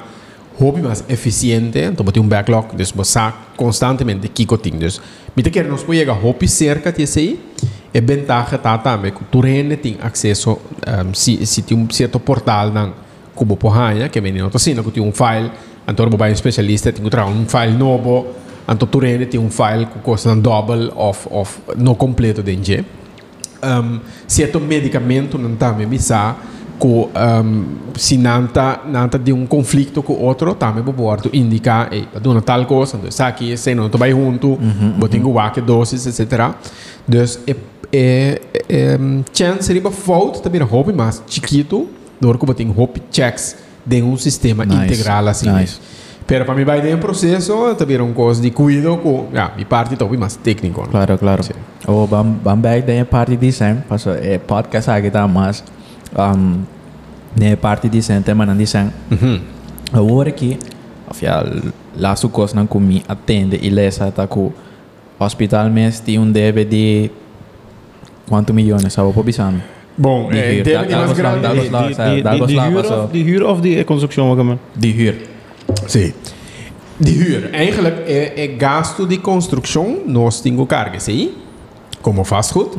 hobby 0.61 0.83
mais 0.83 1.03
eficiente, 1.09 1.79
então 1.79 2.05
bota 2.05 2.21
um 2.21 2.29
backlog, 2.29 2.67
então 2.75 2.87
você 2.95 3.33
constantemente 3.57 4.29
kiko 4.29 4.59
ting, 4.59 4.77
dus 4.79 5.01
me 5.35 5.43
te 5.43 5.51
quer 5.51 5.65
nos 5.65 5.83
pode 5.83 5.99
chegar 5.99 6.13
hobby 6.13 6.47
cerca 6.47 6.93
de 6.93 7.03
aí, 7.19 7.41
é 7.93 8.01
vantagem 8.01 8.59
tá 8.59 8.79
também 8.79 9.11
que 9.13 9.25
tu 9.25 9.41
rende 9.41 9.77
tem 9.79 9.97
acesso 10.03 10.59
um, 10.87 11.15
se 11.15 11.45
se 11.47 11.63
tem 11.63 11.77
um 11.77 11.89
certo 11.91 12.21
portal 12.21 12.71
não 12.71 12.93
como 13.35 13.57
porranha 13.57 14.09
que 14.11 14.21
vem 14.21 14.33
nota 14.35 14.57
assim, 14.59 14.75
que 14.75 14.91
tem 14.93 15.03
um 15.03 15.11
file, 15.11 15.51
então 15.87 16.09
você 16.09 16.17
vai 16.17 16.31
um 16.31 16.33
especialista 16.33 16.93
tem 16.93 17.03
que 17.03 17.11
trazer 17.11 17.31
um 17.31 17.47
file 17.47 17.77
novo 17.77 18.27
Anto 18.67 18.87
tu 18.87 18.99
rende 18.99 19.27
tem 19.27 19.41
um 19.41 19.51
file 19.51 19.87
que 19.87 19.99
custa 19.99 20.31
um 20.31 20.41
double 20.41 20.93
of, 20.95 21.29
of 21.31 21.61
no 21.77 21.95
completo 21.95 22.43
de 22.43 22.53
NG. 22.53 22.85
Um, 23.63 24.01
certo 24.27 24.61
medicamento 24.61 25.39
não 25.39 25.55
também 25.57 25.87
me 25.87 25.99
sa 25.99 26.37
que 26.81 26.87
um, 26.87 27.65
se 27.95 28.17
não 28.19 28.47
tá 28.49 28.83
não 28.87 29.09
tá 29.09 29.19
de 29.19 29.33
um 29.33 29.47
conflito 29.47 30.03
com 30.03 30.15
outro 30.15 30.55
também 30.55 30.83
pode 30.83 31.29
indicar 31.33 31.89
ei 31.93 32.09
dona 32.21 32.43
tal 32.43 32.67
coisa 32.67 32.97
então 32.97 33.09
isso 33.09 33.23
aqui 33.23 33.57
se 33.57 33.73
não 33.73 33.89
tu 33.89 33.99
vai 33.99 34.11
junto 34.11 34.59
botinho 34.99 35.29
o 35.29 35.51
que 35.53 35.61
doses 35.61 36.05
etc 36.07 36.55
dus 37.07 37.39
é 37.47 37.55
é 37.93 38.41
é 38.69 38.99
um, 38.99 39.23
chance 39.33 39.73
riba 39.73 39.93
fault 39.93 40.43
também 40.43 40.61
hobby 40.63 40.93
mas 40.93 41.23
chiquito 41.29 41.89
do 42.21 42.37
que 42.37 42.45
botinho 42.45 42.73
hobby 42.73 43.01
checks 43.13 43.57
de 43.85 44.03
um 44.03 44.17
sistema 44.17 44.65
Nice, 44.65 44.85
integral 44.85 45.27
assim 45.29 45.51
nice. 45.51 45.81
Pero 46.27 46.45
para 46.45 46.55
mim 46.55 46.65
vai 46.65 46.81
ter 46.81 46.95
um 46.95 46.99
processo, 46.99 47.75
também 47.75 48.01
um 48.01 48.13
coisa 48.13 48.41
de 48.41 48.51
cuido 48.51 48.97
com, 48.99 49.29
ja, 49.33 49.53
mi 49.57 49.65
parte 49.65 49.97
também 49.97 50.19
mais 50.19 50.37
técnico. 50.37 50.89
Claro, 50.89 51.19
claro. 51.19 51.43
Sim. 51.43 51.53
O 51.87 52.07
bam 52.07 52.25
bam 52.25 52.57
back 52.57 52.87
da 52.87 53.05
parte 53.05 53.37
de 53.37 53.53
sem, 53.53 53.77
passo 53.89 54.11
é 54.11 54.39
podcast 54.39 54.91
aqui 54.91 55.11
tá 55.11 55.27
mas 55.27 55.65
um, 56.17 56.63
ne 57.37 57.57
parte 57.57 57.89
de 57.89 58.01
sem 58.03 58.23
tema 58.23 58.47
de 58.47 58.67
sem. 58.67 58.91
Uhum. 59.11 59.41
Agora 59.93 60.31
que 60.31 60.59
afinal 61.09 61.45
lá 61.97 62.15
su 62.17 62.29
coisa 62.29 62.55
não 62.55 62.67
comi 62.67 63.03
atende 63.09 63.59
e 63.61 63.69
lesa 63.69 64.11
tá 64.13 64.27
com 64.27 64.53
hospital 65.19 65.69
mês 65.71 66.01
tem 66.01 66.19
um 66.19 66.31
deve 66.31 66.65
de 66.65 67.11
quanto 68.29 68.55
milhões 68.55 68.93
sabe 68.93 69.13
por. 69.13 69.63
Bom, 70.03 70.29
Die 70.31 70.39
é, 70.41 70.55
huur, 70.55 70.63
deve 70.65 70.77
dat- 70.77 70.89
de 70.89 70.95
dat 70.95 70.99
mais 70.99 71.09
was 71.09 71.19
lang, 71.19 71.39
grande. 71.41 71.47
dat 71.47 71.57
was 71.57 71.71
lang. 71.71 71.87
Die, 71.87 72.23
Daar 72.23 72.33
die, 72.33 72.41
was 72.41 72.47
die, 72.47 72.47
die, 72.47 72.57
laat 72.57 72.67
huur 72.67 72.75
was 72.83 72.87
zo. 72.87 73.03
of, 73.03 73.11
die 73.11 73.25
huur 73.25 73.43
of 73.47 73.61
die 73.61 73.85
constructie, 73.85 74.23
wat 74.23 74.45
man? 74.45 74.59
De 74.73 74.89
huur. 74.89 75.15
Sim. 75.87 76.13
De 76.97 77.11
huur. 77.11 77.51
Eigenlijk 77.53 77.97
é, 78.07 78.33
é 78.45 78.47
gasto 78.59 79.07
de 79.07 79.19
construção, 79.19 79.97
nós 80.07 80.41
temos 80.41 80.67
carga, 80.67 80.99
sim? 80.99 81.31
Como 82.01 82.23
vastgoed. 82.25 82.71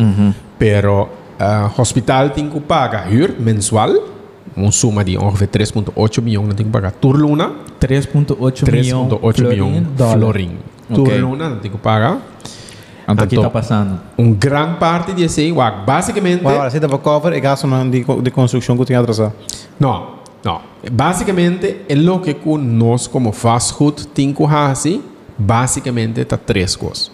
Pero 0.57 1.09
uh, 1.39 1.79
hospital 1.79 2.29
tem 2.31 2.49
que 2.49 2.59
pagar 2.59 3.07
huur 3.11 3.29
mensual. 3.39 3.91
Uma 4.55 4.71
suma 4.71 5.03
de 5.03 5.17
ongeveer 5.17 5.49
3,8 5.49 6.21
miljoen. 6.21 6.47
Dan 6.47 6.55
tem 6.55 6.65
que 6.65 6.71
pagar 6.71 6.91
turluna. 6.91 7.51
3.8 7.79 8.71
milhões 8.71 8.93
3,8 8.93 9.41
miljoen 9.47 9.83
dólar. 9.97 10.17
florin. 10.17 10.51
Ok. 10.89 11.03
Turluna, 11.05 11.49
dan 11.49 11.57
tem 11.59 11.71
que 11.71 11.77
pagar. 11.77 12.11
Então 12.11 12.21
aqui 13.05 13.35
Então- 13.35 13.43
tá 13.43 13.49
passando. 13.49 13.99
Um 14.17 14.33
grande 14.33 14.77
parte 14.77 15.13
desse 15.13 15.41
aí, 15.41 15.53
basicamente... 15.85 16.43
Waar 16.43 16.71
zit 16.71 16.81
dat 16.81 17.01
cover? 17.01 17.33
Ik 17.33 17.43
ga 17.43 17.55
zo 17.55 17.67
naar 17.67 17.89
die, 17.89 18.05
die 18.21 18.31
constructie 18.31 18.75
goed 18.75 18.89
in 18.89 18.95
atrasar. 18.95 19.31
Não, 19.77 20.05
não. 20.43 20.61
Basicamente, 20.91 21.77
é 21.87 21.95
o 21.95 22.19
que 22.19 22.33
com 22.33 22.57
nós, 22.57 23.07
como 23.07 23.31
fastfood, 23.31 24.07
temos 24.07 24.37
que 24.37 24.47
fazer, 24.47 25.01
basicamente, 25.37 26.19
está 26.21 26.37
três 26.37 26.75
coisas. 26.75 27.11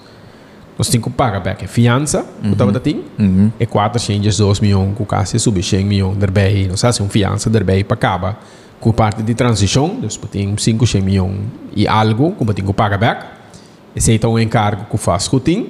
Nós 0.77 0.87
temos 0.87 1.07
que 1.07 1.13
pagar 1.13 1.41
back 1.41 1.67
fiança, 1.67 2.25
o 2.39 2.55
que 2.55 2.63
está 2.63 2.79
tem, 2.79 3.03
é 3.59 3.65
402 3.65 4.61
milhões, 4.61 4.95
que 4.95 5.05
quase 5.05 5.37
subir 5.37 5.61
100 5.63 5.85
milhões, 5.85 6.17
daarbij, 6.17 6.67
nós 6.69 6.79
fazemos 6.79 7.11
fiança, 7.11 7.49
daarbij 7.49 7.83
para 7.83 7.95
acabar 7.95 8.39
com 8.79 8.93
parte 8.93 9.21
de 9.21 9.33
transição, 9.33 9.99
dus 9.99 10.17
tem 10.31 10.55
5, 10.57 10.87
100 10.87 11.01
milhões 11.01 11.35
e 11.75 11.85
algo, 11.85 12.31
que 12.31 12.45
temos 12.53 12.71
que 12.71 12.73
pagar 12.73 12.97
back. 12.97 13.38
Aí 13.95 14.19
é 14.23 14.27
um 14.27 14.39
encargo 14.39 14.85
que 14.85 14.95
o 14.95 14.97
fastfood 14.97 15.43
tem, 15.43 15.67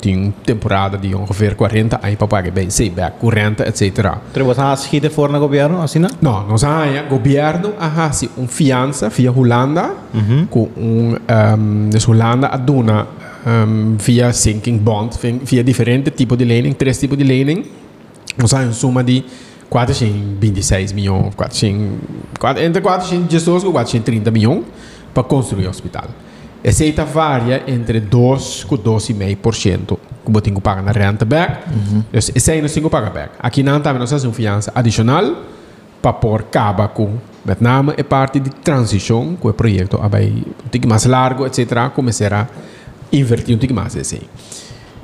tem 0.00 0.34
temporada 0.44 0.96
de 0.96 1.14
ongeveer 1.14 1.54
40 1.54 1.98
aí 2.02 2.16
para 2.16 2.26
pagar 2.26 2.50
bem, 2.50 2.70
sei 2.70 2.88
back, 2.90 3.18
com 3.18 3.28
renta, 3.28 3.68
etc. 3.68 4.16
Terwijl 4.32 4.54
ze 4.54 4.82
schieten 4.84 5.10
voor 5.10 5.30
naar 5.30 5.40
governo, 5.40 5.82
assim 5.82 5.98
não? 5.98 6.08
Não, 6.20 6.46
nós 6.48 6.64
há 6.64 6.86
governo 7.08 7.74
há 7.78 8.10
um 8.38 8.46
fiança 8.48 9.08
via 9.10 9.30
Holanda 9.30 9.90
com 10.50 10.68
um, 10.76 11.14
um 11.16 11.90
dus 11.90 12.06
Holanda 12.08 12.46
a 12.48 12.56
dona 12.56 13.06
um, 13.46 13.96
via 13.98 14.32
sinking 14.32 14.78
bond 14.78 15.16
via, 15.44 15.62
diferente 15.64 16.10
tipo 16.10 16.36
de 16.36 16.44
lening, 16.44 16.72
três 16.72 16.98
tipos 16.98 17.18
de 17.18 17.24
lening. 17.24 17.64
Nós 18.38 18.54
há 18.54 18.60
uma 18.60 18.72
soma 18.72 19.02
de 19.04 19.24
426 19.68 20.92
milhões, 20.92 21.34
400, 21.34 21.98
quatro- 22.38 22.62
entre 22.62 22.80
418 22.80 23.68
e 23.68 23.72
430 23.72 24.30
milhões 24.30 24.64
para 25.12 25.22
construir 25.22 25.66
o 25.66 25.70
hospital. 25.70 26.04
Aí 26.64 26.92
varia 26.92 27.64
entre 27.66 28.00
2 28.00 28.66
e 28.70 28.76
12,5% 28.76 29.98
que 30.24 30.30
você 30.30 30.40
tem 30.42 30.54
que 30.54 30.60
pagar 30.60 30.82
na 30.82 30.92
renta 30.92 31.24
back. 31.24 31.64
Dus 32.12 32.30
esse 32.34 32.50
aí 32.52 32.62
nós 32.62 32.72
temos 32.72 32.88
que 32.88 32.92
pagar 32.92 33.10
back. 33.10 33.34
Aqui 33.38 33.62
não 33.62 33.80
também 33.80 33.98
nós 33.98 34.10
fazemos 34.10 34.36
uma 34.36 34.42
fiança 34.42 34.70
adicional 34.74 35.36
para 36.00 36.12
pôr 36.12 36.44
cabo 36.44 36.86
com 36.88 37.18
Vietnam 37.44 37.92
é 37.96 38.02
parte 38.02 38.38
de 38.38 38.50
transição 38.50 39.36
com 39.36 39.48
o 39.48 39.52
projeto 39.52 39.98
vai 40.08 40.26
um 40.26 40.68
pouco 40.68 40.88
mais 40.88 41.04
largo, 41.06 41.44
etc. 41.46 41.90
Começar 41.92 42.32
a 42.32 42.46
invertir 43.12 43.56
um 43.56 43.58
pouco 43.58 43.74
mais 43.74 43.96
aí. 43.96 44.22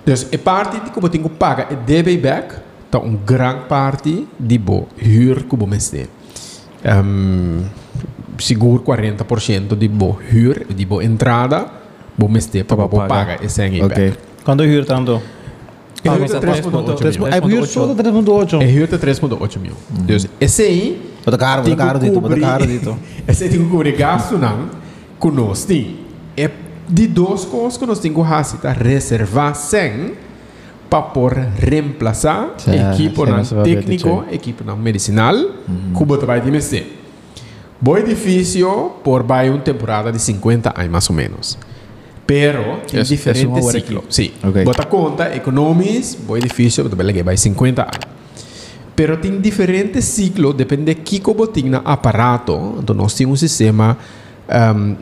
Dus 0.06 0.28
é 0.30 0.38
parte 0.38 0.80
de 0.80 0.90
como 0.90 1.08
tem 1.08 1.22
que 1.22 1.28
pagar 1.28 1.72
é 1.72 1.74
DB 1.74 2.16
back, 2.16 2.54
então 2.88 3.02
uma 3.02 3.18
grande 3.18 3.64
parte 3.68 4.26
de 4.38 4.58
bo 4.58 4.88
huur 5.02 5.44
que 5.44 5.56
você 5.56 5.96
tem. 5.98 6.08
Um, 7.04 7.64
seguro 8.38 8.82
40% 8.82 9.74
de 9.76 9.88
bo 9.88 10.18
huur, 10.32 10.66
de 10.74 10.86
bo 10.86 11.00
entrada, 11.00 11.66
você 12.16 12.48
tem 12.48 12.64
para 12.64 12.76
Para 12.76 12.86
bo 12.88 12.96
pagar. 12.96 13.08
pagar 13.08 13.44
esse 13.44 13.62
aí 13.62 13.80
Ok. 13.82 13.88
back. 13.88 14.18
Quando 14.44 14.62
huur 14.62 14.84
tanto? 14.84 15.20
É 16.04 16.10
huur 16.10 16.26
de 16.26 16.36
é 16.36 16.40
3,8 16.40 16.96
3,8 16.96 17.18
milhões. 17.18 17.34
Hij 17.34 17.40
huur 17.40 17.66
zo 17.66 17.86
dat 17.86 17.96
3.8. 17.96 18.60
É 18.60 18.66
huur 18.66 18.88
de 18.88 18.98
3,8 18.98 19.60
mil. 19.60 19.72
Dus 20.06 20.26
esse 20.38 20.62
aí 20.62 21.00
een 21.24 21.36
caro, 21.36 21.64
een 21.64 21.76
caro 21.76 21.98
dito, 21.98 22.20
een 22.24 22.40
caro 22.40 22.66
dito. 22.66 22.96
Esse 23.26 23.44
aí 23.44 23.50
tem 23.50 23.60
que 23.60 23.68
cobrir 23.68 23.96
gasto 23.96 24.38
não 24.38 24.68
conosco. 25.18 25.72
É 26.36 26.50
de 26.88 27.06
duas 27.06 27.44
coisas 27.44 27.76
que 27.76 27.84
nós 27.84 27.98
temos 27.98 28.22
que 28.22 28.28
fazer, 28.30 28.58
tá? 28.58 28.72
reservar 28.72 29.54
100 29.54 30.12
para 30.88 31.02
por 31.02 31.34
não 33.28 33.36
nós 33.36 33.50
vamos 33.50 33.68
ver 33.68 33.76
técnico, 33.76 34.24
equipe 34.32 34.64
não 34.64 34.76
medicinal, 34.76 35.34
que 35.96 36.04
você 36.04 36.24
vai 36.24 36.40
dizer. 36.40 36.97
Bom 37.80 38.00
difícil 38.02 38.92
por 39.04 39.22
vai 39.22 39.48
uma 39.50 39.58
temporada 39.60 40.10
de 40.10 40.18
50 40.20 40.72
anos 40.76 40.90
mais 40.90 41.08
ou 41.10 41.14
menos. 41.16 41.56
Pero 42.26 42.80
tem 42.86 43.00
Es- 43.00 43.04
es 43.04 43.08
diferentes 43.08 43.64
hora 43.64 43.72
ciclos. 43.78 44.04
aqui. 44.04 44.14
Sim. 44.14 44.30
Ok. 44.42 44.64
Bota 44.64 44.84
conta, 44.84 45.34
economies, 45.34 46.14
bom 46.14 46.38
difícil, 46.38 46.84
você 46.88 47.22
vai 47.22 47.36
50 47.36 47.82
anos. 47.82 48.18
Pero 48.96 49.16
tem 49.16 49.40
diferentes 49.40 50.04
ciclos, 50.04 50.54
depende 50.54 50.86
de 50.86 50.94
que 50.96 51.20
como 51.20 51.46
tem 51.46 51.70
na 51.70 51.78
aparato. 51.78 52.82
Nós 52.94 53.14
temos 53.14 53.34
um 53.34 53.36
sistema, 53.46 53.96
um, 54.76 54.96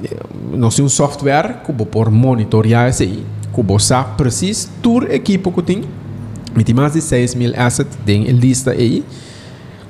temos 0.77 0.79
um 0.79 0.89
software 0.89 1.63
que 1.65 1.73
por 1.73 2.11
monitorear 2.11 2.91
isso 2.91 3.03
aí, 3.03 3.25
que 3.55 3.63
você 3.63 3.87
sabe 3.87 4.17
preciso 4.19 4.69
todo 4.83 5.11
equipo 5.11 5.51
que 5.51 5.63
tem. 5.63 5.83
E 6.59 6.63
tem 6.63 6.75
mais 6.75 6.93
de 6.93 7.01
6 7.01 7.35
mil 7.35 7.53
assets 7.57 7.97
em 8.07 8.25
lista 8.25 8.73
aí. 8.73 9.03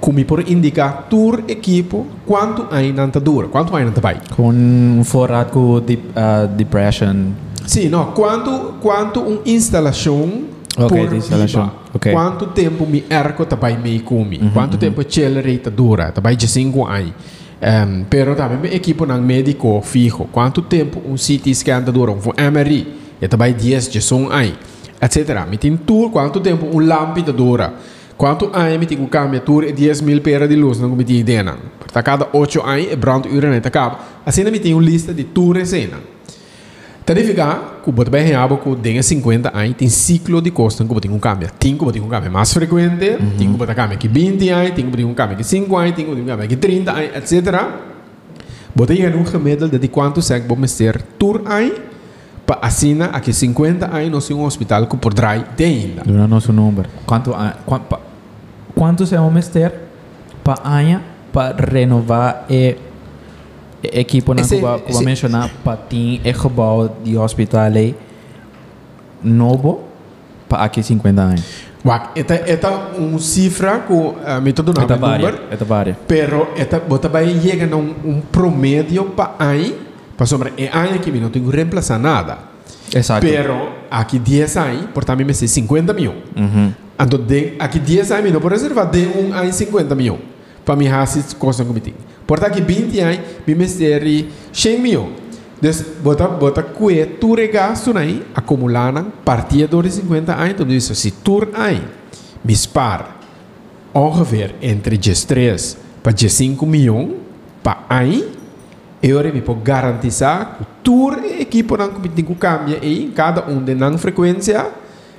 Como 0.07 0.25
por 0.25 0.49
indicar 0.49 1.09
todo 1.11 1.43
equipo 1.49 2.07
quanto 2.25 2.69
ainda 2.71 3.09
dura, 3.19 3.49
quanto 3.49 3.75
ainda 3.75 4.01
vai. 4.01 4.21
Com 4.37 4.51
um 4.51 5.03
forrado 5.03 5.51
com 5.51 5.81
de, 5.81 5.95
uh, 5.95 6.47
depression. 6.47 7.33
Sim, 7.67 7.89
não. 7.89 8.13
Quanto, 8.13 8.75
quanto 8.81 9.19
uma 9.19 9.41
instalação 9.45 10.45
Ok, 10.79 11.07
por 11.07 11.17
instalação. 11.17 11.63
viva. 11.65 11.73
Ok. 11.93 12.13
Quanto 12.13 12.47
tempo 12.47 12.87
me 12.87 13.03
erco 13.11 13.47
também 13.47 13.77
me 13.79 13.99
comi. 13.99 14.39
Quanto 14.53 14.77
tempo 14.79 15.01
accelerate 15.01 15.71
dura. 15.71 16.13
Também 16.13 16.37
de 16.37 16.47
5 16.47 16.87
anos. 16.87 17.13
Um, 17.61 18.05
pero 18.09 18.37
também 18.37 18.59
me 18.59 18.77
equipo 18.77 19.05
ng 19.07 19.21
médico 19.21 19.81
fijo. 19.83 20.29
Quanto 20.31 20.63
tempo 20.63 21.03
um 21.05 21.17
CT 21.17 21.53
scan 21.53 21.83
dura. 21.83 22.13
Um 22.13 22.51
MRI. 22.53 22.87
E 23.21 23.27
também 23.27 23.53
10 23.53 23.89
de 23.89 24.01
som 24.01 24.29
aí. 24.31 24.55
Etc. 25.03 25.19
Me 25.51 25.57
tem 25.59 25.77
tudo. 25.77 26.11
Quanto 26.11 26.39
tempo 26.39 26.65
um 26.73 26.79
lâmpada 26.79 27.33
dura. 27.33 27.75
Quanto 28.17 28.51
tem 28.87 28.97
que 28.99 29.07
cambiar 29.09 29.41
tudo 29.43 29.71
10 29.71 30.01
mil 30.01 30.21
pera 30.23 30.49
de 30.49 30.57
luz. 30.57 30.81
Não 30.81 30.89
me 30.91 31.05
tem 31.05 31.17
ideia. 31.19 31.55
Porque 31.79 32.03
cada 32.03 32.27
8 32.33 32.63
anos 32.63 32.89
é 32.93 32.97
brand 32.97 33.27
uren 33.27 33.51
não 33.51 33.57
acaba. 33.59 33.99
Assim 34.25 34.43
tem 34.59 34.73
uma 34.73 34.83
lista 34.83 35.13
de 35.13 35.25
tudo 35.25 35.65
cena. 35.67 35.99
Tarificar, 37.05 37.83
que 37.85 37.91
você 37.93 38.11
vai 38.11 38.25
ganhar 38.25 38.49
que 38.49 38.77
tem 38.77 39.01
50 39.01 39.57
anos, 39.57 39.77
tem 39.77 39.89
ciclo 39.89 40.43
de 40.43 40.51
custo 40.51 40.85
que 40.85 40.93
você 40.93 41.01
tem 41.03 41.11
um 41.13 41.21
câmbio. 41.21 41.49
Tem 41.57 41.77
que 41.77 41.85
você 41.85 41.93
tem 41.93 42.03
um 42.03 42.09
câmbio 42.09 42.33
mais 42.33 42.53
frequente, 42.53 42.97
tem 43.39 43.53
que 43.53 43.57
você 43.59 43.75
câmbio 43.75 43.97
que 43.99 44.09
20 44.09 44.49
anos, 44.49 44.71
tem 44.73 44.85
que 44.85 44.91
você 44.91 44.97
tem 44.97 45.05
um 45.07 45.15
câmbio 45.15 45.37
que 45.37 45.45
5 45.45 45.77
anos, 45.77 45.95
tem 45.95 46.05
que 46.05 46.11
você 46.11 46.17
tem 46.17 46.25
um 46.25 46.27
câmbio 46.27 46.49
que 46.49 46.57
30 46.57 46.91
anos, 46.93 47.33
etc. 47.33 47.65
Você 48.75 48.87
tem 48.97 49.07
um 49.15 49.23
remédio 49.23 49.69
de 49.79 49.89
quanto 49.89 50.21
segue 50.21 50.49
você 50.53 50.93
ter 50.93 51.01
tur 51.17 51.43
para 52.45 52.59
assinar 52.63 53.11
aqui 53.15 53.33
50 53.33 53.87
anos, 53.87 54.27
temos 54.27 54.43
um 54.43 54.47
hospital 54.47 54.87
que 54.89 54.97
por 54.97 55.15
dry 55.15 55.45
tem 55.57 55.77
ainda. 55.85 56.03
Dura 56.05 56.27
nosso 56.27 56.53
número. 56.53 56.89
Quanto, 57.07 57.33
a- 57.33 57.57
qua- 57.65 57.79
pa- 57.81 58.01
quanto 58.77 59.07
se 59.07 59.17
vamos 59.17 59.49
ter 59.49 59.73
para 60.45 60.61
año 60.69 61.01
para 61.33 61.57
renovar 61.57 62.45
e, 62.49 62.77
equipo 63.83 64.35
na 64.35 64.43
Esse- 64.43 64.57
Cuba, 64.57 64.79
Cuba 64.79 64.91
esse- 64.91 65.05
mencionar 65.05 65.51
para 65.65 65.77
ter 65.79 66.21
gebouw 66.35 66.89
de 67.03 67.17
hospital 67.17 67.73
aí 67.75 67.95
novo 69.23 69.81
para 70.49 70.65
aqui 70.65 70.83
50 70.83 71.23
anos. 71.23 71.43
Esta 72.17 72.35
esta 72.35 72.71
um 72.99 73.17
cifra 73.19 73.81
que 73.87 73.93
uh, 73.93 74.15
me 74.43 74.53
todo 74.53 74.73
Eta 74.73 74.81
nome 74.97 74.99
varia, 75.01 75.31
número, 75.31 75.53
eta 75.53 75.65
varia. 75.65 75.97
pero 76.07 76.49
esta 76.57 76.81
você 76.81 77.09
vai 77.09 77.29
chegar 77.41 77.73
a 77.73 77.77
um, 77.77 77.95
um 78.05 78.21
promédio 78.21 79.05
para 79.15 79.35
ano, 79.39 79.75
para 80.17 80.27
sobre 80.27 80.53
é 80.59 80.69
ano 80.73 80.99
que 80.99 81.13
não 81.13 81.31
tem 81.31 81.43
que 81.45 81.51
reemplazar 81.51 81.99
nada. 82.01 82.39
Exato. 82.93 83.21
Pero 83.25 83.76
aqui 83.91 84.19
10 84.19 84.57
anos, 84.57 84.87
por 84.93 85.05
também 85.05 85.27
me 85.27 85.35
ser 85.35 85.49
50 85.49 85.93
mil. 85.93 86.13
Uhum. 86.37 86.73
Então, 86.99 87.19
de, 87.19 87.55
aqui 87.59 87.79
10 87.79 88.13
anos, 88.13 88.33
não 88.33 88.41
pode 88.41 88.55
reservar 88.55 88.91
de 88.91 89.07
um 89.07 89.33
ano 89.33 89.53
50 89.53 89.95
mil. 89.95 90.19
Para 90.65 90.77
mim, 90.77 90.89
fazer 90.89 91.35
coisa 91.37 91.65
que 91.65 91.73
me 91.73 91.81
tem. 91.81 91.95
Por 92.27 92.43
aqui 92.45 92.61
20 92.61 93.01
anos, 93.01 93.21
me 93.47 93.69
ser 93.69 94.27
100 94.53 94.81
mil. 94.81 95.13
Então, 95.63 95.85
bota, 96.03 96.29
bota 96.29 96.63
que 96.63 97.07
tu 97.21 97.35
regasto 97.35 97.97
aí, 97.97 98.23
acumulando, 98.35 99.13
partir 99.25 99.67
de 99.69 99.91
50 99.91 100.35
anos, 100.35 100.51
então, 100.51 100.69
isso, 100.69 100.95
se 100.95 101.11
tu 101.11 101.47
aí, 101.55 101.83
me 102.45 102.55
spar, 102.55 103.21
ongeveer 103.95 104.55
entre 104.61 104.99
3 104.99 105.79
para 106.03 106.17
5 106.17 106.67
milhões 106.67 107.13
para 107.63 107.85
ano, 109.03 109.29
eu 109.29 109.35
me 109.35 109.41
posso 109.43 109.61
garantizar 109.61 110.57
que 110.59 110.65
todo 110.83 111.19
equipo 111.25 111.77
não 111.77 111.89
tem 111.91 112.25
que 112.25 112.35
cambiar 112.35 112.79
aí, 112.83 113.13
cada 113.15 113.45
um 113.49 113.63
de 113.63 113.75
não 113.75 113.97
frequência, 113.99 114.67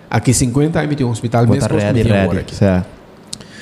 aqui 0.09 0.33
50 0.33 0.79
anos 0.79 0.95
tem 0.95 1.05
um 1.05 1.09
hospital 1.11 1.45
Bota 1.45 1.59
mesmo 1.59 1.77
ready, 1.77 2.03
tem 2.03 2.11
ready. 2.11 2.37
aqui. 2.39 2.55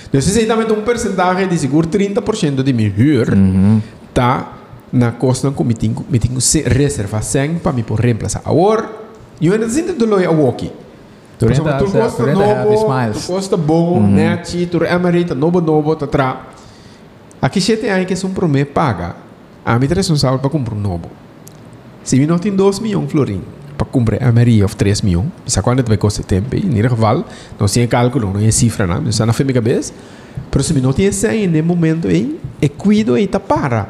Então, 0.08 0.22
se 0.22 0.46
também 0.46 0.72
um 0.72 0.82
percentagem 0.82 1.48
de 1.48 1.58
seguro 1.58 1.88
30% 1.88 2.64
de 2.64 2.72
meu 2.74 2.90
huur, 2.92 3.34
Uhum. 3.34 3.82
tá 4.14 4.54
na 4.94 5.12
costa 5.12 5.52
tenho, 5.74 6.06
me 6.10 6.20
tenho 6.20 6.40
que 6.40 6.60
reservar 6.70 7.22
100 7.22 7.56
para 7.56 7.74
me 7.74 7.84
por 7.84 8.00
reemplazar. 8.00 8.42
Agora, 8.46 8.90
eu 9.42 9.52
ainda 9.52 9.68
sinto 9.68 9.94
de 9.94 10.06
loja 10.06 10.30
a 10.30 10.32
walkie. 10.32 10.72
Tu 11.38 11.52
exemplo, 11.52 11.74
tu 11.78 11.92
gosta 11.92 12.26
novo, 12.28 13.12
tu 13.14 13.32
gosta 13.34 13.58
bom, 13.58 14.00
net, 14.02 14.66
tu 14.68 14.82
emerita, 14.86 15.36
novo, 15.36 15.60
novo, 15.60 15.94
tá 15.98 16.08
tra. 16.08 16.44
Aqui 17.42 17.60
sete 17.60 17.88
anos 17.90 18.06
que 18.08 18.16
são 18.16 18.30
promê 18.32 18.64
paga. 18.64 19.16
A 19.66 19.80
minha 19.80 19.92
é 19.92 19.96
responsável 19.96 20.38
para 20.38 20.50
comprar 20.50 20.76
um 20.76 20.80
novo. 20.80 21.10
Se 22.04 22.22
eu 22.22 22.28
não 22.28 22.38
tem 22.38 22.56
2 22.56 22.80
milhões 22.80 23.12
florim 23.12 23.42
para 23.76 23.88
comprar 23.88 24.22
a 24.22 24.32
Maria 24.32 24.64
of 24.64 24.76
3 24.76 25.02
milhões, 25.02 25.26
isso 25.44 25.60
quando 25.64 25.84
vai 25.84 25.98
custar 25.98 26.24
tempo, 26.24 26.56
em 26.56 26.70
ieder 26.70 26.88
geval, 26.88 27.26
não 27.60 27.68
sei 27.68 27.88
cálculo, 27.88 28.32
não 28.32 28.40
é 28.40 28.52
cifra, 28.52 28.86
não, 28.86 29.10
isso 29.10 29.34
foi 29.34 29.44
minha 29.44 29.56
cabeça. 29.56 29.92
Mas 30.54 30.66
se 30.68 30.76
eu 30.76 30.82
não 30.84 30.94
tem 30.94 31.12
100 31.12 31.48
no 31.48 31.64
momento 31.64 32.08
aí, 32.08 32.40
é 32.62 32.70
cuido 32.70 33.18
e 33.18 33.26
tá 33.26 33.40
para. 33.40 33.90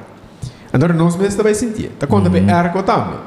Então, 0.73 0.87
nós 0.89 1.17
mesmos 1.17 1.43
vai 1.43 1.53
sentir. 1.53 1.89
Tá 1.99 2.07
quando 2.07 2.29
vai 2.29 2.39
ergo 2.39 2.81
também. 2.81 3.19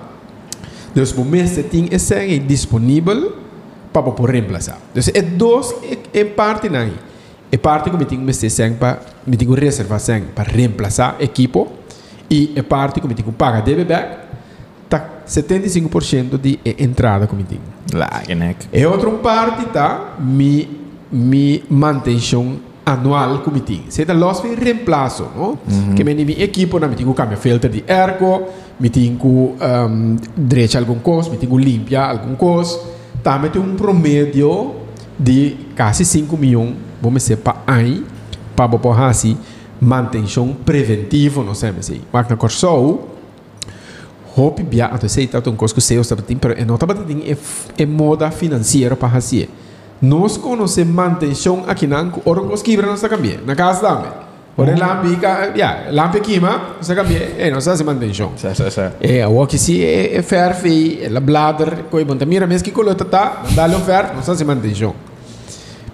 O 1.17 1.25
mês 1.25 1.55
tem 1.71 1.89
esse 1.91 2.15
aí 2.15 2.39
disponível 2.39 3.37
para 3.93 4.03
poder 4.03 4.33
reemplazar. 4.33 4.79
Então, 4.91 5.13
é 5.15 5.21
dois 5.23 5.75
em 6.15 6.25
parte 6.25 6.71
não. 6.71 6.91
É 7.53 7.57
parte 7.59 7.91
que 7.91 7.97
me 7.97 8.05
tenho 8.07 8.27
que 8.27 8.51
100 8.51 8.75
para 8.75 9.01
me 9.27 9.37
que 9.37 9.47
reservar 9.47 10.01
100 10.01 10.23
para 10.35 10.51
reemplazar 10.51 11.17
equipo 11.21 11.78
e 12.31 12.53
é 12.55 12.63
parte 12.63 13.01
que 13.01 13.09
me 13.09 13.15
tenho 13.15 13.29
que 13.29 13.35
pagar 13.35 13.63
DB 13.63 13.85
back 13.85 14.29
tá 14.89 15.05
75% 15.27 16.39
de 16.39 16.59
entrada 16.79 17.27
que 17.27 17.35
me 17.35 17.45
tenho. 17.45 17.61
Lá, 17.93 18.23
neck. 18.35 18.69
E 18.73 18.87
outra 18.87 19.11
parte 19.11 19.67
tá 19.67 20.17
mi 20.19 20.79
mi 21.11 21.65
manutenção 21.71 22.57
anual 22.85 23.43
que 23.43 23.51
me 23.51 23.61
tenho. 23.61 23.85
Se 23.89 24.05
tá 24.05 24.13
loss 24.13 24.43
de 24.43 24.55
reemplaço, 24.55 25.29
não? 25.37 25.59
Que 25.95 26.05
me 26.05 26.15
mi 26.15 26.33
equipo 26.43 26.79
na 26.79 26.89
me 26.89 26.97
tenho 26.97 27.11
que 27.11 27.17
cambiar 27.17 27.39
filtro 27.39 27.69
de 27.69 27.85
ergo, 27.87 28.49
me 28.79 28.89
tenho 28.91 29.17
que 29.17 29.27
um, 29.27 30.17
drecha 30.37 30.79
algum 30.79 30.99
coisa, 30.99 31.31
me 31.31 31.37
tenho 31.37 31.57
que 31.57 31.65
limpar 31.65 32.11
algum 32.11 32.35
coisa. 32.35 32.79
Tá, 33.23 33.39
me 33.39 33.49
tenho 33.51 33.65
um 33.65 33.75
promédio 33.75 34.75
de 35.19 35.57
quase 35.77 36.05
5 36.05 36.37
milhões, 36.37 36.75
vamos 37.03 37.23
dizer, 37.23 37.39
para 37.39 37.57
ano, 37.67 38.05
para 38.55 38.69
poder 38.69 39.03
assim 39.03 39.37
manutenção 39.81 40.57
preventiva, 40.65 41.43
não 41.43 41.55
sei 41.55 41.73
se. 41.81 42.01
Mas 42.13 42.29
na 42.29 42.37
Corsou, 42.37 43.19
Hope 44.37 44.63
bia 44.63 44.87
ato 44.87 45.09
sei 45.09 45.27
tanto 45.27 45.51
um 45.51 45.57
que 45.57 45.81
seu 45.81 46.05
sabe 46.05 46.23
tem, 46.23 46.39
é 46.57 46.65
nota 46.65 46.87
bata 46.87 47.03
tem 47.03 47.37
é 47.77 47.87
moda 47.87 48.31
financeira 48.31 48.95
para 48.95 49.09
fazer. 49.09 49.51
Nós 50.01 50.37
conhecemos 50.37 50.95
manutenção 50.95 51.65
aqui 51.67 51.89
na 51.89 52.03
os 52.25 52.63
quebra 52.63 52.87
não 52.87 52.97
se 52.97 53.09
cambia. 53.09 53.41
Na 53.45 53.57
casa 53.57 53.83
da 53.83 53.95
me. 53.97 54.29
Ora 54.57 54.77
lampi 54.77 55.17
ka 55.17 55.53
ya, 55.57 55.87
lampi 55.91 56.21
queima, 56.21 56.77
se 56.81 56.95
cambia, 56.95 57.35
é 57.39 57.51
não 57.51 57.61
se 57.61 57.85
manutenção. 57.85 58.33
Certo, 58.37 58.57
certo, 58.57 58.73
certo. 58.73 58.97
É, 59.01 59.27
o 59.27 59.47
que 59.47 59.59
se 59.59 59.85
é, 59.85 60.21
ferve, 60.23 61.01
é 61.03 61.09
la 61.09 61.21
bladder, 61.21 61.85
coi 61.91 62.05
bom, 62.05 62.17
mira 62.27 62.47
mesmo 62.47 62.65
que 62.65 62.73
colota 62.73 63.05
tá, 63.05 63.43
dá-lhe 63.55 63.75
um 63.75 63.81
fer, 63.81 64.15
não 64.15 64.23
se 64.23 64.45
manutenção. 64.45 64.95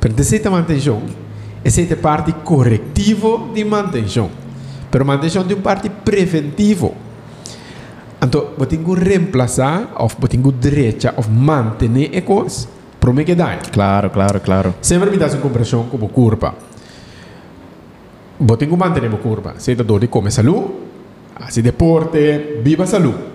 Pero 0.00 0.14
essa 0.18 0.50
manutenção, 0.50 1.02
essa 1.64 1.80
a 1.80 1.96
parte 1.96 2.32
corretivo 2.32 3.50
de 3.54 3.64
manutenção. 3.64 4.30
Pero 4.90 5.04
manutenção 5.04 5.44
tem 5.44 5.56
uma 5.56 5.62
parte 5.62 5.88
preventivo. 5.88 6.94
Então, 8.22 8.50
você 8.56 8.70
tem 8.70 8.84
que 8.84 8.94
reemplazar, 8.94 9.88
ou 9.98 10.08
você 10.08 10.28
tem 10.28 10.42
que 10.42 10.52
direita, 10.52 11.14
ou 11.16 11.24
manter 11.28 12.16
a 12.16 12.22
coisa, 12.22 12.68
para 13.00 13.12
me. 13.12 13.24
Claro, 13.70 14.10
claro, 14.10 14.40
claro. 14.40 14.74
Sempre 14.80 15.10
me 15.10 15.16
dá 15.16 15.26
uma 15.26 15.38
compressão 15.38 15.84
como 15.90 16.08
curva. 16.08 16.54
Você 18.38 18.56
tem 18.56 18.68
que 18.68 18.76
manter 18.76 19.04
a 19.04 19.10
curva. 19.10 19.54
Se 19.58 19.72
é 19.72 19.74
dor 19.74 20.00
de 20.00 20.08
comer 20.08 20.30
saúde, 20.30 20.68
deporte, 21.62 22.60
viva 22.62 22.86
saúde. 22.86 23.33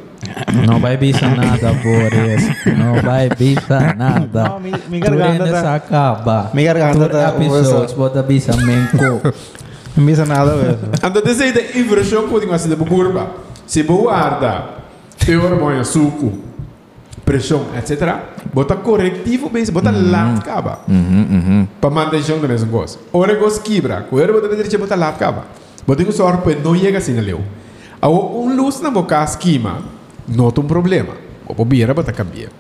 Não 0.68 0.80
vai 0.80 0.98
bisa 0.98 1.28
nada, 1.28 1.72
Boris. 1.74 2.44
Não 2.78 3.02
vai 3.02 3.30
bisa 3.30 3.94
nada. 3.96 4.44
Não, 4.50 4.60
mi- 4.60 4.74
mi 4.90 5.00
garganta 5.00 5.32
ainda 5.44 5.52
tá- 5.52 5.62
se 5.62 5.68
acaba. 5.68 6.52
mi 6.54 6.64
garganta 6.64 7.06
Tu 7.08 7.12
tá- 7.12 7.34
episódios, 7.36 7.94
bota 7.94 8.22
bisa 8.24 8.56
menco. 8.58 9.22
Não 9.96 10.06
bisa 10.06 10.26
nada, 10.26 10.56
velho. 10.56 10.78
Então, 10.94 11.22
dessa 11.22 11.46
é 11.46 11.50
a 11.50 11.78
inversão 11.80 12.24
que 12.24 12.30
você 12.30 12.46
tem 12.46 12.50
que 12.54 12.60
fazer 12.60 12.76
curva. 12.76 13.28
Se 13.66 13.82
você 13.82 13.84
guarda, 13.84 14.64
pior 15.26 15.56
bom 15.58 15.84
suco, 15.84 16.34
pressão, 17.24 17.68
etc. 17.78 18.16
Bota 18.54 18.76
corretivo 18.76 19.50
mesmo, 19.50 19.74
bota 19.76 19.92
lá 19.92 20.36
acaba. 20.36 20.80
Uhum, 20.88 21.28
uhum. 21.30 21.68
Para 21.80 21.90
manutenção 21.90 22.40
da 22.40 22.48
mesma 22.48 22.68
coisa. 22.70 22.98
Ora, 23.14 23.38
você 23.40 23.62
quebra, 23.62 24.06
quando 24.10 24.34
você 24.34 24.48
deve 24.50 24.64
dizer, 24.64 24.78
bota 24.78 24.96
lá 24.96 25.10
acaba. 25.10 25.46
Tem 25.96 26.06
que 26.06 26.12
sorte 26.12 26.44
para 26.44 26.56
não 26.60 26.76
chegar 26.76 26.98
assim, 27.00 27.14
leu. 27.20 27.42
Agora, 28.02 28.26
um 28.26 28.56
luz 28.56 28.80
na 28.82 28.90
boca 28.92 29.24
esquema, 29.24 29.80
não 30.36 30.52
tem 30.52 30.64
um 30.64 30.68
problema. 30.68 31.14
O 31.48 31.54
bobeira, 31.54 31.94
bota 31.94 32.12
cambiar. 32.14 32.52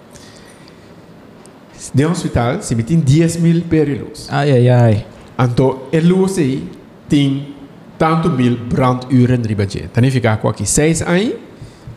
De 1.93 2.05
um 2.05 2.11
hospital, 2.11 2.61
se 2.61 2.75
me 2.75 2.83
tem 2.83 2.99
10 2.99 3.37
mil 3.37 3.61
per 3.61 3.87
luz. 3.87 4.27
Ai, 4.29 4.51
ai, 4.51 4.69
ai. 4.69 5.05
Então, 5.39 5.83
a 5.93 5.99
luz 6.01 6.37
aí 6.37 6.67
tem 7.07 7.55
tanto 7.97 8.29
mil 8.29 8.57
branduren 8.57 9.41
riba 9.41 9.65
je. 9.67 9.85
Então, 9.85 10.03
fica 10.11 10.37
com 10.37 10.49
aqui 10.49 10.65
seis 10.65 11.01
aí, 11.01 11.39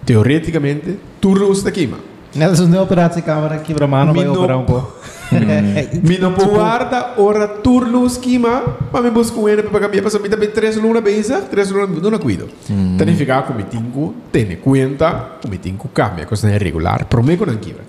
teoreticamente, 0.04 0.98
tu 1.20 1.32
luz 1.32 1.62
daqui, 1.62 1.88
mano. 2.34 2.50
Nessa 2.50 2.64
é 2.76 2.80
operação 2.80 3.22
câmera 3.22 3.58
quebra 3.58 3.86
mano 3.86 4.12
vai 4.14 4.24
Mi 4.24 4.30
no- 4.30 4.38
operar 4.38 4.58
um 4.58 4.64
pouco. 4.64 4.92
Mi 6.02 6.18
não 6.18 6.32
guarda 6.32 7.14
ora 7.16 7.48
turno 7.48 8.04
esquema, 8.06 8.76
mas 8.92 9.02
me 9.02 9.10
busco 9.10 9.42
para 9.62 9.70
pagar 9.70 9.88
minha 9.88 10.02
pessoa, 10.02 10.22
me 10.22 10.28
também 10.28 10.50
três 10.50 10.76
luna 10.76 11.00
beza, 11.00 11.40
três 11.40 11.70
luna 11.70 12.10
não 12.10 12.18
cuido. 12.18 12.48
Então 12.68 13.06
fica 13.14 13.40
com 13.42 13.54
me 13.54 13.62
tenho 13.64 14.14
ter 14.30 14.56
conta, 14.56 15.30
com 15.42 15.48
me 15.48 15.56
tenho 15.58 15.78
cambia, 15.94 16.26
coisa 16.26 16.50
é 16.50 16.58
regular, 16.58 17.06
prometo 17.06 17.46
não 17.46 17.56
quebra. 17.56 17.82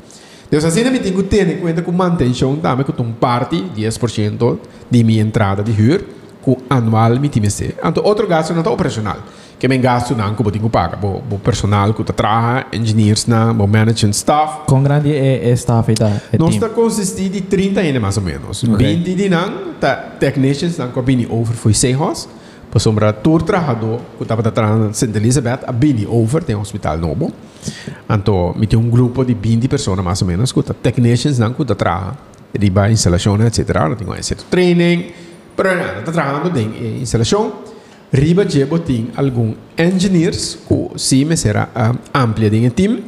Então 0.48 0.68
assim 0.68 0.90
me 0.90 1.00
tenho 1.00 1.22
ter 1.24 1.60
conta 1.60 1.82
com 1.82 1.92
manutenção, 1.92 2.56
também 2.56 2.86
com 2.86 3.04
um 3.04 3.12
parte 3.12 3.62
10% 3.76 4.58
de 4.90 5.04
minha 5.04 5.22
entrada 5.22 5.64
de 5.64 5.72
hur, 5.72 6.02
com 6.42 6.58
anual 6.70 7.20
me 7.20 7.28
time 7.28 7.50
se. 7.50 7.76
Então 7.84 8.04
outro 8.06 8.26
gasto 8.26 8.52
não 8.52 8.60
está 8.60 8.72
operacional. 8.72 9.18
Que 9.64 9.68
me 9.70 9.78
gasto 9.78 10.14
não 10.14 10.36
que 10.36 10.46
eu 10.46 10.52
tenho 10.52 10.70
paga, 10.70 11.00
o 11.02 11.40
personal 11.40 11.94
que 11.94 12.02
está 12.02 12.12
trabalha, 12.12 12.68
engineers 12.74 13.28
na, 13.28 13.54
o 13.54 13.66
management 13.66 14.10
staff, 14.10 14.66
Quão 14.68 14.84
grande 14.84 15.10
é, 15.16 15.50
é 15.50 15.54
staff 15.54 15.90
aí, 15.90 15.96
tá? 15.96 16.10
É 16.34 16.38
nós 16.38 16.54
time? 16.54 16.66
está 16.66 16.68
consistir 16.68 17.30
de 17.30 17.40
30 17.40 17.80
anos 17.80 18.02
mais 18.02 18.18
ou 18.18 18.24
menos. 18.24 18.62
Ok. 18.62 18.76
20 18.76 19.16
de 19.16 19.30
não, 19.30 19.74
tá 19.80 19.96
technicians 20.20 20.78
não 20.78 20.90
com 20.90 21.02
bini 21.02 21.26
over 21.30 21.56
foi 21.56 21.74
6 21.74 21.98
horas. 21.98 22.28
Para 22.70 22.80
sombra 22.82 23.14
tour 23.14 23.42
trabajador, 23.42 24.02
que 24.18 24.24
estava 24.24 24.44
trabalhando 24.44 24.90
em 24.90 24.94
Santa 24.94 25.18
Elizabeth, 25.18 25.60
a 25.66 25.72
bini 25.72 26.06
over 26.08 26.44
tem 26.44 26.58
um 26.58 26.60
hospital 26.60 26.98
novo. 26.98 27.32
Então, 28.10 28.54
me 28.58 28.68
tem 28.68 28.78
um 28.78 28.90
grupo 28.90 29.24
de 29.24 29.34
20 29.34 29.70
pessoas 29.70 29.98
mais 30.00 30.22
ou 30.22 30.28
menos, 30.28 30.52
que 30.52 30.62
tá 30.62 30.74
technicians 30.74 31.40
não 31.40 31.54
que 31.54 31.64
tá 31.64 31.74
trabalhando, 31.74 32.18
riba 32.60 32.92
instalação, 32.92 33.42
etc. 33.42 33.70
Não 33.76 33.96
tem 33.96 34.10
um 34.10 34.24
certo 34.24 34.44
training, 34.52 35.14
pero 35.56 35.74
não, 35.74 36.00
está 36.00 36.12
trabalhando 36.12 36.60
em 36.60 37.02
instalação. 37.02 37.72
Riba 38.14 38.46
de 38.46 38.64
tem 38.86 39.10
alguns 39.16 39.56
engineers 39.76 40.60
que 40.68 41.00
sim 41.00 41.36
será 41.36 41.68
um, 41.76 42.22
amplia 42.24 42.48
de 42.48 42.70
time 42.70 43.04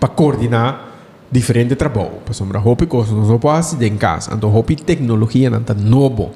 para 0.00 0.08
coordenar 0.08 0.88
diferente 1.30 1.76
trabalho. 1.76 2.18
Para 2.24 2.34
sombra, 2.34 2.58
hopi 2.58 2.86
coisas 2.86 3.12
não 3.12 3.38
pode 3.38 3.70
fazer 3.70 3.86
em 3.86 3.96
casa. 3.96 4.34
Então, 4.34 4.52
hopi 4.54 4.74
tecnologia 4.74 5.48
não 5.48 5.60
está 5.60 5.72
novo. 5.72 6.32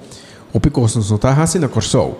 Hopi 0.53 0.71
coisas 0.71 1.09
não 1.09 1.17
está 1.17 1.35
fazendo 1.35 1.63
na 1.63 1.69
corso. 1.69 2.15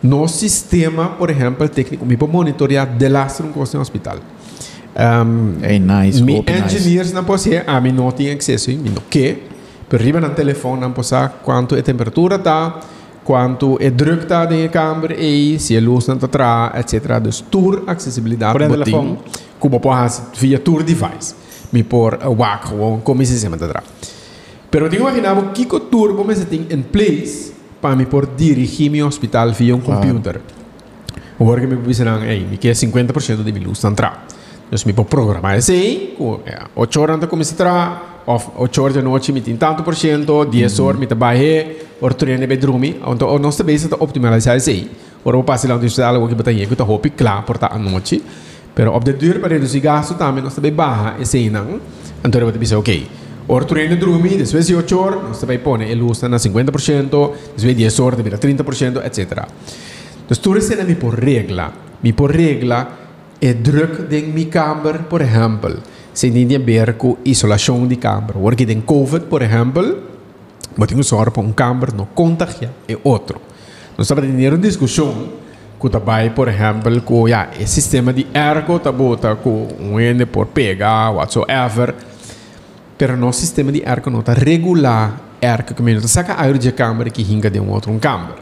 No 0.00 0.28
sistema, 0.28 1.08
por 1.08 1.30
exemplo, 1.30 1.68
técnico, 1.68 2.04
me 2.06 2.16
pode 2.16 2.32
monitorear 2.32 2.86
de 2.86 3.08
lastro 3.08 3.46
um 3.46 3.80
hospital. 3.80 4.18
Um, 4.96 5.56
É 5.62 5.76
nice, 5.78 6.22
mi 6.22 6.38
hope 6.38 6.52
nice. 6.52 6.76
engineers 6.76 7.12
não 7.12 7.24
ser, 7.38 7.64
a 7.66 7.80
mim 7.80 7.90
não 7.90 8.12
tem 8.12 8.30
acesso, 8.30 8.70
mi 8.70 8.90
não 8.90 9.02
quer. 9.10 9.48
Pero 9.88 10.04
riba 10.04 10.20
no 10.20 10.30
telefone 10.30 10.82
não 10.82 11.02
saber 11.02 11.34
quanto 11.42 11.74
a 11.74 11.82
temperatura 11.82 12.36
está, 12.36 12.80
quanto 13.24 13.78
é 13.80 13.90
druk 13.90 14.22
está 14.22 14.44
na 14.44 14.68
câmera 14.68 15.14
e 15.14 15.58
se 15.58 15.76
a 15.76 15.80
luz 15.80 16.06
não 16.06 16.16
está 16.16 16.26
atrás, 16.26 16.94
etc. 16.94 17.18
Dus 17.20 17.40
tour 17.40 17.82
acessibilidade 17.86 18.52
Por 18.52 18.68
botin, 18.68 18.84
telefone? 18.84 19.18
como 19.58 19.80
pode 19.80 20.20
via 20.38 20.58
tour 20.58 20.82
device. 20.82 21.34
Me 21.72 21.82
por 21.82 22.18
WAC 22.22 22.68
gewoon 22.68 23.00
como 23.00 23.22
esse 23.22 23.32
sistema 23.32 23.56
está 23.56 23.66
atrás. 23.66 23.84
Pero 24.70 24.88
tenho 24.88 25.02
imaginado 25.02 25.52
que 25.52 25.66
o 25.66 25.80
tour 25.80 26.14
vamos 26.14 26.38
ter 26.44 26.66
em 26.70 26.82
place 26.82 27.52
para 27.80 27.96
me 27.96 28.06
por 28.06 28.26
dirigir 28.36 28.90
meu 28.90 29.06
hospital 29.06 29.52
via 29.52 29.74
um 29.74 29.80
computer. 29.80 30.40
Agora 31.38 31.60
que 31.60 31.66
me 31.66 31.76
dizem, 31.76 32.06
ei, 32.26 32.44
me 32.44 32.58
quer 32.58 32.74
50% 32.74 33.42
de 33.42 33.52
minha 33.52 33.66
luz 33.66 33.78
está 33.78 33.88
atrás. 33.88 34.14
Então, 34.68 34.78
me 34.86 34.92
pode 34.92 35.08
programar 35.08 35.56
é, 35.56 36.62
8 36.74 37.00
horas 37.00 37.16
antes 37.16 37.28
começa 37.28 37.68
a 37.68 38.13
entrar, 38.26 38.52
8 38.56 38.82
horas 38.82 38.94
da 38.96 39.02
noite 39.02 39.32
me 39.32 39.40
tem 39.40 39.56
tanto 39.56 39.82
por 39.82 39.94
cento, 39.94 40.44
10 40.44 40.80
horas 40.80 40.98
me 40.98 41.06
trabalha, 41.06 41.76
or 42.00 42.14
treino 42.14 42.46
bedroom, 42.46 42.84
então 42.84 43.38
nós 43.38 43.56
também 43.56 43.76
está 43.76 43.96
optimalizar 43.98 44.56
esse 44.56 44.70
aí. 44.70 44.90
Ora, 45.24 45.36
eu 45.36 45.42
passo 45.42 45.68
lá 45.68 45.76
no 45.76 45.84
hospital, 45.84 46.14
eu 46.16 46.28
que 46.28 46.34
botar 46.34 46.50
aí, 46.50 46.66
que 46.66 46.72
está 46.72 46.84
roupa 46.84 47.08
claro 47.10 47.42
por 47.44 47.56
estar 47.56 47.72
à 47.72 47.78
noite, 47.78 48.22
pero 48.74 48.94
op 48.94 49.04
de 49.04 49.12
duur 49.12 49.40
para 49.40 49.54
reduzir 49.54 49.80
gasto 49.80 50.14
também 50.14 50.42
nós 50.42 50.54
também 50.54 50.72
barra 50.72 51.16
esse 51.20 51.36
aí 51.36 51.50
não, 51.50 51.80
então 52.24 52.40
eu 52.40 52.50
vou 52.50 52.58
dizer, 52.58 52.76
ok, 52.76 53.06
Or 53.46 53.66
treino 53.66 53.94
dormir, 53.96 54.38
depois 54.38 54.66
de 54.66 54.74
8 54.74 54.98
horas, 54.98 55.22
nós 55.22 55.38
também 55.38 55.58
põe 55.58 55.92
a 55.92 55.94
luz 55.94 56.22
na 56.22 56.38
50%, 56.38 57.10
depois 57.10 57.60
de 57.60 57.74
10 57.74 58.00
horas, 58.00 58.20
vira 58.22 58.38
30%, 58.38 59.04
etc. 59.04 59.46
Dus 60.26 60.38
toen 60.38 60.56
is 60.56 60.68
het 60.68 60.98
por 60.98 61.14
regla. 61.14 61.72
Mi 62.00 62.12
por 62.12 62.30
regla 62.30 62.88
é 63.38 63.52
druk 63.52 64.08
de 64.08 64.22
mi 64.22 64.46
kamer, 64.46 65.04
por 65.08 65.20
exemplo. 65.20 65.76
Ninguém 66.22 66.58
ver 66.58 66.94
com 66.94 67.16
isolação 67.24 67.86
de 67.86 67.96
kamer. 67.96 68.34
Porque 68.34 68.64
tem 68.64 68.80
COVID, 68.80 69.26
por 69.26 69.42
exemplo, 69.42 69.98
mas 70.76 70.88
tem 70.88 70.96
que 70.96 71.04
sorte 71.04 71.32
para 71.32 71.42
um 71.42 71.52
kamer 71.52 71.94
não 71.94 72.06
contagia 72.06 72.70
é 72.88 72.96
outro. 73.02 73.40
Nós 73.98 74.10
uma 74.10 74.58
discussão 74.58 75.28
que 75.80 75.90
também, 75.90 76.30
por 76.30 76.48
exemplo, 76.48 77.00
com 77.02 77.28
ja, 77.28 77.48
o 77.60 77.66
sistema 77.66 78.12
de 78.12 78.26
ergo, 78.32 78.78
tá 78.78 78.90
bota 78.90 79.36
com 79.36 79.68
um 79.78 80.00
ende 80.00 80.24
por 80.24 80.46
pegar, 80.46 81.10
whatsoever. 81.10 81.94
Pero 82.96 83.16
no 83.16 83.32
sistema 83.32 83.70
de 83.72 83.82
ergo 83.82 84.08
não 84.08 84.20
está 84.20 84.32
regular 84.32 85.20
ergo 85.44 85.74
que 85.74 85.82
me 85.82 85.94
não 85.94 86.08
saca 86.08 86.40
air 86.40 86.56
de 86.56 86.72
câmara 86.72 87.10
que 87.10 87.22
hinga 87.22 87.50
de 87.50 87.60
um 87.60 87.70
outro 87.70 87.92
um 87.92 87.98
câmara. 87.98 88.36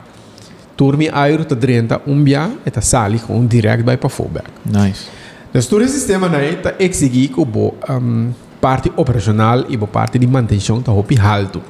Turmi 0.77 1.11
air 1.13 1.45
tá 1.45 1.55
drenta 1.55 2.01
um 2.07 2.23
bia 2.23 2.51
e 2.65 2.71
tá 2.71 2.81
sali 2.81 3.19
com 3.19 3.45
direct 3.47 3.83
by 3.83 3.97
para. 3.97 4.45
Nice. 4.65 5.07
Esse 5.55 5.89
sistema 5.89 6.29
está 6.45 6.75
exigir 6.79 7.31
que 7.31 7.45
bo 7.45 7.75
um, 7.91 8.33
parte 8.59 8.91
operacional 8.97 9.67
e 9.69 9.77
bo 9.77 9.87
parte 9.87 10.19
de 10.19 10.27
manutenção 10.27 10.81
tá 10.81 10.93
hopi 10.93 11.19
alto. 11.21 11.61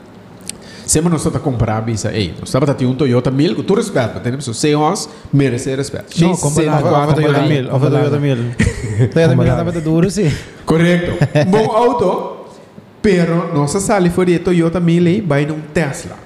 Sempre 0.87 1.11
nós 1.11 1.25
está 1.25 1.41
comparar 1.41 1.89
isso 1.89 2.07
aí. 2.07 2.35
Nós 2.39 2.49
estamos 2.49 2.69
tendo 2.77 2.91
um 2.91 2.95
Toyota 2.95 3.31
1000 3.31 3.57
com 3.57 3.63
todo 3.63 3.79
respeito, 3.79 4.21
temos 4.21 4.47
o 4.47 4.55
CEOs 4.55 5.09
merece 5.33 5.75
respeito. 5.75 6.21
Não, 6.21 6.35
seis, 6.35 6.69
quatro, 6.69 7.13
Of 7.13 7.15
Toyota 7.15 7.39
quatro, 7.39 7.49
mil, 7.49 7.75
of 7.75 7.91
Toyota 7.91 8.21
mil. 8.21 8.37
Toyota 9.13 9.37
mil 9.37 9.57
também 9.57 9.75
tá 9.75 9.81
duro, 9.81 10.11
sim. 10.11 10.33
Correto. 10.65 11.13
Bom 11.49 11.71
auto, 11.71 12.47
pero 13.01 13.53
nossa 13.53 13.81
sala 13.81 14.09
foi 14.11 14.27
de 14.27 14.39
Toyota 14.39 14.79
1000 14.79 15.07
aí 15.07 15.21
vai 15.21 15.45
num 15.45 15.61
Tesla. 15.75 16.17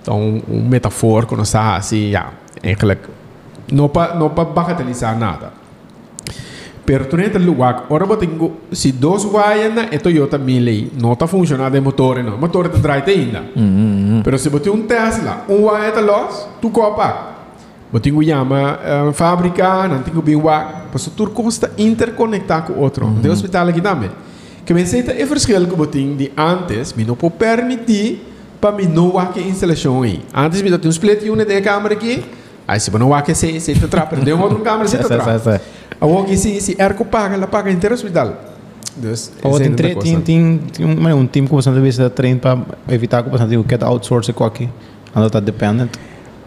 Então, 0.00 0.42
um, 0.48 0.70
que 1.26 1.36
nós 1.36 1.54
assim, 1.54 2.12
eigenlijk, 2.62 3.02
não 3.70 3.88
para 3.90 4.14
não 4.14 4.30
para 4.30 4.44
bagatelizar 4.44 5.18
nada. 5.18 5.63
Pero 6.86 7.06
tu 7.06 7.16
neta 7.16 7.38
lugar, 7.38 7.86
ora 7.88 8.04
eu 8.04 8.16
tenho, 8.16 8.52
se 8.70 8.92
dois 8.92 9.24
vaias 9.24 9.74
na 9.74 9.82
é 9.90 9.98
Toyota 9.98 10.36
1000 10.36 10.68
aí, 10.68 10.92
não 11.00 11.14
está 11.14 11.26
funcionando 11.26 11.74
o 11.74 11.82
motor, 11.82 12.22
não. 12.22 12.34
O 12.34 12.38
motor 12.38 12.66
está 12.66 12.78
drive 12.78 13.10
ainda. 13.10 13.42
Pero 14.22 14.38
se 14.38 14.50
você 14.50 14.68
um 14.68 14.82
Tesla, 14.82 15.44
um 15.48 15.64
vaia 15.64 15.88
está 15.88 16.00
los, 16.00 16.46
tu 16.60 16.68
copa. 16.68 17.34
Eu 17.92 18.00
tenho 18.00 18.22
chama 18.24 18.78
uh, 19.08 19.12
fábrica, 19.12 19.86
não 19.86 20.02
tenho 20.02 20.20
bem 20.20 20.34
wa, 20.34 20.86
mas 20.92 21.06
tudo 21.16 21.30
custa 21.30 21.70
interconectar 21.78 22.64
com 22.64 22.72
o 22.74 22.80
outro. 22.80 23.06
De 23.06 23.28
hospital 23.28 23.68
aqui 23.68 23.80
também. 23.80 24.10
Que 24.66 24.74
me 24.74 24.84
senta 24.84 25.12
é 25.12 25.24
verschil 25.24 25.66
que 25.66 25.80
eu 25.80 25.86
tenho 25.86 26.16
de 26.16 26.32
antes, 26.36 26.92
me 26.92 27.04
não 27.04 27.14
pode 27.14 27.34
permitir 27.34 28.26
para 28.60 28.72
me 28.72 28.86
não 28.86 29.12
que 29.32 29.40
instalação 29.40 30.02
aí. 30.02 30.20
Antes 30.34 30.60
me 30.60 30.70
tinha 30.70 30.88
um 30.88 30.90
split 30.90 31.22
unit 31.22 31.46
de 31.46 31.60
câmera 31.60 31.94
aqui, 31.94 32.24
aí 32.66 32.80
se 32.80 32.90
não 32.98 33.10
wa 33.10 33.22
que 33.22 33.34
se 33.34 33.60
se 33.60 33.74
te 33.74 33.86
trapa, 33.86 34.16
perdeu 34.16 34.36
uma 34.36 34.46
outra 34.46 34.60
câmera 34.60 34.88
se 34.88 34.98
te 34.98 35.04
trapa. 35.04 35.60
Agora 36.00 36.24
que 36.26 36.36
se 36.36 36.60
se 36.60 36.76
ergo 36.78 37.04
paga, 37.04 37.34
ela 37.34 37.46
paga 37.46 37.70
inteiro 37.70 37.94
hospital. 37.94 38.34
Dus, 38.96 39.32
Ou 39.42 39.58
tem, 39.58 39.72
tre- 39.74 39.94
coisa. 39.94 40.08
tem, 40.08 40.20
tem, 40.20 40.58
tem 40.72 40.86
um, 40.86 41.18
um 41.20 41.26
time 41.26 41.48
que 41.48 41.54
você 41.54 41.70
deve 41.70 41.90
ser 41.90 42.08
treino 42.10 42.38
para 42.38 42.58
evitar 42.88 43.24
que 43.24 43.30
você 43.30 43.44
tenha 43.44 43.62
que 43.64 43.84
outsource 43.84 44.32
aqui. 44.44 44.68
Ando 45.14 45.30
tá 45.30 45.40
dependent. 45.40 45.90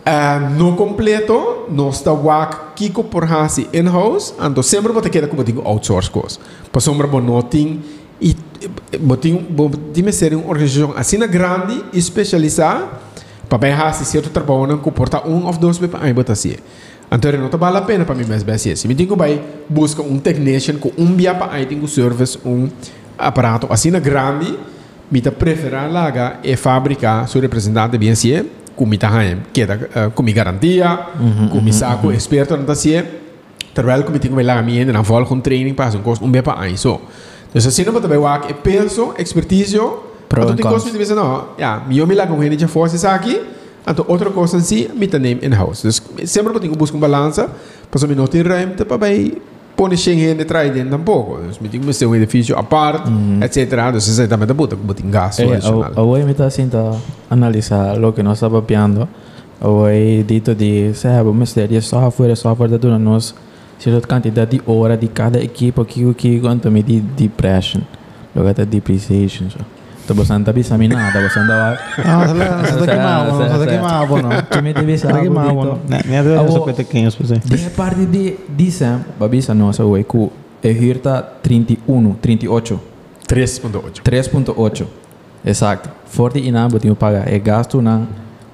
Uh, 0.07 0.49
no 0.57 0.73
completo, 0.77 1.65
no 1.69 1.89
está 1.89 2.13
wak 2.13 2.75
kiko 2.75 3.03
por 3.03 3.25
hasi 3.25 3.67
in-house, 3.73 4.33
ando 4.39 4.63
sempre 4.63 4.93
vou 4.93 5.01
ter 5.01 5.09
que 5.09 5.27
como 5.27 5.43
digo 5.43 5.61
outsource 5.65 6.09
coisa. 6.09 6.39
Para 6.71 6.79
sombra 6.79 7.05
bom 7.07 7.19
noting 7.19 7.81
e 8.21 8.33
botin 8.99 9.45
botin 9.49 10.11
ser 10.13 10.33
uma 10.33 10.47
organização 10.47 10.93
assim 10.95 11.19
grande 11.19 11.83
e 11.91 11.99
especializada 11.99 12.87
para 13.49 13.57
bem 13.57 13.73
hasi 13.73 14.05
certo 14.05 14.29
trabalho 14.29 14.67
não 14.67 14.77
comporta 14.77 15.27
um 15.27 15.45
ou 15.45 15.53
dois 15.53 15.77
para 15.77 15.99
aí 16.01 16.13
botar 16.13 16.33
assim. 16.33 16.55
Então 17.09 17.31
não 17.31 17.47
tá 17.47 17.57
vale 17.57 17.77
a 17.77 17.81
pena 17.81 18.03
para 18.03 18.15
mim 18.15 18.25
mais 18.25 18.43
bem 18.43 18.57
Se 18.57 18.87
me 18.87 18.93
digo 18.93 19.15
vai 19.15 19.41
busca 19.69 20.01
um 20.01 20.19
technician 20.19 20.75
com 20.75 20.91
um 20.97 21.15
dia 21.15 21.33
para 21.33 21.53
aí 21.53 21.65
tem 21.65 21.79
um 21.79 21.87
service 21.87 22.37
um 22.45 22.69
aparato 23.17 23.67
assim 23.71 23.91
grande 23.91 24.57
me 25.09 25.21
tá 25.21 25.31
preferar 25.31 25.89
laga 25.89 26.39
e 26.43 26.55
fabricar 26.55 27.27
seu 27.27 27.41
representante 27.41 27.97
assim 28.11 28.45
com 28.75 28.85
me 28.85 28.97
tá 28.97 29.09
que 29.53 29.63
uh, 29.63 30.11
com 30.13 30.21
me 30.21 30.33
garantia 30.33 30.99
com 31.49 31.61
me 31.61 31.71
saco 31.71 32.11
experto 32.11 32.57
não 32.57 32.65
tá 32.65 32.73
assim 32.73 33.01
terwijl 33.73 34.03
que 34.03 34.11
me 34.11 34.19
tenho 34.19 34.35
que 34.35 34.43
lá 34.43 34.61
me 34.61 34.79
ainda 34.79 34.91
na 34.91 35.03
com 35.03 35.39
training 35.39 35.73
para 35.73 35.95
um 35.97 36.01
custo 36.01 36.25
um 36.25 36.29
bem 36.29 36.43
para 36.43 36.61
aí 36.61 36.77
so. 36.77 36.99
Então 37.49 37.67
assim 37.67 37.85
não 37.85 37.93
pode 37.93 38.07
ver 38.07 38.17
o 38.17 38.53
peso 38.55 39.13
expertise 39.17 39.77
Então 40.43 40.49
and 40.51 40.55
tem 40.55 40.65
coisa 40.65 40.91
que 40.91 40.97
dizer 40.97 41.15
não 41.15 41.51
me 41.87 41.97
eu 41.97 42.05
me 42.05 42.13
lá 42.13 42.27
com 42.27 42.41
gente 42.43 42.57
de 42.57 42.67
força 42.67 43.09
aqui 43.09 43.41
então 43.85 44.05
outra 44.07 44.29
coisa 44.29 44.57
assim 44.57 44.87
me 44.95 45.07
tá 45.07 45.19
name 45.19 45.39
in 45.43 45.49
house 45.49 45.85
então 45.85 46.25
sempre 46.25 46.53
eu 46.53 46.59
tenho 46.59 46.73
que 46.73 46.79
buscar 46.79 46.97
um 46.97 46.99
balança 46.99 47.49
para 47.91 48.07
me 48.07 48.15
não 48.15 48.27
ter 48.27 48.47
ruimte 48.47 48.85
para 48.85 48.97
bem 48.97 49.33
põe 49.77 49.95
Schengen 49.95 50.35
de 50.35 50.45
trás 50.45 50.73
dentro 50.73 50.89
tampouco. 50.89 51.37
Dus 51.47 51.59
me 51.61 51.69
tem 51.69 51.79
que 51.79 51.93
ser 51.93 52.07
um 52.07 52.15
edifício 52.15 52.57
à 52.57 52.63
parte, 52.63 53.09
etc. 53.41 53.91
Dus 53.93 54.07
você 54.07 54.27
também 54.27 54.47
tá 54.47 54.53
botando 54.53 54.81
botem 54.83 55.09
gasto 55.09 55.41
Eh, 55.43 55.53
adicional. 55.53 55.93
Hoy 55.95 56.23
me 56.25 56.31
está 56.31 56.49
analizar 57.29 57.97
lo 57.97 58.11
que 58.11 58.23
nos 58.23 58.33
está 58.33 58.49
papiando. 58.49 59.07
Hoy 59.61 60.23
dito 60.23 60.55
de, 60.55 60.93
sabe, 60.93 61.31
mas 61.31 61.53
de 61.53 61.81
software, 61.81 62.35
software 62.35 62.69
da 62.69 62.77
dura 62.77 62.97
nos 62.97 63.35
certa 63.77 64.07
quantidade 64.07 64.57
de 64.57 64.61
hora 64.65 64.97
de 64.97 65.07
cada 65.07 65.39
equipo 65.39 65.85
que 65.85 66.13
que 66.15 66.39
quanto 66.39 66.71
me 66.71 66.81
de 66.81 66.99
depression. 67.15 67.83
Logo 68.35 68.49
até 68.49 68.65
depreciation. 68.65 69.49
So. 69.49 69.76
Tô 70.07 70.13
bastante 70.13 70.45
tá 70.45 70.53
bisa 70.53 70.77
nada, 70.77 71.21
bastante 71.21 71.47
va. 71.47 71.77
Ah, 72.05 72.25
você 72.25 72.73
está 72.73 72.85
queimado, 72.87 73.31
você 73.31 73.43
está 73.43 73.65
queimado, 73.67 74.21
não. 74.21 74.29
Que 74.43 74.61
me 74.61 74.73
deve 74.73 74.97
Você 74.97 75.05
está 75.07 75.19
queimado, 75.19 75.53
não. 75.53 75.79
Nem 75.87 76.01
deve 76.01 76.35
Abo- 76.37 76.65
ser 76.65 76.73
pequenos, 76.73 77.13
por 77.15 77.25
exemplo. 77.25 77.49
De 77.49 77.69
parte 77.71 78.05
de 78.05 78.37
dizem, 78.49 78.99
babisa 79.19 79.53
nossa 79.53 79.83
hoje 79.83 80.05
que 80.05 80.29
é 80.63 80.71
hirta 80.71 81.21
31, 81.43 82.13
38. 82.13 82.79
3.8. 83.27 84.01
3.8. 84.01 84.87
Exato. 85.45 85.89
Forte 86.05 86.39
e 86.39 86.51
não 86.51 86.67
botinho 86.69 86.95
pagar 86.95 87.31
é 87.31 87.37
gasto 87.37 87.81
não 87.81 88.07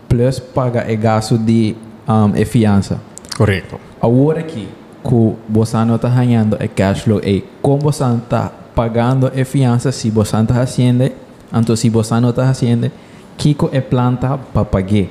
plus 0.10 0.40
paga 0.40 0.84
é 0.88 0.96
gasto 0.96 1.38
de 1.38 1.76
um, 2.08 2.32
é 2.36 2.46
fiança. 2.46 3.00
Correto. 3.38 3.80
Agora 4.02 4.40
aqui 4.40 4.68
que 5.04 5.34
você 5.50 5.78
não 5.86 5.96
está 5.96 6.10
ganhando 6.10 6.56
é 6.60 6.68
cash 6.68 7.02
flow 7.02 7.20
e 7.24 7.44
como 7.62 7.82
você 7.84 8.04
está 8.04 8.52
pagando 8.76 9.32
é 9.36 9.44
fiança 9.44 9.92
se 9.92 10.10
você 10.10 10.38
está 10.38 10.54
fazendo, 10.54 11.12
então 11.54 11.76
se 11.76 11.90
você 11.90 12.20
não 12.20 12.30
está 12.30 12.48
fazendo, 12.48 12.92
Kiko 13.38 13.70
é 13.72 13.82
planta 13.82 14.38
para 14.38 14.66
pagar. 14.66 15.06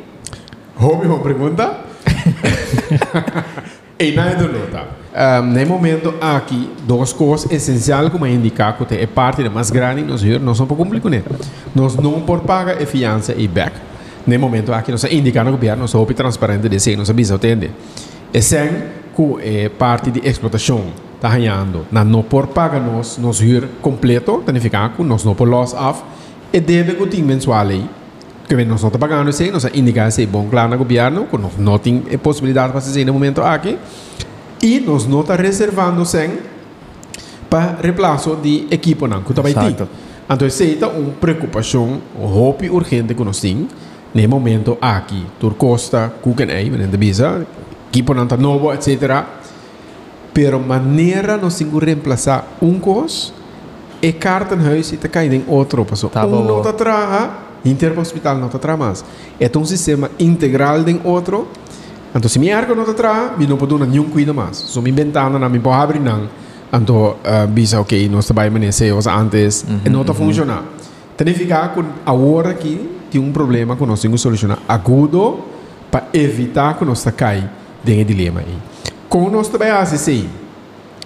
Hobby, 0.77 1.07
uma 1.07 1.21
pergunta? 1.21 1.81
e 3.99 4.13
na 4.17 4.35
do 4.35 4.49
nota. 4.53 5.03
Um, 5.15 5.47
no 5.47 5.67
momento 5.67 6.15
aqui, 6.21 6.71
duas 6.87 7.13
coisas 7.13 7.51
essenciais 7.51 8.09
como 8.09 8.27
indicar 8.27 8.77
que 8.77 8.95
é 8.95 9.07
parte 9.07 9.43
da 9.43 9.51
mais 9.51 9.71
grande 9.71 10.03
nós 10.03 10.23
hier, 10.23 10.41
nós 10.41 10.59
não 10.59 10.67
podemos 10.67 10.89
cumprir 10.89 11.03
com 11.03 11.09
ele. 11.09 11.25
Nós 11.75 11.97
não 11.97 12.23
por 12.23 12.41
pagar 12.41 12.83
a 12.83 12.87
fiança 12.87 13.35
e 13.37 13.47
back. 13.47 13.77
No 14.27 14.39
momento 14.39 14.73
aqui, 14.73 14.91
nós 14.91 15.05
indicando 15.05 15.51
ao 15.51 15.57
governo, 15.57 15.83
nós 15.83 15.91
somos 15.91 16.15
transparente 16.15 16.69
de 16.69 16.81
ser, 16.81 16.97
nós 16.97 17.11
avisa 17.11 17.35
entender. 17.35 17.73
E 18.33 18.41
sem 18.41 18.69
que 19.15 19.37
é 19.43 19.69
parte 19.69 20.11
de 20.11 20.27
explotação 20.27 20.87
está 21.17 21.29
ganhando, 21.29 21.87
na 21.93 22.03
não 22.03 22.23
por 22.23 22.49
pagar 22.49 22.81
nós, 22.81 23.19
nós 23.19 23.41
hier 23.41 23.69
completo, 23.81 24.43
significa 24.45 24.89
que 24.89 25.03
nós 25.05 25.25
não 25.25 25.35
por 25.35 25.49
loss 25.49 25.75
off, 25.75 26.03
e 26.53 26.61
deve 26.61 26.95
que 26.95 27.07
tem 27.07 27.23
mensual 27.23 27.67
aí, 27.67 27.89
que 28.47 28.55
nós 28.65 28.77
estamos 28.77 28.99
pagando 28.99 29.31
isso, 29.31 29.51
nós 29.51 29.65
indicamos 29.73 30.19
isso 30.19 30.29
bom 30.31 30.49
claro 30.51 30.71
no 30.71 30.79
governo, 30.79 31.27
que 31.27 31.39
nós 31.39 31.53
não 31.59 31.79
temos 31.79 32.13
a 32.13 32.19
possibilidade 32.19 32.69
de 32.69 32.75
fazer 32.75 33.05
no 33.05 33.15
momento 33.15 33.41
aqui, 33.41 33.79
e 34.61 34.81
nós 34.81 35.07
não 35.07 35.21
estamos 35.21 35.43
reservando 35.43 36.05
sem 36.05 36.39
para 37.49 37.77
reemplaço 37.83 38.37
de 38.37 38.67
equipo 38.71 39.07
não, 39.07 39.23
que 39.23 39.35
também 39.35 39.55
tem. 39.55 39.77
Então, 40.31 40.47
essa 40.47 40.65
é 40.65 40.87
uma 40.87 41.11
preocupação, 41.13 42.01
um 42.19 42.25
hope 42.25 42.71
urgente 42.71 43.15
que 43.15 43.25
nós 43.25 43.41
temos, 43.41 43.69
no 44.15 44.29
momento 44.29 44.79
aqui, 44.81 45.25
Tur 45.41 45.55
Costa, 45.55 46.13
Kukenei, 46.23 46.71
menendo 46.71 46.97
visa, 46.99 47.47
equipo 47.91 48.15
não 48.15 48.25
está 48.25 48.37
novo, 48.37 48.73
etc. 48.73 49.25
Pero 50.33 50.61
maneira 50.61 51.37
nós 51.37 51.59
temos 51.59 51.79
que 51.79 51.85
reemplaçar 51.85 52.47
um 52.63 52.79
coisa, 52.79 53.33
e 54.03 54.13
carta 54.13 54.57
no 54.57 54.69
huis 54.69 54.93
e 54.93 54.97
te 54.97 55.09
cai 55.09 55.29
em 55.29 55.45
outro 55.47 55.85
passo. 55.85 56.09
Tá 56.09 56.27
um 56.27 56.31
bom. 56.31 56.45
não 56.45 56.63
te 56.63 56.73
traga, 56.73 57.31
inter 57.65 57.97
hospital 57.97 58.37
não 58.37 58.49
te 58.49 58.59
traga 58.59 58.77
mais. 58.77 59.05
É 59.39 59.51
um 59.57 59.65
sistema 59.65 60.11
integral 60.19 60.81
em 60.89 61.01
outro. 61.05 61.47
Então, 62.15 62.29
se 62.29 62.39
minha 62.39 62.59
arca 62.59 62.75
não 62.75 62.85
te 62.85 62.93
traga, 62.93 63.41
eu 63.41 63.49
não 63.49 63.57
posso 63.57 63.79
dar 63.79 63.87
nenhum 63.87 64.11
cuidado 64.11 64.35
mais. 64.35 64.57
Se 64.57 64.81
me 64.81 64.91
inventando, 64.91 65.39
não 65.39 65.49
me 65.49 65.61
pode 65.61 65.83
abrir 65.83 66.01
não. 66.01 66.29
Então, 66.73 66.97
uh, 66.97 67.47
bisa, 67.49 67.81
ok, 67.81 68.09
nós 68.09 68.27
trabalhamos 68.27 68.61
nesse 68.61 68.91
antes, 68.91 69.65
e 69.85 69.89
não 69.89 70.01
está 70.01 70.13
funcionando. 70.13 70.65
Significa 71.17 71.69
que 71.69 71.85
agora 72.05 72.55
que 72.55 72.99
tem 73.11 73.21
um 73.21 73.31
problema 73.31 73.77
que 73.77 73.87
nós 73.87 74.01
temos 74.01 74.21
que 74.21 74.23
solucionar 74.23 74.59
agudo 74.67 75.41
para 75.91 76.05
evitar 76.15 76.79
que 76.79 76.85
nós 76.85 77.05
caia 77.17 77.51
dentro 77.85 78.07
do 78.07 78.09
dilema 78.15 78.41
aí. 78.41 78.59
Como 79.09 79.31
nós 79.31 79.49
trabalhamos 79.49 79.93
assim, 79.93 80.29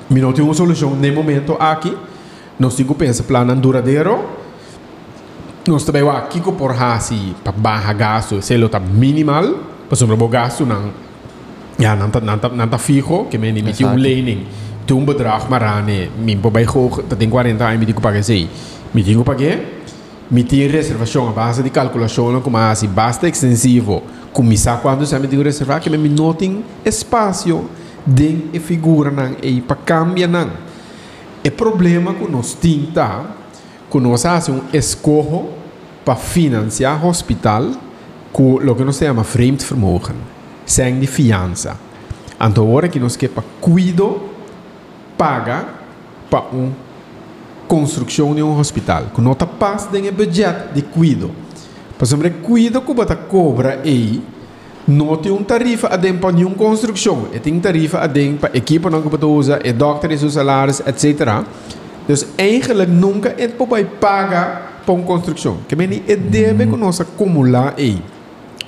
mas 0.08 0.22
não 0.22 0.32
tem 0.32 0.44
uma 0.44 0.54
solução 0.54 0.90
no 0.90 1.12
momento 1.12 1.56
aqui. 1.58 1.96
Nós 2.58 2.74
que 2.74 2.94
pensar 2.94 3.24
plano 3.24 3.54
duradouro. 3.54 4.46
Nós 5.68 5.84
também 5.84 6.08
aqui 6.08 6.40
que 6.40 6.52
por 6.52 6.70
assim 6.70 7.34
para 7.42 7.52
barra 7.52 7.92
gasto, 7.92 8.40
se 8.40 8.54
ele 8.54 8.66
está 8.66 8.78
minimal, 8.78 9.56
para 9.88 9.96
sobre 9.96 10.14
o 10.14 10.28
gasto 10.28 10.64
não, 10.64 10.90
já 11.78 11.96
não 11.96 12.06
está 12.06 12.20
não 12.20 12.38
tá, 12.38 12.48
não 12.48 12.68
tá 12.68 12.78
fijo, 12.78 13.24
que 13.24 13.36
me 13.36 13.50
limite 13.50 13.84
um 13.84 13.96
lening, 13.96 14.46
tem 14.86 14.96
um 14.96 15.04
bedrag 15.04 15.50
marane, 15.50 16.08
mim 16.18 16.36
por 16.36 16.52
baixo, 16.52 17.02
tem 17.18 17.28
40 17.28 17.64
anos, 17.64 17.80
me 17.80 17.86
digo 17.86 18.00
pagar 18.00 18.22
sei, 18.22 18.48
me 18.94 19.02
digo 19.02 19.24
pagar, 19.24 19.58
me 20.30 20.44
tem 20.44 20.68
reservação, 20.68 21.28
a 21.28 21.32
base 21.32 21.64
de 21.64 21.70
calculação, 21.70 22.40
como 22.40 22.56
assim, 22.58 22.86
basta 22.86 23.28
extensivo, 23.28 24.04
começar 24.32 24.76
quando 24.80 25.04
você 25.04 25.18
me 25.18 25.26
digo 25.26 25.42
reservar, 25.42 25.80
que 25.80 25.90
me 25.90 26.08
não 26.08 26.32
tem 26.32 26.64
espaço 26.84 27.64
de 28.06 28.38
e 28.52 28.60
figura 28.60 29.10
não, 29.10 29.32
e 29.42 29.60
para 29.60 29.74
cambiar 29.74 30.28
não. 30.28 30.65
O 31.46 31.50
problema 31.52 32.12
que 32.12 32.28
nós 32.28 32.54
temos 32.54 32.92
tá, 32.92 33.24
que 33.88 34.00
nós 34.00 34.24
um 34.48 34.62
escorro 34.72 35.50
para 36.04 36.16
financiar 36.16 37.04
o 37.04 37.08
hospital 37.08 37.70
com 38.32 38.54
o 38.54 38.74
que 38.74 38.84
nós 38.84 38.96
chamamos 38.96 39.28
vreemd 39.32 39.64
vermogen, 39.64 40.16
sem 40.64 40.98
de 40.98 41.06
fiança. 41.06 41.78
Então, 42.40 42.66
agora 42.66 42.88
que 42.88 42.98
nós 42.98 43.16
queremos 43.16 43.44
cuido, 43.60 44.22
paga 45.16 45.66
para 46.28 46.40
uma 46.52 46.72
construção 47.68 48.34
de 48.34 48.42
um 48.42 48.58
hospital, 48.58 49.04
que 49.14 49.20
não 49.20 49.32
está 49.32 49.46
passando 49.46 49.96
em 49.96 50.10
budget 50.10 50.74
de 50.74 50.82
cuido. 50.82 51.30
Por 51.96 52.04
exemplo, 52.04 52.30
cuido 52.42 52.82
que 52.82 52.92
você 52.92 53.16
cobra 53.16 53.80
aí, 53.84 54.22
não 54.86 55.16
tem 55.16 55.32
uma 55.32 55.42
tarifa 55.42 55.88
a 55.88 55.98
para 55.98 56.32
nenhuma 56.32 56.54
construção. 56.54 57.26
E 57.34 57.40
tem 57.40 57.58
tarifa 57.58 57.98
a 57.98 58.08
para 58.08 58.56
equipa 58.56 58.88
não 58.88 59.02
que 59.02 59.08
você 59.08 59.24
usa, 59.24 59.60
e 59.64 59.72
dokters, 59.72 60.22
os 60.22 60.34
salários, 60.34 60.80
etc. 60.80 61.44
Dus 62.06 62.26
eigenlijk 62.38 62.90
nunca 62.90 63.34
é 63.36 63.48
para 63.48 63.84
pagar 63.84 64.82
para 64.86 64.94
uma 64.94 65.04
construção. 65.04 65.58
Que 65.68 65.74
meni 65.74 66.02
é 66.06 66.14
deve 66.14 66.66
que 66.66 66.76
nós 66.76 67.00
acumular 67.00 67.74
aí 67.76 68.00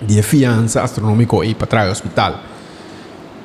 de 0.03 0.21
fiança 0.23 0.83
astronômica 0.83 1.41
aí 1.41 1.55
para 1.55 1.85
do 1.87 1.93
hospital. 1.93 2.41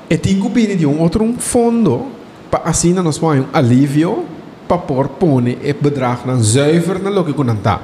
E 0.09 0.17
tem 0.17 0.39
que 0.39 0.75
de 0.75 0.85
um 0.85 0.99
outro 0.99 1.23
um 1.23 1.37
fundo 1.37 2.07
para 2.49 2.63
assim 2.65 2.93
nós 2.93 3.19
põe 3.19 3.41
um 3.41 3.45
alívio 3.53 4.25
para 4.67 4.79
pôr 4.79 5.09
pone 5.09 5.59
e 5.63 5.73
bedrag 5.73 6.25
na 6.25 6.37
zuiver 6.37 6.99
na 6.99 7.11
lo 7.11 7.23
que 7.23 7.33
kunan 7.33 7.57
ta. 7.57 7.79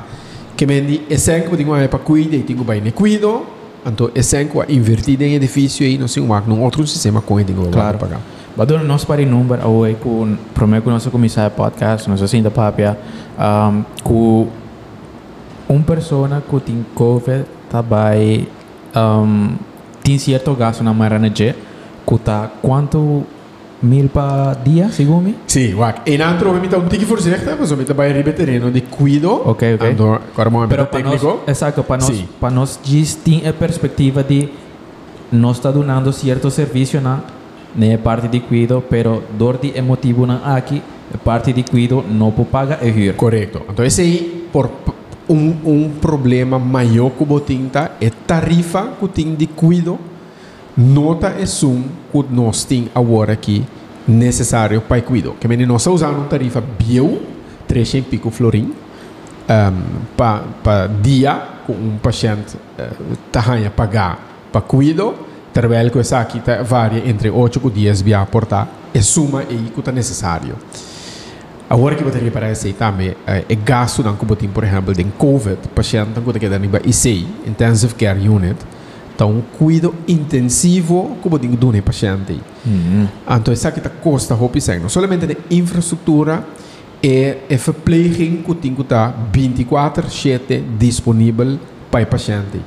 Que 0.58 0.66
meni 0.66 1.04
é 1.10 1.18
sem 1.18 1.44
que 1.44 1.56
tinha 1.56 1.88
para 1.88 2.00
cuidar 2.00 2.38
e 2.38 2.44
tem 2.44 2.56
que 2.56 2.64
bem 2.64 2.82
Então 3.86 4.10
é 4.14 4.22
sem 4.22 4.48
que 4.48 4.74
invertir 4.74 5.22
em 5.22 5.36
edifício 5.36 5.86
aí 5.86 5.98
nós 5.98 6.14
temos 6.14 6.48
um 6.48 6.62
outro 6.62 6.86
sistema 6.86 7.22
com 7.22 7.40
ele 7.40 7.54
que 7.54 7.68
Claro. 7.70 7.98
pagar. 7.98 8.20
Badon 8.56 8.80
nós 8.80 9.06
para 9.06 9.26
número 9.26 9.66
hoje 9.68 9.96
com 9.96 10.36
prometo 10.54 10.84
que 10.84 10.90
nós 10.90 11.06
começar 11.08 11.50
podcast, 11.50 12.10
nós 12.10 12.22
assim 12.22 12.42
da 12.42 12.52
papia, 12.52 12.98
um, 13.40 13.84
com 14.04 14.48
uma 15.70 15.84
pessoa 15.84 16.44
que 16.50 16.60
tem 16.60 16.86
COVID 16.94 17.46
também 17.70 18.48
um, 18.96 19.56
tem 20.04 20.18
certo 20.18 20.54
gasto 20.56 20.84
na 20.84 20.94
marana 20.94 21.30
que 21.30 21.54
tá 22.18 22.50
quanto 22.62 23.24
mil 23.82 24.08
para 24.10 24.56
dia, 24.64 24.90
segundo 24.92 25.22
me? 25.22 25.36
Sim, 25.46 25.76
wak. 25.76 25.98
En 26.08 26.22
aan 26.22 26.38
trove 26.38 26.60
met 26.60 26.74
een 26.74 26.88
tikje 26.88 27.06
voorzichtig, 27.06 27.58
maar 27.58 27.68
zo 27.68 27.76
met 27.76 27.96
bij 27.96 28.12
ribe 28.12 28.34
terreno 28.34 28.72
de 28.72 28.84
cuido. 28.98 29.30
Ok, 29.46 29.62
ok. 29.74 29.82
Ando, 29.90 30.06
agora 30.32 30.50
vamos 30.50 30.68
Pero 30.68 30.82
met 30.82 30.90
para 30.92 31.04
nós, 31.04 31.20
técnico. 31.22 31.40
exato, 31.46 31.84
para 31.84 32.02
nós, 32.02 32.16
Sim. 32.16 32.26
para 32.40 32.50
nós 32.54 32.80
diz 32.84 33.16
tem 33.24 33.48
a 33.48 33.54
perspectiva 33.54 34.24
de 34.24 34.50
nós 35.32 35.58
está 35.58 35.72
dando 35.72 36.12
certo 36.12 36.50
serviço 36.50 37.00
na 37.00 37.20
né 37.76 37.98
parte 37.98 38.28
de 38.28 38.40
cuido, 38.40 38.84
pero 38.90 39.22
dor 39.38 39.58
de 39.58 39.72
emotivo 39.78 40.26
na 40.26 40.56
aqui, 40.56 40.82
parte 41.24 41.54
de 41.54 41.64
cuido 41.64 42.04
não 42.10 42.32
pode 42.32 42.50
pagar 42.50 42.80
é 42.82 42.90
rir. 42.90 43.14
Correcto. 43.16 43.62
Então 43.70 43.86
esse 43.86 44.02
aí, 44.02 44.48
por 44.52 44.68
p- 44.68 44.92
um, 45.30 45.54
um 45.64 45.90
problema 46.02 46.58
maior 46.60 47.12
que 47.12 47.24
o 47.24 47.40
tinta 47.40 47.92
é 48.02 48.10
tarifa 48.26 48.90
que 49.00 49.08
tem 49.08 49.36
de 49.36 49.46
cuido. 49.48 49.98
Nota 50.80 51.36
é 51.38 51.46
sum 51.46 51.84
que 52.10 52.24
nós 52.32 52.64
tem 52.64 52.90
agora 52.96 53.34
aqui 53.34 53.66
necessário 54.08 54.80
para 54.80 55.02
cuido. 55.02 55.36
Que 55.38 55.46
menos 55.46 55.68
nós 55.68 55.86
usamos 55.88 56.16
uma 56.16 56.28
tarifa 56.28 56.62
bio, 56.62 57.22
300 57.68 58.08
e 58.08 58.10
pico 58.10 58.32
florim, 58.32 58.72
um, 58.72 60.06
para 60.16 60.44
pa 60.64 60.88
dia 60.88 61.36
que 61.66 61.74
um 61.74 61.98
paciente 62.02 62.56
uh, 62.56 63.18
tá 63.30 63.44
pagar 63.76 64.20
para 64.54 64.62
cuido, 64.62 65.16
trabalho 65.52 65.92
que 65.92 66.00
essa 66.00 66.18
aqui 66.18 66.40
tá, 66.40 66.64
varia 66.64 67.10
entre 67.10 67.30
8 67.30 67.62
e 67.62 67.70
10 67.84 68.02
via 68.02 68.26
portar, 68.26 68.70
é 68.94 69.02
suma 69.02 69.42
aí 69.42 69.72
que 69.74 69.80
está 69.82 69.92
necessário. 69.92 70.56
Agora 71.70 71.96
que 71.96 72.06
você 72.06 72.20
para 72.32 72.50
esse 72.50 72.72
também 72.72 73.18
é 73.28 73.56
gasto 73.56 74.02
não 74.02 74.16
como 74.16 74.34
tem 74.34 74.48
por 74.48 74.64
exemplo 74.64 74.94
de 74.94 75.04
COVID 75.04 75.58
paciente 75.76 76.20
que 76.40 76.46
está 76.46 76.58
na 76.58 76.66
IC 76.86 77.28
intensive 77.46 77.94
care 77.96 78.28
unit 78.30 78.58
Então, 79.20 79.32
um 79.32 79.42
cuidado 79.42 79.94
intensivo 80.08 81.18
que 81.22 81.30
tem 81.40 81.52
que 81.52 81.58
dar 81.58 81.76
ao 81.76 81.84
paciente. 81.84 82.40
Mhm. 82.66 83.06
Então, 83.30 83.54
isso 83.54 83.68
aqui 83.68 83.82
custa 84.02 84.34
roupa 84.34 84.58
Não 84.80 84.88
somente 84.88 85.28
de 85.28 85.38
infraestrutura 85.52 86.42
e 87.04 87.36
a 87.52 87.58
verpleging 87.58 88.44
que 88.44 88.56
tem 88.56 88.74
que 88.74 88.82
estar 88.82 89.14
24/7 89.34 90.64
disponível 90.78 91.60
para 91.92 92.04
o 92.04 92.08
paciente. 92.08 92.62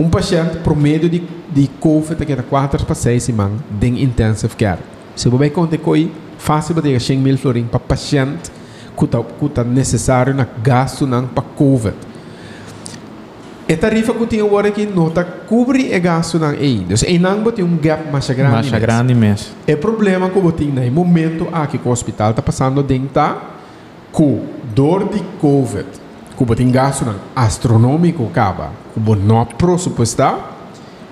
Um 0.00 0.10
paciente 0.10 0.56
promédio 0.64 1.08
de, 1.08 1.22
de 1.48 1.68
COVID 1.78 2.26
que 2.26 2.32
é 2.32 2.36
4 2.42 2.84
para 2.84 2.94
6 2.96 3.22
semanas 3.22 3.60
de 3.70 3.86
intensive 3.86 4.56
care. 4.56 4.80
Se 5.14 5.28
você 5.28 5.48
conta 5.50 5.78
que 5.78 6.10
fácil 6.38 6.74
para 6.74 6.98
100 6.98 7.18
mil 7.18 7.38
florins 7.38 7.68
para 7.68 7.78
paciente 7.78 8.50
que 8.96 9.46
está 9.46 9.62
necessário 9.62 10.34
na 10.34 10.44
gasto 10.60 11.06
para 11.32 11.44
COVID. 11.54 12.07
E 13.68 13.76
tarifa 13.76 14.14
que 14.14 14.26
tem 14.26 14.40
agora 14.40 14.70
que 14.70 14.86
não 14.86 15.08
está 15.08 15.22
cobre 15.22 15.94
o 15.94 16.00
gasto 16.00 16.38
não 16.38 16.48
aí. 16.48 16.86
Então, 16.88 16.96
em 17.06 17.18
não 17.18 17.52
tem 17.52 17.62
um 17.62 17.76
gap 17.76 18.10
mais 18.10 18.28
grande. 18.30 18.70
Mais 18.70 18.82
grande 18.82 19.14
mesmo. 19.14 19.48
O 19.68 19.76
problema 19.76 20.30
que 20.30 20.38
eu 20.38 20.52
tenho 20.52 20.72
no 20.72 20.90
momento 20.90 21.46
aqui 21.52 21.76
que 21.76 21.86
o 21.86 21.90
hospital 21.90 22.30
está 22.30 22.40
passando 22.40 22.82
dentro 22.82 23.08
tá 23.08 23.36
com 24.10 24.46
dor 24.74 25.08
de 25.10 25.22
COVID, 25.38 25.84
que 26.36 26.42
eu 26.42 26.56
tenho 26.56 26.70
gasto 26.70 27.04
não 27.04 27.16
astronômico 27.36 28.26
acaba, 28.26 28.70
que 28.94 29.10
eu 29.10 29.16
não 29.16 29.44
pressupostar, 29.44 30.56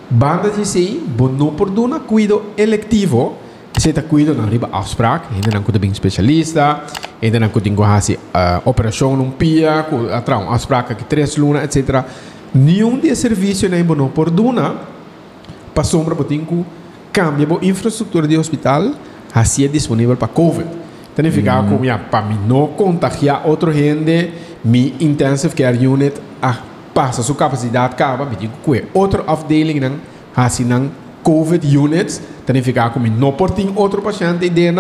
banda 0.09 0.49
de 0.49 0.67
si, 0.67 1.03
eu 1.19 1.29
não 1.29 1.55
perdona 1.55 2.01
cuido 2.01 2.43
eletivo, 2.57 3.37
você 3.75 3.91
está 3.91 4.01
cuido 4.01 4.35
na 4.35 4.47
riba 4.47 4.71
afspraak, 4.73 5.27
ainda 5.35 5.51
não 5.53 5.79
bem 5.79 5.91
especialista, 5.91 6.85
ainda 7.23 7.39
não 7.39 7.51
ngahasi 7.71 8.15
uh, 8.15 8.63
operação 8.65 9.15
num 9.15 9.31
pia, 9.31 9.87
um 9.91 10.51
afspraak 10.51 10.95
que 10.95 11.05
três 11.05 11.37
luna, 11.37 11.63
etc. 11.65 12.03
Nenhum 12.55 12.99
de 12.99 13.15
serviço 13.15 13.69
nem 13.69 13.83
não 13.83 14.09
perdona, 14.09 14.75
para 15.75 15.85
sombra 15.85 16.15
botinho 16.15 16.67
cambia 17.13 17.47
a 17.47 17.65
infraestrutura 17.65 18.27
de 18.27 18.37
hospital, 18.37 18.93
assim 19.35 19.65
é 19.65 19.69
disponível 19.69 20.17
para 20.17 20.29
COVID. 20.29 20.69
Então, 21.13 21.33
fica 21.33 21.63
mm. 21.63 21.69
como 21.69 21.99
para 22.11 22.23
mim 22.23 22.39
não 22.47 22.69
contagiar 22.69 23.47
outra 23.47 23.73
gente, 23.73 24.33
mi 24.65 24.95
intensive 25.01 25.55
care 25.55 25.87
unit 25.87 26.21
ah, 26.43 26.59
passa 26.93 27.23
sua 27.23 27.35
capacidade 27.35 27.95
acaba, 27.95 28.27
me 28.27 28.37
digo 28.37 28.53
que 28.63 28.85
outra 28.93 29.25
afdeling 29.27 29.81
não, 29.81 29.93
assim 30.35 30.65
não 30.65 30.91
COVID 31.23 31.77
units, 31.77 32.23
então 32.45 32.63
fica 32.63 32.89
como 32.91 33.07
não 33.07 33.33
por 33.33 33.51
outro 33.75 34.01
paciente 34.01 34.49
de 34.49 34.73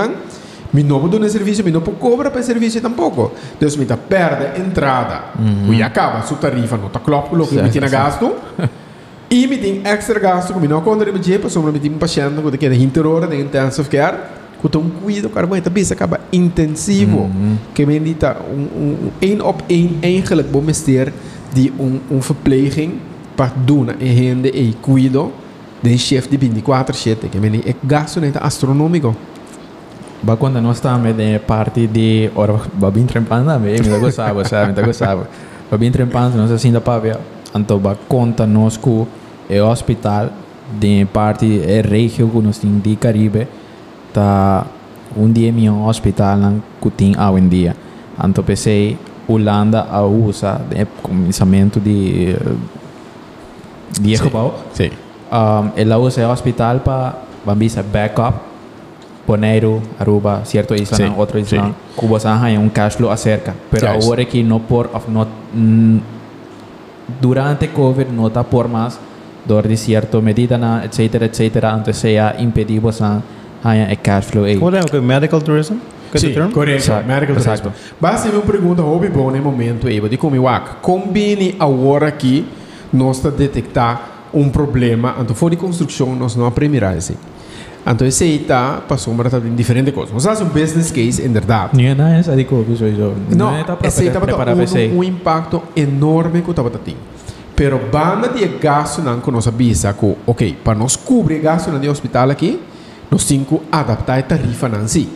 me 0.73 0.83
pode 0.85 1.19
dar 1.19 1.29
serviço, 1.29 1.65
me 1.65 1.71
não 1.71 1.81
pode 1.81 1.99
cobrar 1.99 2.31
para 2.31 2.43
serviço 2.43 2.81
tampouco. 2.81 3.33
Então, 3.57 3.79
me 3.79 3.85
dá 3.85 3.97
perde 3.97 4.61
entrada, 4.61 5.33
mm 5.39 5.69
-hmm. 5.69 5.75
e 5.75 5.83
acaba 5.83 6.23
sua 6.23 6.37
tarifa, 6.37 6.77
não 6.77 6.87
está 6.87 7.01
claro 7.01 7.29
com 7.29 7.37
o 7.37 7.47
que 7.47 7.61
me 7.61 7.71
tinha 7.71 7.89
gasto. 7.89 8.35
e 9.31 9.47
me 9.47 9.59
tem 9.59 9.83
extra 9.85 10.19
gasto, 10.19 10.53
como 10.53 10.67
não 10.67 10.81
conta 10.81 11.05
de 11.05 11.13
me 11.13 11.23
jeito, 11.23 11.49
só 11.51 11.61
me 11.61 11.79
tem 11.79 11.91
um 11.91 11.99
paciente 11.99 12.41
que 12.43 12.59
tem 12.59 12.89
que 12.89 13.01
hora 13.01 13.27
de 13.27 13.41
intensive 13.41 13.89
care, 13.89 14.17
que 14.61 14.69
tem 14.69 14.81
um 14.81 14.91
cuidado, 14.91 15.31
cara, 15.31 15.47
mas 15.47 15.63
também 15.63 15.85
acaba 15.91 16.21
intensivo, 16.33 17.25
mm 17.25 17.31
-hmm. 17.31 17.57
que 17.75 17.87
me 17.87 17.99
dita 18.01 18.37
um, 18.51 18.67
um, 18.83 19.11
een 19.21 19.41
op 19.43 19.63
één 19.67 19.99
eigenlijk 20.01 20.51
bom 20.51 20.65
ter 20.85 21.13
de 21.53 21.73
um, 21.79 22.01
um 22.11 22.23
verpleging 22.23 23.01
para 23.35 23.53
doen 23.65 23.89
en 23.99 24.17
gente 24.17 24.49
e 24.49 24.75
cuido 24.81 25.33
de 25.81 25.99
chef 25.99 26.29
de 26.29 26.39
24/7, 26.39 27.29
que 27.31 27.39
me 27.39 27.63
é 27.65 27.75
gasto 27.83 28.21
neta 28.21 28.41
astronômico. 28.41 29.15
Ba 30.23 30.37
quando 30.37 30.61
nós 30.61 30.77
estamos 30.77 31.15
de 31.15 31.39
parte 31.41 31.87
de 31.87 32.31
ora 32.35 32.59
ba 32.75 32.91
bem 32.91 33.05
trempando 33.07 33.59
me 33.61 33.81
me 33.81 33.99
gostava, 33.99 34.45
sabe, 34.45 34.73
me 34.73 34.87
gostava. 34.87 35.29
Ba 35.71 35.77
bem 35.77 35.91
trempando 35.91 36.37
nós 36.37 36.51
assim 36.51 36.73
da 36.73 36.81
para 36.81 36.99
ver, 36.99 37.19
então 37.55 37.79
ba 37.79 37.97
conta 38.09 38.47
nós 38.47 38.77
com 38.77 39.07
o 39.49 39.63
hospital 39.71 40.31
de 40.81 41.05
parte 41.13 41.63
é 41.65 41.81
região 41.81 42.29
que 42.29 42.39
nós 42.41 42.59
tem 42.59 42.79
de 42.79 42.97
Caribe 42.97 43.47
tá 44.13 44.67
um 45.17 45.31
dia 45.31 45.53
meu 45.53 45.85
hospital 45.85 46.39
que 46.81 46.91
tem 46.91 47.15
hoje 47.19 47.45
em 47.45 47.49
dia. 47.49 47.77
Então 48.25 48.43
pensei 48.43 48.99
Holanda 49.29 49.87
a 49.91 50.03
usa 50.03 50.61
de 50.71 50.87
começamento 51.03 51.79
de 51.79 52.37
de 54.01 54.17
gebouw. 54.17 54.55
Sim. 54.73 54.91
Um, 55.31 55.71
ela 55.77 55.99
usa 55.99 56.27
o 56.27 56.31
hospital 56.31 56.81
para 56.81 57.15
bambisa 57.45 57.83
backup 57.83 58.56
Bonaire, 59.27 59.81
Aruba, 59.99 60.45
cierto 60.45 60.75
isla, 60.75 60.97
Sí, 60.97 61.05
otro 61.17 61.39
isla, 61.39 61.67
sí. 61.67 61.73
Cuba 61.97 62.19
hay 62.43 62.57
un 62.57 62.69
cash 62.71 62.97
flow 62.97 63.11
acerca. 63.11 63.55
Pero 63.71 63.93
Yes. 63.95 64.05
ahora 64.05 64.25
que 64.25 64.43
no 64.43 64.61
por, 64.61 64.91
no, 65.09 65.27
mm, 65.55 65.99
durante 67.21 67.71
COVID 67.71 68.07
no 68.09 68.29
está 68.29 68.43
por 68.43 68.69
más, 68.69 68.99
door 69.47 69.69
de 69.69 69.77
cierto 69.77 70.21
medida, 70.21 70.59
na, 70.59 70.85
etcétera, 70.85 71.27
etcétera, 71.27 71.71
entonces 71.71 71.99
sea 71.99 72.35
impedido 72.39 72.91
haya 73.63 73.91
el 73.91 73.99
cash 73.99 74.25
flow 74.25 74.45
ahí. 74.45 74.57
Wat 74.57 74.75
é 74.75 74.99
o 74.99 75.03
medical 75.03 75.43
tourism? 75.43 75.75
Term? 76.13 76.51
correto. 76.53 76.79
Exato, 76.79 77.07
Medical 77.07 77.37
exato. 77.37 77.63
tourism. 77.63 77.95
Basta 78.01 78.29
uma 78.31 78.41
pergunta, 78.43 78.83
houve 78.83 79.09
bom 79.09 79.31
no 79.31 79.43
momento 79.43 79.87
aí, 79.89 80.01
de 80.01 80.17
como 80.17 80.37
eu 80.37 80.45
combine 80.81 81.57
agora 81.59 82.11
que 82.13 82.45
nós 82.93 83.19
está 83.19 83.29
detectar 83.31 84.01
um 84.33 84.49
problema, 84.49 85.17
então 85.21 85.35
for 85.35 85.51
de 85.51 85.57
construção 85.57 86.15
nós 86.15 86.37
não 86.37 86.47
aprendemos 86.47 86.97
assim. 86.97 87.17
Então 87.87 88.07
esse 88.07 88.25
aí 88.25 88.43
está 88.43 88.83
passou 88.89 89.15
uma 89.15 89.25
em 89.25 89.55
diferente 89.55 89.93
coisa. 89.93 90.13
Nós 90.13 90.25
fazemos 90.25 90.53
um 90.53 90.59
business 90.59 90.91
case, 90.91 91.23
em 91.23 91.33
verdade. 91.33 91.77
Não 91.81 91.85
é 91.85 91.95
nada 91.95 92.17
essa 92.17 92.35
de 92.35 92.45
COVID, 92.45 92.77
soy 92.77 92.99
yo. 92.99 93.15
Não, 93.31 93.55
é 93.55 93.63
tá 93.63 93.79
esse 93.85 94.01
aí 94.01 94.09
estava 94.09 94.27
preparar 94.27 94.57
para 94.57 94.65
um, 94.65 94.99
um 94.99 95.05
impacto 95.05 95.63
enorme 95.77 96.43
que 96.43 96.51
estava 96.51 96.69
tendo. 96.71 96.97
Pero 97.55 97.79
banda 97.91 98.29
de 98.29 98.45
gasto 98.59 99.01
não 99.01 99.21
que 99.21 99.31
nós 99.31 99.47
avisa 99.47 99.93
que, 99.93 100.17
ok, 100.27 100.59
para 100.65 100.77
nós 100.77 100.97
cobrir 100.97 101.39
gasto 101.39 101.71
no 101.71 101.91
hospital 101.91 102.31
aqui, 102.31 102.61
nós 103.11 103.25
temos 103.25 103.49
que 103.49 103.61
adaptar 103.71 104.19
a 104.19 104.23
tarifa 104.23 104.69
não 104.69 104.87
si. 104.87 105.09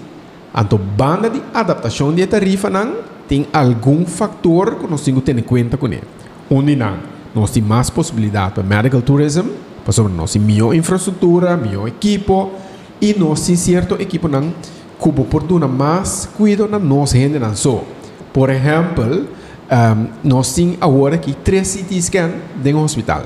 Então, 0.57 0.79
banda 0.79 1.29
de 1.29 1.43
adaptação 1.53 2.15
de 2.15 2.27
tarifa 2.27 2.71
não 2.71 2.95
tem 3.29 3.47
algum 3.53 4.07
fator 4.07 4.77
que 4.77 4.87
nós 4.91 5.03
temos 5.03 5.23
que 5.23 5.33
ter 5.33 5.39
em 5.39 5.43
conta 5.43 5.77
com 5.77 5.87
ele. 5.87 6.03
Onde 6.49 6.75
não, 6.75 6.97
nós 7.35 7.51
temos 7.51 7.69
mais 7.69 7.91
possibilidade 7.91 8.55
para 8.55 8.63
medical 8.63 9.03
tourism, 9.03 9.49
para 9.91 9.93
sobre 9.93 10.13
nós 10.13 10.33
temos 10.33 10.47
melhor 10.47 10.75
infraestrutura, 10.75 11.57
melhor 11.57 11.89
equipo, 11.89 12.53
e 13.01 13.15
nós 13.19 13.45
temos 13.45 13.61
certo 13.61 13.95
equipo 14.01 14.29
não 14.29 14.53
que 15.03 15.13
por 15.13 15.43
dar 15.43 15.67
mais 15.67 16.29
cuidado 16.37 16.71
na 16.71 16.79
nossa 16.79 17.17
gente 17.17 17.39
não 17.39 17.57
só. 17.57 17.83
Por 18.33 18.51
exemplo, 18.51 19.27
um, 19.71 20.07
nós 20.23 20.55
temos 20.55 20.77
agora 20.81 21.17
aqui 21.17 21.35
três 21.35 21.75
CT 21.75 22.03
scan 22.03 22.31
dentro 22.57 22.79
do 22.79 22.85
hospital. 22.85 23.23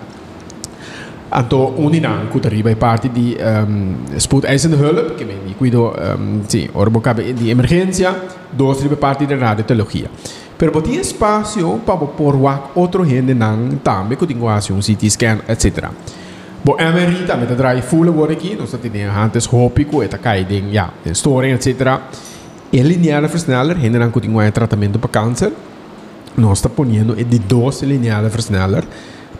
Então, 1.36 1.74
um 1.76 1.90
não, 1.90 2.26
que 2.26 2.46
arriba 2.46 2.70
é 2.70 2.76
parte 2.76 3.08
de 3.08 3.36
um, 3.68 4.18
spoedeisende 4.18 4.76
hulp, 4.76 5.16
que 5.16 5.24
me 5.24 5.54
cuido, 5.58 5.88
um, 5.88 6.40
sim, 6.48 6.68
orbocabe 6.72 7.32
de 7.32 7.50
emergência, 7.50 8.14
dois 8.52 8.78
arriba 8.78 8.96
parte 8.96 9.26
de 9.26 9.34
radiologia. 9.34 10.08
Pero 10.56 10.70
botar 10.70 10.90
espaço 10.90 11.80
para 11.84 11.96
pôr 11.96 12.36
outro 12.76 13.04
gente 13.04 13.34
não 13.34 13.70
também 13.82 14.16
que 14.16 14.26
tem 14.26 14.36
um 14.36 14.80
CT 14.80 15.10
scan, 15.10 15.40
etc. 15.48 15.90
Bo 16.64 16.76
MRI 16.78 17.26
também 17.26 17.42
está 17.42 17.54
draaien 17.54 17.82
full 17.82 18.08
agora 18.08 18.32
aqui, 18.32 18.56
nós 18.56 18.70
temos 18.70 19.14
antes 19.14 19.46
hópico, 19.52 20.02
eta 20.02 20.16
cai 20.16 20.46
den, 20.46 20.72
ja, 20.72 20.88
den 21.04 21.12
storing, 21.12 21.52
etc. 21.52 22.00
E 22.72 22.82
linear 22.82 23.20
versneller, 23.28 23.78
gente 23.78 23.98
não 23.98 24.10
tem 24.10 24.30
um 24.30 24.50
tratamento 24.50 24.98
para 24.98 25.10
câncer, 25.10 25.52
nós 26.34 26.58
está 26.58 26.70
ponendo 26.70 27.14
de 27.14 27.38
12 27.38 27.84
linear 27.84 28.22
versneller, 28.30 28.82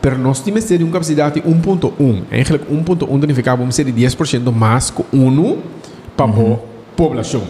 pero 0.03 0.19
nós 0.19 0.41
temos 0.41 0.67
de 0.67 0.85
uma 0.85 0.93
capacidade 0.93 1.41
de 1.41 1.49
1.1. 1.49 2.25
Eigenlijk 2.31 2.67
1.1 2.71 3.21
significa 3.21 3.57
vamos 3.57 3.75
ser 3.75 3.85
de 3.85 3.93
10% 3.93 4.53
mais 4.53 4.91
que 4.91 5.03
1 5.11 5.59
para 6.15 6.27
a 6.27 6.59
população. 6.95 7.43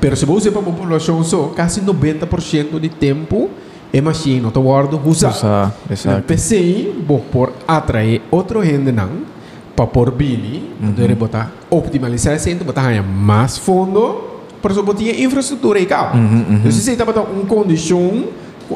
Pero 0.00 0.16
se 0.16 0.24
você 0.24 0.50
para 0.50 0.62
a 0.62 0.64
população 0.64 1.22
só, 1.22 1.52
quase 1.54 1.82
90% 1.82 2.80
de 2.80 2.88
tempo 2.88 3.50
é 3.92 4.00
machine, 4.00 4.40
não 4.40 4.48
está 4.48 4.60
guardando, 4.60 5.00
usa. 5.08 5.28
Usa, 5.28 5.72
exacto. 5.90 6.22
PC, 6.24 6.92
vou 7.06 7.20
por 7.20 7.52
atrair 7.66 8.22
outro 8.30 8.64
gente 8.64 8.92
não, 8.92 9.10
para 9.74 9.86
por 9.86 10.10
bini, 10.10 10.70
então 10.82 11.16
botar 11.16 11.52
optimalizar 11.70 12.34
esse 12.34 12.54
botar 12.54 12.82
ganhar 12.82 13.02
mais 13.02 13.58
fundo, 13.58 14.24
para 14.60 14.74
só 14.74 14.82
botar 14.82 15.02
infraestrutura 15.02 15.78
e 15.78 15.86
cabo. 15.86 16.18
Então 16.18 16.70
se 16.70 16.80
você 16.80 16.92
está 16.92 17.04
botar 17.04 17.22
uma 17.22 17.44
condição, 17.44 18.24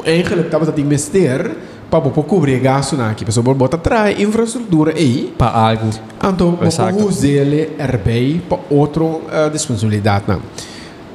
eigenlijk 0.05 0.47
está 0.47 0.59
botar 0.59 0.79
investir, 0.79 1.55
para 1.89 1.99
poder 1.99 2.27
cobrir 2.27 2.59
gasto 2.59 2.95
na 2.95 3.09
aqui, 3.09 3.25
para 3.25 3.41
botar 3.53 3.75
atrás 3.75 4.17
infraestrutura 4.17 4.93
aí, 4.95 5.33
Para 5.37 5.49
algo. 5.49 5.89
então 6.23 6.55
vou 6.55 7.07
usar 7.07 7.27
ele 7.27 7.71
erbij 7.77 8.41
para 8.47 8.59
outra 8.69 9.03
uh, 9.03 9.49
disponibilidade 9.51 10.23
não. 10.25 10.41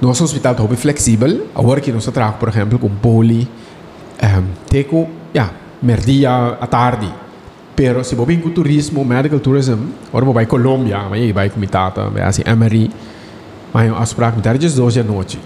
Nosso 0.02 0.22
hospital 0.22 0.54
bem 0.68 0.76
flexível, 0.76 1.46
agora 1.54 1.80
que 1.80 1.90
nós 1.90 2.04
trabalhamos, 2.04 2.38
por 2.38 2.50
exemplo, 2.50 2.78
com 2.78 2.90
poli, 2.90 3.48
um, 4.22 4.44
teco, 4.68 5.08
ja, 5.34 5.50
merdia 5.82 6.56
à 6.60 6.66
tarde. 6.66 7.12
Pero 7.74 8.02
se 8.02 8.14
vem 8.14 8.40
com 8.40 8.50
turismo, 8.50 9.04
medical 9.04 9.38
tourism, 9.38 9.78
agora 10.08 10.24
vai 10.32 10.46
Colômbia, 10.46 11.08
vai 11.08 11.32
vai 11.32 11.50
com 11.50 11.60
mitata, 11.60 12.08
vai 12.08 12.22
assim, 12.22 12.42
Emery, 12.46 12.90
vai 13.72 13.88
as 13.88 14.12
praia 14.14 14.32
mitata 14.34 14.64
às 14.64 14.74
12 14.74 15.02
da 15.02 15.12
noite. 15.12 15.38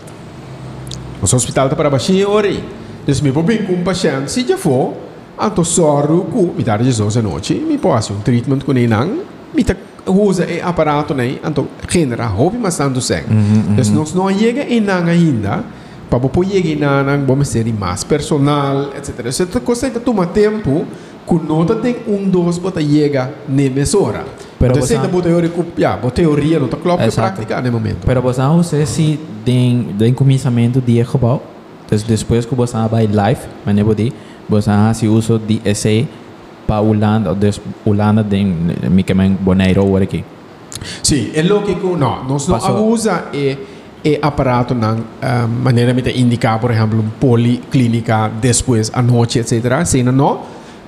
Nosso 1.20 1.36
hospital 1.36 1.66
está 1.66 1.76
para. 1.76 1.88
Então, 1.88 3.14
se 3.14 3.22
me 3.24 3.30
vou 3.30 3.42
bem 3.42 3.64
com 3.64 3.72
um 3.72 3.82
paciente, 3.82 4.30
se 4.30 4.46
já 4.46 4.56
for, 4.56 4.94
anto 5.40 5.64
sorro 5.64 6.28
ku 6.28 6.52
mi 6.52 6.62
tarde 6.62 6.92
zo 6.92 7.08
se 7.08 7.22
noche 7.22 7.54
mi 7.54 7.78
posso 7.78 8.12
um 8.12 8.20
treatment 8.20 8.62
com 8.62 8.72
nang 8.72 9.24
mi 9.56 9.64
ta 9.64 9.74
usa 10.06 10.44
e 10.44 10.60
aparato 10.60 11.14
nei 11.14 11.40
anto 11.42 11.66
genera 11.88 12.26
hobby 12.26 12.58
mas 12.58 12.76
tanto 12.76 13.00
sen 13.00 13.24
dus 13.74 13.88
nós 13.88 14.12
não 14.12 14.28
chega 14.28 14.62
em 14.68 14.80
nang 14.80 15.08
ainda 15.08 15.64
para 16.10 16.18
poder 16.20 16.62
chegar 16.62 16.68
em 16.68 16.76
nang 17.04 17.24
vamos 17.26 17.48
ser 17.48 17.64
mais 17.72 18.02
personal 18.04 18.90
etc 18.96 19.20
é 19.56 19.60
coisa 19.60 19.88
que 19.90 20.00
toma 20.00 20.26
tempo 20.26 20.84
que 21.26 21.34
nota 21.46 21.76
tem 21.76 21.96
um 22.08 22.28
dos 22.28 22.58
para 22.58 22.80
chegar 22.82 23.30
nessa 23.48 23.96
hora 23.98 24.24
Pero 24.58 24.72
então 24.72 24.82
você- 24.86 24.98
você 24.98 25.08
boa 25.08 25.22
teoria 25.22 25.50
ja 25.78 25.96
boa 25.96 26.10
teoria 26.10 26.58
não 26.58 26.68
tá 26.68 26.76
claro 26.76 27.00
Exato. 27.02 27.34
prática 27.40 27.60
no 27.62 27.72
momento 27.72 28.04
Pero 28.04 28.20
você 28.20 28.40
não 28.42 28.58
usa 28.58 28.84
se 28.84 29.18
tem 29.44 29.94
tem 29.98 30.12
começamento 30.12 30.80
de 30.80 31.02
gebouw. 31.04 31.40
Dus 31.90 32.02
depois 32.04 32.44
que 32.46 32.54
você 32.54 32.76
vai 32.88 33.06
live, 33.08 33.40
mas 33.66 33.74
não 33.74 33.84
pode, 33.84 34.12
você 34.48 34.70
se 34.94 35.08
usa 35.08 35.38
de 35.38 35.60
esse 35.64 36.06
para 36.66 36.80
Holanda, 36.80 37.34
dus 37.34 37.60
Holanda 37.84 38.22
tem 38.22 38.44
me 38.90 39.02
que 39.02 39.12
men 39.14 39.36
boneiro 39.40 39.84
ou 39.84 39.96
aqui. 39.96 40.22
Sì, 41.02 41.30
è 41.34 41.42
logico, 41.42 41.96
no, 41.96 42.22
non 42.28 42.38
si 42.38 42.50
Passo- 42.50 42.72
usa 42.84 43.24
e, 44.02 44.12
e 44.12 44.18
apparato 44.20 44.74
na 44.74 44.92
uh, 44.92 45.48
maniera 45.48 45.92
di 45.92 46.20
indicare, 46.20 46.58
per 46.58 46.70
esempio, 46.72 46.98
un 46.98 47.10
policlinica 47.18 48.30
después 48.40 48.90
a 48.92 49.00
noche, 49.00 49.40
eccetera, 49.40 49.84
se 49.84 50.02
no, 50.02 50.10
no, 50.10 50.44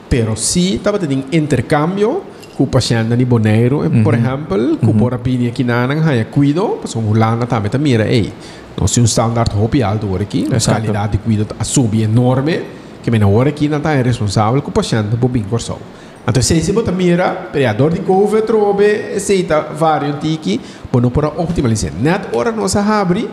però 0.09 0.35
sì, 0.35 0.79
stava 0.79 0.99
in 1.09 1.25
intercambio 1.31 2.31
con 2.55 2.69
paziente 2.69 3.17
di 3.17 3.25
Bonaire, 3.25 3.89
per 3.89 4.15
esempio, 4.15 4.77
con 4.79 4.95
por 4.95 5.15
opinione 5.15 5.53
che 5.53 5.63
nanang 5.63 6.07
haya 6.07 6.27
cuido, 6.27 6.79
pues 6.81 6.95
un 6.95 7.07
Holanda 7.09 7.47
também 7.47 7.71
tá 7.71 7.79
mira, 7.79 8.05
ei, 8.05 8.31
non 8.77 8.89
si 8.89 9.01
un 9.01 9.07
standard 9.07 9.53
hobby 9.55 9.81
alto 9.81 10.11
ora 10.11 10.23
aqui, 10.23 10.45
una 10.47 10.57
Esatto. 10.57 10.79
qualità 10.79 11.07
di 11.07 11.19
cuido 11.19 11.47
a 11.57 11.65
subi 11.65 12.03
enorme, 12.03 12.63
che 13.01 13.11
me 13.11 13.23
ora 13.23 13.49
aqui 13.49 13.69
não 13.69 13.81
tá 13.81 13.95
responsabile 14.03 14.61
com 14.61 14.69
o 14.69 14.73
paciente 14.73 15.17
por 15.17 15.31
bem 15.31 15.43
corso. 15.43 15.79
Então, 16.27 16.41
se 16.41 16.61
você 16.61 16.73
botar 16.73 16.93
mira, 16.93 17.49
pereador 17.53 17.93
de 17.93 18.01
couve, 18.01 18.43
trobe, 18.43 19.15
aceita 19.17 19.61
vários 19.61 20.21
tiki, 20.21 20.61
bueno, 20.93 21.11
para 21.11 21.29
optimalizar. 21.29 21.93
Net 21.93 22.29
hora 22.33 22.53
nós 22.53 22.77
abre, 22.77 23.29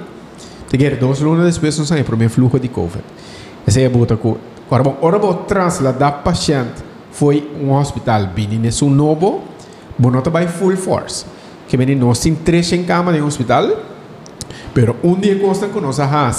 te 0.68 0.78
quer 0.78 0.96
dois 0.98 1.20
lunas 1.20 1.54
depois 1.54 1.78
nós 1.78 1.88
saímos 1.88 2.08
para 2.08 2.16
o 2.16 2.18
meu 2.18 2.30
fluxo 2.30 2.60
de 2.60 2.68
couve. 2.68 3.00
Essa 3.68 3.82
é 3.82 3.86
a 3.86 3.90
bota 3.90 4.18
com, 4.18 4.38
agora 4.66 4.84
bom, 4.84 4.98
hora 5.02 5.20
bom 5.20 5.34
trasladar 5.34 6.24
paciente 6.24 6.82
foi 7.12 7.48
um 7.62 7.72
hospital 7.74 8.26
bem 8.26 8.48
nesse 8.48 8.84
novo, 8.86 9.44
bom, 9.98 10.10
não 10.10 10.22
vai 10.22 10.48
full 10.48 10.76
force. 10.76 11.26
Que 11.68 11.78
bem 11.78 11.96
nós 11.96 12.20
tem 12.20 12.34
três 12.34 12.72
em 12.74 12.84
cama 12.84 13.14
de 13.14 13.22
um 13.22 13.28
hospital, 13.28 13.70
pero 14.74 14.96
um 15.04 15.14
dia 15.14 15.38
constam 15.38 15.70
com 15.70 15.80
nós 15.80 16.00
a 16.00 16.32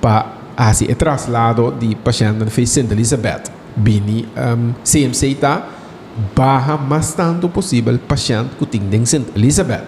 para 0.00 0.32
assim 0.56 0.86
é 0.88 0.94
traslado 0.96 1.70
de 1.78 1.94
paciente 1.94 2.44
fez 2.50 2.70
Santa 2.70 2.92
Elizabeth. 2.92 3.65
Bini 3.76 4.26
um, 4.36 4.72
CMC 4.82 5.26
está 5.28 5.68
barra 6.34 6.76
mais 6.76 7.12
tanto 7.12 7.48
possível 7.48 7.98
paciente 7.98 8.50
que 8.58 8.66
tem 8.66 8.80
em 8.80 9.04
Elizabeth. 9.34 9.84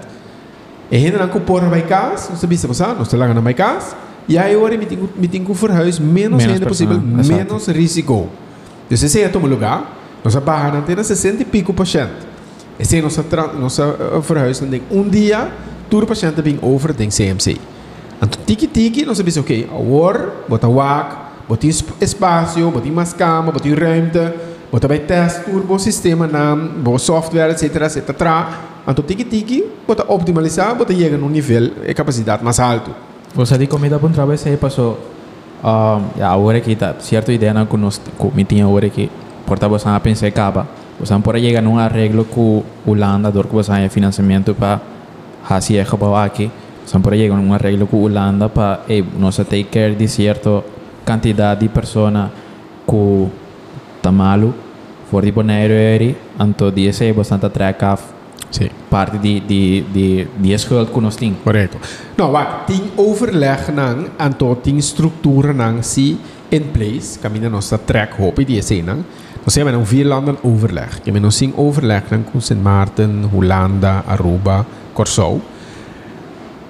E 0.91 0.97
ainda 0.97 1.26
não 1.26 1.41
por 1.41 1.62
vai 1.68 1.82
casa, 1.82 2.30
não 2.30 2.36
sabia 2.36 2.57
se 2.57 2.66
você 2.66 2.86
não 2.86 3.03
está 3.03 3.16
lá 3.16 3.32
na 3.32 3.41
minha 3.41 3.55
casa. 3.55 3.97
E 4.28 4.36
aí 4.36 4.55
agora 4.55 4.76
me 4.76 4.86
tenho 4.86 5.09
me 5.16 5.26
tenho 5.26 5.45
que 5.45 5.53
verhuis 5.53 5.99
menos 5.99 6.45
ainda 6.45 6.66
possível, 6.66 7.01
menos 7.01 7.66
risco. 7.68 8.28
Então 8.86 9.07
esse 9.07 9.20
é 9.20 9.30
o 9.34 9.47
lugar, 9.47 9.99
nossa 10.22 10.41
barra 10.41 10.72
não 10.72 10.82
tem 10.82 11.03
60 11.03 11.43
e 11.43 11.45
pico 11.45 11.72
paciente. 11.72 12.12
Esse 12.78 12.99
é 12.99 13.03
nossa 13.03 13.24
nossa 13.59 13.86
uh, 13.86 14.20
verhuis 14.20 14.61
não 14.61 14.68
tem 14.68 14.82
um 14.91 15.09
dia, 15.09 15.51
todo 15.89 16.07
paciente 16.07 16.41
vem 16.43 16.59
over 16.61 16.95
tem 16.95 17.09
CMC. 17.09 17.57
Então 18.16 18.28
tiki 18.47 18.66
tiki, 18.66 19.07
nós 19.07 19.16
sabemos 19.16 19.39
ok, 19.39 19.68
agora 19.70 20.34
bota 20.49 20.68
wak, 20.68 21.28
bota 21.49 21.66
esp- 21.66 22.01
espaço, 22.01 22.70
bota 22.70 22.88
mais 22.90 23.12
cama, 23.12 23.51
bota 23.53 23.68
ruimte, 23.68 24.32
bota 24.70 24.86
vai 24.88 24.99
teste 24.99 25.44
turbo 25.44 25.74
o 25.74 25.78
sistema 25.78 26.26
na, 26.26 26.55
bota 26.55 26.99
software, 26.99 27.51
etc, 27.51 27.74
etc. 27.82 28.11
Então 28.86 29.05
tiki 29.05 29.24
tiki, 29.24 29.64
bota 29.86 30.05
optimalizar, 30.09 30.74
bota 30.74 30.94
chega 30.94 31.16
num 31.16 31.28
nível 31.28 31.70
de 31.86 31.94
capacidade 31.94 32.44
mais 32.44 32.59
alto. 32.61 32.90
Você 33.34 33.59
de 33.59 33.66
comida 33.66 33.99
para 33.99 34.09
um 34.09 34.12
trabalho 34.12 34.38
aí 34.46 34.57
passou 34.57 34.99
um, 35.62 36.18
ja, 36.18 36.30
agora 36.30 36.61
que 36.61 36.74
tá 36.76 36.94
certa 37.01 37.32
ideia 37.32 37.53
não 37.53 37.66
que 37.66 37.76
nós 37.76 37.99
que 37.99 38.36
me 38.36 38.44
tinha 38.44 38.64
agora 38.64 38.88
que 38.88 39.11
porta 39.46 39.68
você 39.68 39.88
a 39.88 39.99
pensar 40.01 40.30
capa 40.30 40.66
você 40.99 41.12
não 41.12 41.20
pode 41.20 41.40
chegar 41.40 41.61
num 41.62 41.78
arreglo 41.78 42.24
com 42.24 42.62
Holanda 42.86 43.30
dor 43.30 43.46
que 43.46 43.55
você 43.55 43.72
tem 43.72 43.88
financiamento 43.88 44.55
para 44.55 44.80
fazer 45.44 45.84
gebouw 45.84 46.16
aqui 46.16 46.51
você 46.86 46.94
não 46.96 47.03
pode 47.03 47.18
chegar 47.18 47.36
num 47.36 47.53
arreglo 47.53 47.86
com 47.86 48.01
Holanda 48.03 48.49
para 48.49 48.80
eh, 48.88 49.03
nós 49.18 49.36
take 49.36 49.64
care 49.64 49.94
de 49.94 50.09
certa 50.09 50.62
quantidade 51.09 51.61
de 51.61 51.68
pessoas 51.68 52.30
que 52.86 53.28
tá 54.02 54.12
malo 54.12 54.52
for 55.11 55.24
de 55.24 55.32
boneiro 55.32 55.72
eri 55.72 56.16
então 56.38 56.72
esse 56.76 57.12
você 57.12 57.34
está 57.34 57.48
track 57.48 57.82
Sim. 58.50 58.70
parte 58.88 59.18
de 59.18 59.40
de 59.40 59.84
de 59.92 60.26
de 60.38 60.59
schuld 60.59 60.90
que 60.90 61.00
nós 61.00 61.16
temos 61.16 61.38
Correto. 61.44 61.78
Nou, 62.16 62.32
wat 62.32 62.66
ting 62.66 62.92
overleg 62.96 63.68
nang 63.72 64.09
anto 64.18 64.56
ting 64.62 64.80
structuur 64.80 65.52
nang 65.54 65.82
si 65.82 66.18
in 66.50 66.72
place, 66.72 67.18
kamina 67.20 67.48
nossa 67.48 67.78
track 67.78 68.16
hopi 68.18 68.44
die 68.44 68.62
se 68.62 68.82
nang. 68.82 69.04
Nós 69.44 69.54
hebben 69.54 69.74
een 69.74 69.86
vier 69.86 70.06
landen 70.06 70.36
overleg. 70.42 71.00
Je 71.04 71.12
bent 71.12 71.34
zien 71.34 71.52
overleg 71.56 72.11
nang 72.11 72.24
com 72.24 72.40
Sint 72.40 72.62
Maarten, 72.62 73.30
Holanda, 73.32 74.02
Aruba, 74.06 74.64
Curaçao. 74.92 75.40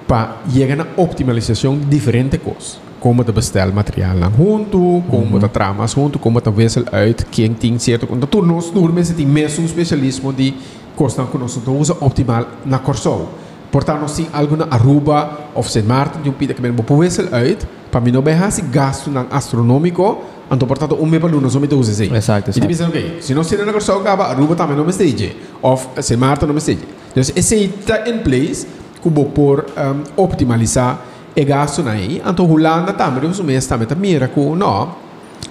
Pa 0.05 0.37
llegar 0.53 0.77
na 0.77 0.85
optimalização 0.95 1.77
de 1.77 1.85
diferente 1.85 2.37
coisas. 2.37 2.88
Como 2.99 3.23
te 3.23 3.31
bestel 3.31 3.71
materiaal 3.71 4.19
lang 4.19 4.33
junto, 4.35 5.01
como 5.09 5.39
te 5.39 5.47
tramas 5.47 5.93
junto, 5.95 6.19
como 6.19 6.41
te 6.41 6.49
wissel 6.49 6.83
uit, 6.91 7.25
quem 7.31 7.53
tem 7.53 7.79
certo. 7.79 8.05
Want 8.09 8.29
toen 8.29 8.51
ons 8.51 8.71
door 8.73 8.91
mensen 8.91 9.15
die 9.15 9.25
meer 9.25 9.49
zo'n 9.49 9.67
specialismo 9.67 10.33
die 10.33 10.53
kosten 10.95 11.25
com 11.31 11.37
nós 11.39 11.55
então 11.55 11.79
usa 11.79 11.95
optimal 11.99 12.45
na 12.65 12.79
Corsol. 12.79 13.29
Portanto, 13.71 14.01
nós 14.01 14.15
temos 14.15 14.33
algo 14.33 14.55
na 14.57 14.67
Aruba 14.69 15.29
of 15.55 15.69
Sint 15.69 15.85
Maarten, 15.87 16.21
die 16.23 16.31
pida 16.31 16.53
que 16.53 16.61
men 16.61 16.73
bo 16.75 16.83
wissel 16.97 17.29
uit, 17.31 17.65
para 17.91 18.01
mim 18.01 18.11
não 18.11 18.21
vai 18.21 18.33
hasi 18.33 18.61
gasto 18.63 19.09
nang 19.09 19.27
astronômico, 19.31 20.17
então 20.51 20.67
portanto 20.67 20.97
um 20.99 21.05
me 21.05 21.19
baluno 21.19 21.49
so 21.49 21.59
me 21.59 21.67
usa 21.71 21.91
assim. 21.91 22.13
Exato, 22.13 22.49
E 22.49 22.51
exato. 22.51 22.59
te 22.59 22.67
pensam, 22.67 22.89
ok, 22.89 23.17
se 23.21 23.33
não 23.33 23.43
ser 23.43 23.63
na 23.65 23.71
Corsol 23.71 24.01
acaba, 24.01 24.25
Aruba 24.25 24.55
também 24.55 24.75
não 24.75 24.83
me 24.83 24.91
stage, 24.91 25.35
of 25.61 25.87
Sint 26.01 26.19
Maarten 26.19 26.47
não 26.47 26.53
me 26.55 26.59
stage. 26.59 26.79
Então, 27.11 27.21
esse 27.35 27.55
está 27.79 28.09
em 28.09 28.17
place, 28.19 28.67
kubo 29.01 29.25
por 29.25 29.65
um, 29.77 30.21
optimalizar 30.21 30.99
e 31.39 31.45
gasto 31.45 31.81
na 31.83 31.91
aí. 31.91 32.21
Então, 32.25 32.49
Holanda 32.49 32.93
também, 32.93 33.29
os 33.29 33.39
meses 33.39 33.67
também, 33.67 33.87
mira 33.97 34.27
com, 34.27 34.55
não, 34.55 34.95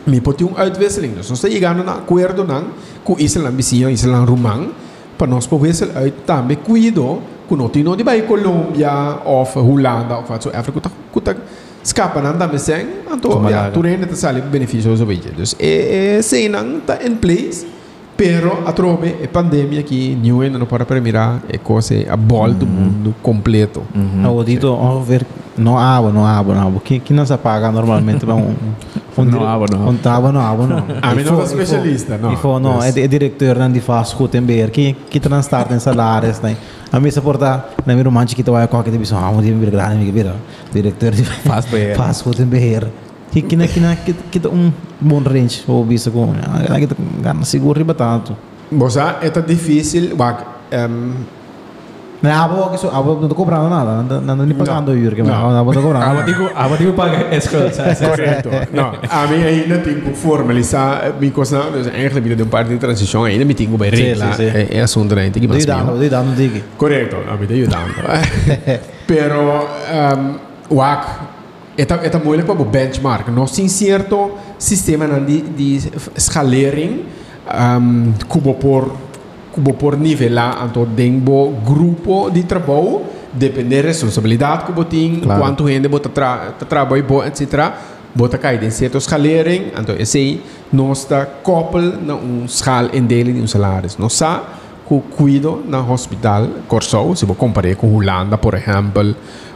me 0.06 0.20
pode 0.20 0.44
um 0.44 0.54
uitwisseling. 0.56 1.14
Dus 1.14 1.28
nós 1.30 1.38
estamos 1.38 1.54
chegando 1.54 1.82
na 1.84 1.92
acordo 1.92 2.44
nan, 2.44 2.64
com 3.04 3.16
Island 3.18 3.56
vizinho, 3.56 3.90
Island 3.90 4.28
Rumang, 4.28 4.70
para 5.16 5.26
nós 5.26 5.46
poder 5.46 5.68
wissel 5.68 5.90
uit 5.96 6.14
cuido, 6.64 7.20
com 7.48 7.56
nós 7.56 7.72
tino 7.72 7.96
de 7.96 8.04
vai 8.04 8.22
Colômbia, 8.22 9.20
of 9.24 9.58
Holanda, 9.58 10.18
of 10.18 10.30
wat 10.30 10.42
zo, 10.42 10.50
África, 10.50 10.72
kuta, 10.72 10.90
kuta, 11.10 11.36
escapa 11.82 12.20
nan 12.20 12.36
sem, 12.58 12.86
então, 13.10 13.30
Como 13.30 13.48
ja, 13.48 13.62
lá. 13.62 13.70
tu 13.70 13.80
rende 13.80 14.06
te 14.06 14.16
sale 14.16 14.42
beneficioso 14.42 15.06
beetje. 15.06 15.30
Dus, 15.30 15.56
é, 15.58 16.16
é, 16.18 16.22
sem 16.22 16.48
nan, 16.48 16.80
tá 16.86 16.98
in 17.02 17.16
place, 17.16 17.66
pero 18.18 18.64
a 18.66 18.72
trobe, 18.72 19.14
é 19.22 19.28
pandemia 19.28 19.80
que 19.84 20.14
new 20.20 20.40
ainda 20.42 20.58
não 20.58 20.66
para 20.66 20.84
permirar, 20.84 21.40
é 21.48 21.56
coisa, 21.56 21.94
a 22.10 22.16
bola 22.16 22.52
do 22.52 22.66
mundo 22.66 23.14
completo. 23.22 23.80
Nou, 23.94 24.42
dito 24.42 24.66
ongeveer, 24.72 25.24
no 25.56 25.78
água, 25.78 26.10
no 26.10 26.24
água, 26.26 26.52
no 26.54 26.60
água. 26.60 26.80
Que, 26.84 26.98
que 26.98 27.14
não 27.14 27.24
se 27.24 27.36
paga 27.38 27.70
normalmente 27.70 28.26
para 28.26 28.34
um... 28.34 28.56
um 29.16 29.24
No 29.24 29.46
água, 29.46 29.66
no 29.70 29.76
água. 29.76 29.92
Um 29.92 30.08
água, 30.10 30.32
no 30.32 30.40
água, 30.40 30.66
não. 30.66 30.78
Ah, 31.00 31.14
mas 31.14 31.24
E 31.24 31.30
não 31.30 31.36
for- 31.36 31.42
é 31.42 31.44
especialista, 31.44 32.18
não. 32.18 32.32
E 32.32 32.36
não, 32.60 32.84
Yes. 32.84 32.94
diretor 33.08 33.56
não, 33.56 33.70
de 33.70 33.80
fast 33.80 34.16
food 34.16 34.36
em 34.36 34.42
BR, 34.42 34.70
que, 34.72 34.94
que 35.08 35.20
transporta 35.20 35.72
em 35.74 35.78
salários, 35.78 36.40
né? 36.40 36.56
A 36.90 36.98
mim 36.98 37.10
se 37.12 37.20
porta, 37.20 37.66
na 37.86 37.94
minha 37.94 38.10
manche 38.10 38.34
que 38.34 38.42
tu 38.42 38.50
vai 38.50 38.66
qualquer 38.66 38.90
divisão, 38.90 39.18
ah, 39.22 39.30
um 39.30 39.40
dia 39.40 39.54
me 39.54 39.64
grande, 39.66 39.96
me 40.04 40.10
vira. 40.10 40.34
Diretor 40.72 41.12
de 41.12 41.22
Fast 41.22 41.70
BR. 41.70 41.94
Que 43.30 43.56
na 43.56 43.66
que 43.66 43.80
na 43.80 43.96
que 43.96 44.14
que 44.30 44.48
um 44.48 44.72
bom 45.00 45.20
range 45.20 45.62
ou 45.68 45.84
bisa 45.84 46.10
com, 46.10 46.32
ah, 46.32 46.80
que 46.80 46.88
ganha 47.20 47.44
seguro 47.44 47.78
riba 47.78 47.94
tanto. 47.94 48.36
Bosa, 48.70 49.16
é 49.20 49.30
tá 49.30 49.40
difícil, 49.40 50.16
wak, 50.16 50.44
um, 50.72 51.12
Na 52.20 52.42
abo 52.42 52.68
que 52.70 52.78
so, 52.78 52.88
abo 52.88 53.14
não 53.20 53.28
tô 53.28 53.34
cobrando 53.34 53.70
nada, 53.70 54.02
não 54.02 54.20
não 54.20 54.44
nem 54.44 54.56
pagando 54.56 54.90
o 54.90 55.14
que 55.14 55.22
Não. 55.22 55.52
não, 55.52 55.60
abo 55.60 55.72
tô 55.72 55.80
cobrando. 55.80 56.04
Agora 56.04 56.26
digo, 56.26 56.50
agora 56.52 56.76
digo 56.76 56.92
paga 56.92 57.32
escola. 57.36 57.70
Correto. 57.94 58.48
Não, 58.72 58.92
a 59.08 59.26
mim 59.28 59.44
ainda 59.44 59.78
tenho 59.78 60.14
formalizar 60.16 61.14
minha 61.20 61.30
coisa. 61.30 61.62
Eigenlijk 61.94 62.22
binnen 62.26 62.40
een 62.40 62.48
parte 62.48 62.72
de 62.72 62.78
transição 62.78 63.24
ainda 63.24 63.44
me 63.44 63.54
tenho 63.54 63.70
Sim, 63.70 63.84
regla. 63.84 64.34
É, 64.40 64.78
é 64.78 64.80
assunto 64.80 65.14
ainda 65.14 65.30
tem 65.30 65.42
que 65.42 65.48
Dei 65.48 65.48
mais 65.48 65.64
dando, 65.64 65.96
dei 65.96 66.08
dando 66.08 66.34
diga. 66.34 66.60
Correto, 66.76 67.16
a 67.30 67.36
mim 67.36 67.46
tem 67.46 67.60
ajudando. 67.60 67.94
Pero, 69.06 69.68
um, 69.94 70.74
wak, 70.76 71.06
Eta, 71.78 72.00
eta 72.02 72.18
moeilijk 72.18 72.46
para 72.46 72.64
benchmark. 72.64 73.28
Nós 73.30 73.52
temos 73.52 73.72
certo 73.72 74.32
sistema 74.58 75.06
nan 75.06 75.24
de, 75.24 75.42
de 75.56 75.90
escalering 76.16 77.04
um, 77.46 78.12
cubo 78.26 78.54
por 78.54 78.90
cubo 79.52 79.74
por 79.74 79.96
nivelar 79.96 80.66
então 80.66 80.84
dengo 80.84 81.54
grupo 81.64 82.30
de 82.30 82.42
trabalho 82.42 83.02
depende 83.32 83.76
da 83.76 83.88
responsabilidade 83.88 84.64
que 84.64 84.84
tem 84.86 85.20
Claro. 85.20 85.40
quanto 85.40 85.68
gente 85.68 85.88
você 85.88 86.08
tra, 86.08 86.54
tra, 86.58 86.66
trabalha 86.66 87.02
bom 87.02 87.22
etc 87.22 87.70
bota 88.14 88.38
cair 88.38 88.62
em 88.64 88.70
certa 88.70 88.98
escalering, 88.98 89.72
então 89.78 89.94
esse 89.96 90.40
nós 90.72 90.98
está 91.00 91.26
koppel 91.26 92.00
na 92.02 92.14
um 92.14 92.48
schaal 92.48 92.86
indeling 92.92 93.34
de 93.34 93.40
um 93.40 93.46
salário. 93.46 93.88
Nós 93.98 94.14
sa 94.14 94.42
que 94.88 95.00
cuido 95.16 95.62
na 95.68 95.80
hospital 95.80 96.48
Corsou, 96.66 97.14
se 97.14 97.26
vou 97.26 97.36
comparar 97.36 97.76
com 97.76 97.94
Holanda, 97.94 98.38
por 98.38 98.54
exemplo, 98.54 99.14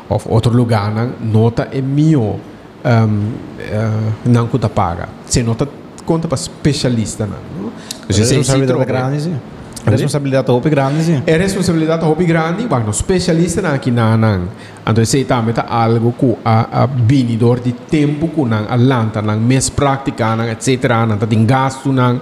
ou 0.08 0.20
outro 0.26 0.54
lugar, 0.54 0.92
nota 1.20 1.68
é 1.72 1.80
mio 1.80 2.20
um, 2.22 2.38
uh, 2.84 4.12
não 4.24 4.46
conta 4.48 4.68
paga. 4.68 5.08
Se 5.26 5.42
nota 5.42 5.68
conta 6.04 6.28
para 6.28 6.36
especialista, 6.36 7.26
não. 7.26 7.70
Você 8.08 8.24
se 8.24 8.34
responsabilidade 8.34 8.84
grande, 8.84 9.20
sim. 9.20 9.36
Responsabilidade 9.84 10.48
roupa 10.48 10.68
grande, 10.68 11.02
sim. 11.02 11.22
É 11.26 11.36
responsabilidade 11.36 12.04
roupa 12.04 12.22
grande, 12.22 12.66
mas 12.70 12.84
no 12.84 12.90
especialista 12.90 13.62
na 13.62 13.74
aqui 13.74 13.90
na 13.90 14.16
nan. 14.16 14.42
Então 14.86 15.04
se 15.04 15.24
também 15.24 15.54
tá 15.54 15.64
algo 15.68 16.14
que 16.18 16.36
a, 16.44 16.82
a 16.82 16.86
binidor 16.86 17.60
de 17.60 17.72
tempo 17.72 18.28
que 18.28 18.44
nan 18.44 18.66
alanta 18.68 19.22
nan 19.22 19.38
mês 19.38 19.70
prática 19.70 20.36
nan 20.36 20.50
etc. 20.50 20.84
nan 21.06 21.18
tá 21.18 21.26
tem 21.26 21.44
gasto 21.44 21.92
nan 21.92 22.20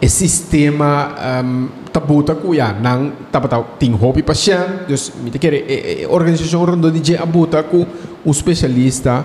e 0.00 0.08
sistema 0.08 1.14
um, 1.44 1.68
tabuta 1.92 2.34
ku 2.34 2.54
ya 2.54 2.72
nang 2.72 3.28
tapata 3.30 3.62
ting 3.78 3.92
hobby 3.92 4.22
paciente, 4.22 4.88
dus 4.88 5.12
mi 5.22 5.30
te 5.30 5.38
quer 5.38 5.54
e, 5.54 6.02
e, 6.02 6.06
organização 6.06 6.64
rondo 6.64 6.90
de 6.90 7.16
abuta 7.16 7.62
ku 7.62 7.86
um 8.24 8.30
especialista 8.30 9.24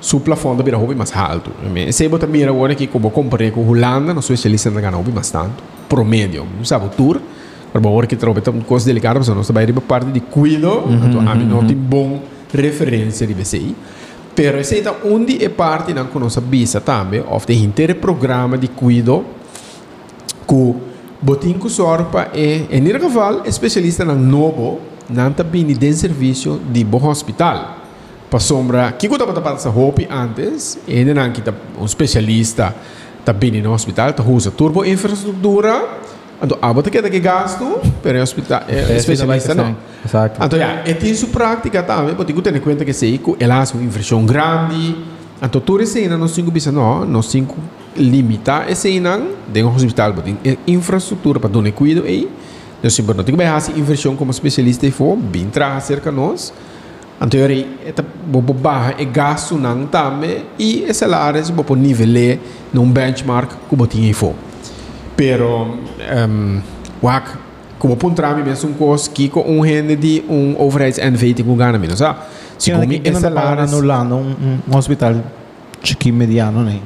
su 0.00 0.22
plafond 0.22 0.62
bira 0.62 0.78
hobby 0.78 0.94
mais 0.94 1.12
alto. 1.12 1.50
Se 1.90 2.08
bota 2.08 2.26
mira 2.26 2.50
agora 2.50 2.74
que 2.74 2.86
como 2.86 3.10
comparei 3.10 3.50
com 3.50 3.66
Holanda, 3.66 4.14
não 4.14 4.22
sou 4.22 4.32
especialista 4.34 4.70
na 4.70 4.96
hobby 4.96 5.10
mais 5.10 5.30
tanto, 5.30 5.62
promédio, 5.88 6.46
não 6.56 6.64
sabe 6.64 6.86
o 6.86 6.88
tour. 6.88 7.20
Para 7.72 7.86
agora 7.86 8.06
que 8.06 8.16
trabalha 8.16 8.40
com 8.40 8.60
coisas 8.62 8.86
delicadas, 8.86 9.28
nós 9.28 9.46
trabalhamos 9.46 9.84
para 9.84 10.00
parte 10.00 10.12
de 10.12 10.20
cuido, 10.20 10.84
então 10.88 11.20
a 11.28 11.34
mim 11.34 11.44
não 11.44 11.66
tem 11.66 11.76
bom 11.76 12.22
referência 12.54 13.26
de 13.26 13.34
VCI. 13.34 13.76
Pero 14.34 14.58
essa 14.58 14.74
é 14.74 14.94
onde 15.04 15.44
é 15.44 15.48
parte 15.48 15.92
da 15.92 16.04
nossa 16.04 16.40
visa 16.40 16.80
também, 16.80 17.22
of 17.28 17.44
de 17.44 17.62
inteiro 17.62 17.96
programa 17.96 18.56
de 18.56 18.68
cuido 18.68 19.24
que 20.46 20.74
botinho 21.20 21.68
sorpa 21.68 22.28
é, 22.34 22.66
em 22.70 22.86
geval, 22.86 23.42
especialista 23.44 24.04
na 24.04 24.14
novo, 24.14 24.80
não 25.08 25.32
também 25.32 25.64
de 25.64 25.92
serviço 25.94 26.60
de 26.70 26.84
bom 26.84 27.08
hospital. 27.08 27.76
Para 28.30 28.40
sombra 28.40 28.92
que 28.92 29.06
eu 29.06 29.12
estava 29.12 29.54
essa 29.54 29.70
roupa 29.70 30.02
antes 30.10 30.78
ainda 30.86 31.14
não 31.14 31.32
que 31.32 31.42
um 31.80 31.84
especialista 31.84 32.74
tá 33.24 33.32
bem 33.32 33.62
no 33.62 33.72
hospital 33.72 34.12
tá 34.12 34.22
usa 34.22 34.50
turbo 34.50 34.84
infraestrutura. 34.84 35.98
Então 36.40 36.58
a 36.60 36.72
bota 36.72 36.90
que 36.90 37.02
que 37.02 37.20
gasto 37.20 37.80
para 38.02 38.18
o 38.18 38.22
hospital 38.22 38.62
é, 38.68 38.96
especialista 38.96 39.54
não 39.54 39.74
exato. 40.04 40.44
Então 40.44 40.58
já 40.58 40.82
é 40.84 41.14
sua 41.14 41.28
prática 41.30 41.82
também 41.82 42.14
porque 42.14 42.32
tu 42.32 42.42
tem 42.42 42.54
em 42.54 42.60
conta 42.60 42.84
que 42.84 42.92
se 42.92 43.18
que 43.18 43.36
ela 43.40 43.62
é 43.62 43.74
uma 43.74 43.82
inversão 43.82 44.24
grande. 44.26 44.94
Então 45.42 45.60
tu 45.60 45.78
ainda 45.78 46.18
não 46.18 46.28
cinco 46.28 46.50
bisa 46.50 46.70
não 46.70 47.06
não 47.06 47.22
cinco 47.22 47.56
limita 47.96 48.66
esse 48.68 48.88
ainda 48.88 49.20
de 49.48 49.62
um 49.62 49.74
hospital 49.74 50.14
porque 50.14 50.58
infraestrutura 50.66 51.40
para 51.40 51.50
donar 51.50 51.72
cuido 51.72 52.04
aí 52.04 52.28
nós 52.82 52.94
sempre 52.94 53.14
não 53.14 53.24
tem 53.24 53.36
que 53.36 53.44
fazer 53.44 53.78
inversão 53.78 54.14
como 54.14 54.30
especialista 54.30 54.86
e 54.86 54.90
for 54.90 55.16
bem 55.16 55.48
trazer 55.48 55.94
cerca 55.94 56.12
nós 56.12 56.52
Anteriori, 57.20 57.66
eta 57.84 58.04
bobo 58.26 58.54
barra 58.54 58.94
e 58.96 59.04
gasto 59.04 59.58
tame 59.90 60.44
e 60.56 60.84
esse 60.84 61.00
salário 61.00 61.44
se 61.44 61.50
bobo 61.50 61.74
nivele 61.74 62.38
num 62.72 62.88
benchmark 62.88 63.50
bobo 63.68 63.88
tinha 63.88 64.14
fo. 64.14 64.34
Pero 65.16 65.78
um, 66.28 66.60
wak 67.02 67.28
como 67.76 67.96
puntrami 67.96 68.44
mesmo 68.44 68.70
um 68.70 68.72
cos 68.72 69.08
que 69.08 69.28
com 69.28 69.40
um 69.40 69.60
rende 69.60 69.96
de 69.96 70.22
um 70.28 70.54
overheads 70.60 70.98
NVT 70.98 71.42
com 71.42 71.56
gana 71.56 71.76
menos, 71.76 72.00
ah. 72.02 72.24
Se 72.56 72.70
como 72.70 72.84
esse 72.84 73.20
salário 73.20 73.66
no 73.66 73.80
lado 73.80 74.14
um, 74.14 74.58
um 74.68 74.76
hospital 74.76 75.16
chiqui 75.82 76.12
mediano, 76.12 76.62
né? 76.62 76.78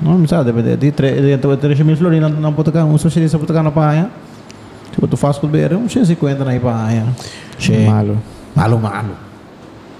Não, 0.00 0.18
não 0.18 0.28
sabe, 0.28 0.52
de 0.52 0.76
de 0.76 0.92
3 0.92 1.80
mil 1.80 1.96
florinas 1.96 2.32
não 2.38 2.52
pode 2.52 2.66
tocar, 2.66 2.84
um 2.84 2.98
socialista 2.98 3.36
pode 3.38 3.48
tocar 3.48 3.62
na 3.62 3.70
paia. 3.70 4.10
Tipo, 4.92 5.06
tu 5.06 5.16
faz 5.16 5.38
com 5.38 5.46
o 5.46 5.50
beira, 5.50 5.76
um 5.76 5.88
150 5.88 6.44
na 6.44 6.60
paia. 6.60 7.06
Malo. 7.86 8.18
Malo, 8.54 8.78
malo. 8.78 9.28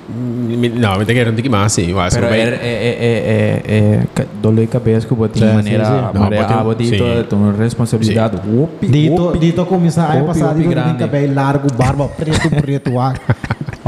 No, 0.08 0.96
mi 0.96 1.04
te 1.04 1.22
non 1.22 1.34
ti 1.34 1.48
masi, 1.50 1.82
igual. 1.82 2.08
Pero 2.10 2.28
é, 2.28 2.40
é, 2.40 3.62
é, 3.66 4.06
é, 4.16 4.26
dolor 4.40 4.60
de 4.60 4.66
cabeça 4.66 5.06
que 5.06 5.12
eu 5.12 5.28
tinha 5.28 5.52
maneira, 5.52 5.84
sim, 5.84 5.92
sim. 6.12 6.18
maneira, 6.18 6.46
ah, 6.46 6.74
dito, 6.74 7.24
tenho 7.28 7.54
responsabilidade. 7.54 8.40
Dito, 8.80 9.36
dito 9.38 9.66
começar 9.66 10.16
a 10.16 10.24
passar, 10.24 10.54
tem 10.54 10.70
cabelo 10.96 11.34
largo, 11.34 11.70
barba 11.74 12.08
preto, 12.16 12.48
preto, 12.48 12.98
ah. 12.98 13.12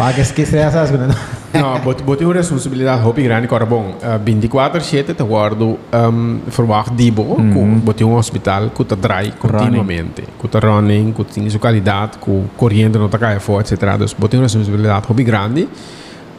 Ah, 0.00 0.12
que 0.14 0.22
esquece 0.22 0.56
essas 0.56 0.90
coisas. 0.90 1.14
Não, 1.52 1.80
botei 2.04 2.26
uma 2.26 2.34
responsabilidade 2.34 3.06
hopi 3.06 3.22
grande, 3.22 3.46
agora 3.46 3.66
bom, 3.66 3.96
24 4.24 4.80
7 4.80 5.14
te 5.14 5.22
guardo 5.22 5.78
um, 5.92 6.40
verwacht 6.46 6.94
dibo, 6.94 7.36
mm 7.38 7.52
-hmm. 7.52 7.80
botei 7.80 8.06
um 8.06 8.14
hospital 8.14 8.70
que 8.70 8.84
te 8.84 8.96
drai 8.96 9.32
continuamente, 9.38 10.22
que 10.40 10.48
te 10.48 10.58
running, 10.58 11.12
que 11.12 11.24
tem 11.24 11.50
sua 11.50 11.60
qualidade, 11.60 12.18
que 12.18 12.44
correndo 12.56 12.98
não 12.98 13.08
tá 13.08 13.18
caia 13.18 13.40
forte, 13.40 13.74
etc. 13.74 13.82
Então, 13.94 14.06
botei 14.16 14.38
uma 14.38 14.44
responsabilidade 14.46 15.06
hopi 15.10 15.24
grande. 15.24 15.68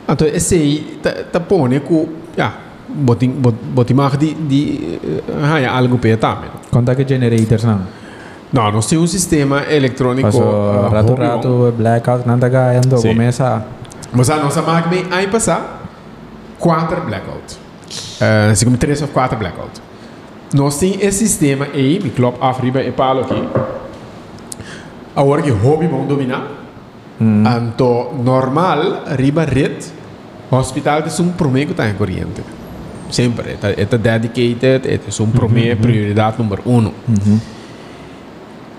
Então, 0.08 0.28
esse 0.28 0.56
aí, 0.56 1.00
te 1.32 1.40
põe 1.42 1.80
que, 1.82 2.10
ja, 2.38 2.54
botei, 2.88 3.30
botei 3.30 3.96
mais 3.96 4.18
de, 4.18 4.34
de, 4.34 5.00
uh, 5.28 5.70
algo 5.70 5.98
para 5.98 6.18
também. 6.18 6.50
Quanto 6.72 6.92
é 6.92 6.96
que 6.96 7.08
generators 7.08 7.64
não? 7.64 7.82
No, 8.52 8.70
nós 8.70 8.86
temos 8.86 9.06
um 9.06 9.08
sistema 9.08 9.64
eletrônico. 9.70 10.28
Passou 10.28 10.44
uh, 10.44 10.90
rato, 10.90 11.14
rato, 11.14 11.74
blackout, 11.78 12.28
nada 12.28 12.50
ganhando, 12.50 12.98
sí. 12.98 13.08
começa. 13.08 13.66
Mas 14.12 14.30
a 14.30 14.38
nossa 14.38 14.62
máquina, 14.62 15.16
aí 15.16 15.28
passar, 15.28 15.84
quatro 16.60 17.02
blackout. 17.02 17.58
Uh, 18.20 18.56
se 18.56 18.66
como 18.66 18.78
três 18.78 19.02
ou 19.02 19.08
quatro 19.08 19.38
blackout. 19.38 19.82
Nós 20.54 20.78
temos 20.78 20.98
esse 21.02 21.20
sistema 21.20 21.66
aí, 21.74 22.00
me 22.04 22.10
clop 22.10 22.38
afriba 22.42 22.84
e 22.84 22.92
palo 22.92 23.22
aqui. 23.22 23.48
Agora 25.16 25.42
que 25.42 25.50
hobby 25.50 25.88
vão 25.88 26.06
dominar. 26.06 26.46
Mm. 27.20 27.44
Então, 27.48 28.14
normal, 28.22 29.04
riba 29.18 29.46
rede, 29.46 29.88
hospital 30.50 31.04
tem 31.04 31.26
um 31.26 31.32
prometo 31.32 31.74
tá 31.74 31.88
em 31.88 31.94
corrente. 31.94 32.44
Sempre, 33.10 33.58
é, 33.62 33.82
é 33.82 33.98
dedicated, 33.98 34.82
é 34.88 35.24
um 35.24 35.30
prometo, 35.30 35.68
mm 35.68 35.72
-hmm. 35.72 35.82
prioridade 35.82 36.38
número 36.38 36.64
um. 36.66 36.82
Mm 36.82 36.92
-hmm. 37.10 37.40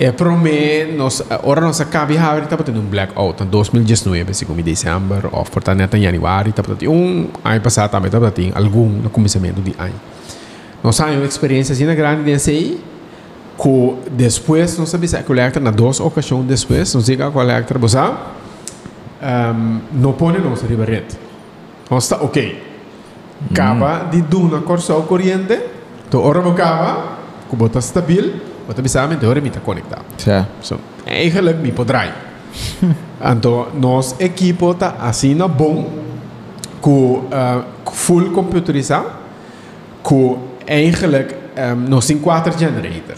É 0.02 0.10
para 0.10 0.32
mim, 0.32 0.96
nós, 0.96 1.22
agora 1.30 1.60
nós 1.60 1.80
acabamos 1.80 2.16
de 2.16 2.18
haver, 2.18 2.42
estava 2.42 2.64
tendo 2.64 2.80
um 2.80 2.84
blackout 2.86 3.40
em 3.40 3.46
2019, 3.46 4.32
assim 4.32 4.44
como 4.44 4.58
em 4.58 4.62
dezembro, 4.64 5.28
ou 5.30 5.44
portanto 5.44 5.94
em 5.94 6.02
januário, 6.02 6.50
estava 6.50 6.74
tendo 6.74 6.90
um 6.90 7.28
ano 7.44 7.60
passado 7.60 7.92
também, 7.92 8.08
estava 8.08 8.28
tendo 8.32 8.56
algum 8.56 8.88
no 8.88 9.08
começamento 9.08 9.60
de 9.60 9.72
ano. 9.78 9.94
Nós 10.82 10.96
temos 10.96 11.14
uma 11.14 11.24
experiência 11.24 11.72
assim 11.72 11.86
grande 11.94 12.24
desse 12.24 12.50
aí, 12.50 12.80
que 13.56 13.96
depois, 14.10 14.76
nós 14.76 14.88
sabemos 14.88 15.14
que 15.14 15.22
coleta 15.22 15.60
na 15.60 15.70
duas 15.70 16.00
ocasiões 16.00 16.46
depois, 16.46 16.92
nós 16.92 17.06
diga 17.06 17.28
a 17.28 17.30
coleta, 17.30 17.78
você 17.78 17.98
um, 18.00 19.80
não 19.92 20.14
põe 20.14 20.36
nossa 20.38 20.66
ribarete. 20.66 21.16
Nós 21.88 22.02
está 22.02 22.16
ok. 22.16 22.60
Acaba 23.52 24.08
de 24.10 24.20
dar 24.20 24.36
uma 24.36 24.62
corção 24.62 25.02
corrente, 25.02 25.60
então, 26.08 26.20
ora, 26.24 26.40
acaba, 26.40 27.18
que 27.48 27.54
bota 27.54 27.78
stabil, 27.78 28.50
Wat 28.66 28.76
heb 28.76 28.84
je 28.84 28.90
samen 28.90 29.18
de 29.18 29.26
horen 29.26 29.42
met 29.42 29.56
conectar. 29.64 29.98
Ja. 30.24 30.46
So, 30.60 30.76
eigenlijk 31.04 31.60
mi 31.62 31.72
podrai. 31.72 32.10
Então, 33.20 33.66
nosso 33.80 34.14
equipo 34.18 34.72
está 34.72 34.94
assim 35.00 35.34
na 35.34 35.48
bom, 35.48 35.88
com 36.80 37.28
uh, 37.30 37.62
full 37.92 38.30
computerizado, 38.30 39.10
com 40.02 40.38
eigenlijk 40.66 41.34
um, 41.56 41.88
nós 41.88 42.06
temos 42.06 42.22
quatro 42.22 42.52
generator. 42.58 43.16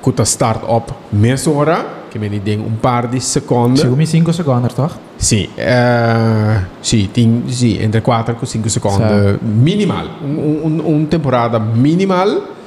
Com 0.00 0.12
a 0.18 0.24
start 0.24 0.62
up 0.62 0.92
meia 1.12 1.36
hora, 1.46 1.84
que 2.10 2.18
me 2.18 2.40
deu 2.40 2.60
um 2.60 2.76
par 2.76 3.06
de 3.06 3.20
segundos. 3.20 3.80
Chegou-me 3.80 4.06
5 4.06 4.32
segundos, 4.32 4.74
toch? 4.74 4.92
Sim, 5.18 5.48
uh, 5.58 6.64
sim, 6.82 7.08
tem, 7.12 7.44
sim, 7.48 7.82
entre 7.82 8.00
4 8.00 8.36
e 8.42 8.46
5 8.46 8.70
segundos 8.70 9.38
minimal. 9.42 10.06
Um, 10.22 10.66
um, 10.66 10.96
um 10.96 11.06
temporada 11.06 11.58
minimal 11.58 12.28
ku 12.28 12.42
e 12.42 12.59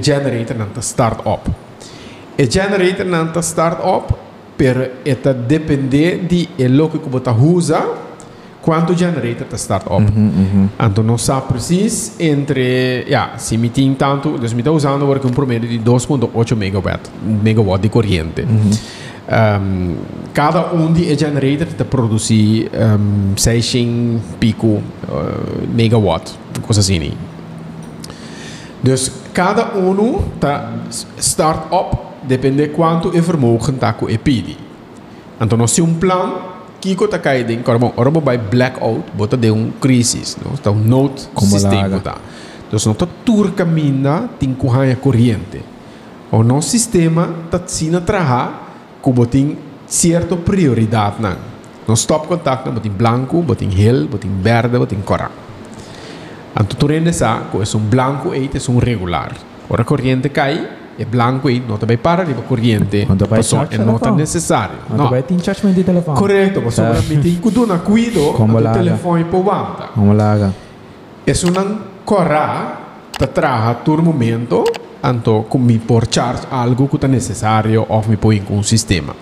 generator 0.00 0.56
nanta 0.56 0.80
start 0.80 1.20
up. 1.24 1.50
E 2.36 2.46
generator 2.48 3.06
nanta 3.06 3.40
start 3.40 3.84
up 3.84 4.14
per 4.56 4.98
eta 5.04 5.32
depende 5.32 6.26
di 6.26 6.48
e 6.56 6.68
loco 6.68 6.98
que 6.98 7.08
bota 7.08 7.30
usa 7.30 8.06
quanto 8.60 8.94
generator 8.94 9.46
ta 9.46 9.56
start 9.56 9.86
up. 9.86 10.00
Mm 10.00 10.06
-hmm, 10.06 10.30
mm 10.36 10.46
-hmm. 10.52 10.86
Então 10.86 11.04
não 11.04 11.16
sabe 11.16 11.46
precis 11.46 12.12
entre, 12.18 13.04
ja, 13.08 13.38
se 13.38 13.56
me 13.56 13.68
tem 13.68 13.94
tanto, 13.94 14.36
dus 14.36 14.52
me 14.52 14.60
está 14.60 14.70
usando 14.70 15.06
porque 15.06 15.26
um 15.26 15.30
promedio 15.30 15.68
de 15.68 15.78
2.8 15.78 16.56
megawatt, 16.56 17.10
megawatt 17.42 17.82
de 17.82 17.88
corrente. 17.88 18.42
Mm 18.42 18.58
-hmm. 18.58 19.60
um, 19.60 19.96
cada 20.32 20.72
um 20.74 20.92
de 20.92 21.16
generator 21.16 21.66
te 21.66 21.84
produzir 21.84 22.70
um, 22.74 23.36
600 23.36 24.20
pico 24.38 24.66
uh, 24.66 24.82
megawatt, 25.74 26.32
coisa 26.66 26.80
assim. 26.80 27.12
Dus 28.82 29.10
cada 29.32 29.76
um 29.76 30.22
tá 30.38 30.72
start-up 31.18 31.96
depende 32.22 32.68
quanto 32.68 33.16
é 33.16 33.20
vermogen 33.20 33.74
tá 33.74 33.92
com 33.92 34.08
EPIDI. 34.08 34.56
Então 35.36 35.48
temos 35.48 35.78
um 35.78 35.94
plano 35.94 36.58
Kiko 36.80 37.08
tá 37.08 37.18
caindo 37.18 37.50
em 37.50 37.60
corpo, 37.60 37.92
ora 37.96 38.10
vai 38.10 38.38
blackout, 38.38 39.02
bota 39.14 39.36
de 39.36 39.50
um 39.50 39.72
crisis, 39.80 40.36
não? 40.44 40.52
Então 40.54 40.74
note 40.74 41.28
Como 41.34 41.50
sistema 41.50 41.98
tá. 41.98 42.18
Então 42.68 42.78
não 42.86 42.94
tá 42.94 43.06
tur 43.24 43.50
caminha 43.52 44.28
tem 44.38 44.54
corrente 44.54 45.00
corrente. 45.00 45.60
O 46.30 46.42
nosso 46.44 46.70
sistema 46.70 47.30
tá 47.50 47.60
sina 47.66 48.00
trabalhar 48.00 48.98
com 49.02 49.10
botin 49.10 49.56
certa 49.86 50.36
prioridade 50.36 51.16
não. 51.20 51.36
No 51.88 51.94
stop 51.94 52.28
contact 52.28 52.66
não 52.66 52.74
botin 52.74 52.90
branco, 52.90 53.42
botin 53.42 53.70
gel, 53.70 54.06
botin 54.06 54.30
verde, 54.40 54.78
botin 54.78 55.00
cora. 55.00 55.47
Anto 56.56 56.76
tu 56.78 56.86
rende 56.86 57.12
sa, 57.12 57.48
ko 57.50 57.62
é 57.62 57.76
um 57.76 57.80
branco 57.80 58.34
e 58.34 58.46
é 58.52 58.70
um 58.70 58.78
regular. 58.78 59.32
Ora 59.70 59.84
corrente 59.84 60.28
cai, 60.30 60.66
é 60.98 61.04
branco 61.04 61.48
e 61.50 61.60
não 61.60 61.76
também 61.76 61.96
para 61.98 62.24
de 62.24 62.34
corrente. 62.34 63.04
Quando 63.06 63.26
vai 63.26 63.38
Passou, 63.40 63.60
charge 63.60 63.74
é 63.74 63.78
não 63.78 63.94
tá 63.94 63.98
telefone. 64.00 64.20
necessário. 64.20 64.74
Quando 64.86 65.00
Não. 65.00 65.10
vai 65.10 65.22
ter 65.22 65.38
charge 65.40 65.66
de 65.72 65.84
telefone. 65.84 66.18
Correto, 66.18 66.60
você 66.60 66.82
Tá. 66.82 66.92
vai 66.92 67.02
meter 67.02 67.38
com 67.40 67.66
na 67.66 67.78
cuido 67.78 68.32
Como 68.32 68.56
do 68.56 68.62
laga. 68.64 68.78
telefone 68.78 69.24
por 69.24 69.42
banda. 69.42 69.90
Vamos 69.94 70.16
lá, 70.16 70.32
aga. 70.32 70.54
É 71.26 71.32
um 71.46 71.78
corra 72.04 72.78
para 73.18 73.26
traga 73.26 73.74
todo 73.84 74.02
momento, 74.02 74.64
anto 75.04 75.44
com 75.48 75.58
me 75.58 75.78
por 75.78 76.06
charge 76.10 76.42
algo 76.50 76.88
que 76.88 76.96
está 76.96 77.06
necessário 77.06 77.84
ou 77.88 78.02
me 78.08 78.16
põe 78.16 78.40
com 78.40 78.56
um 78.56 78.62
sistema. 78.62 79.14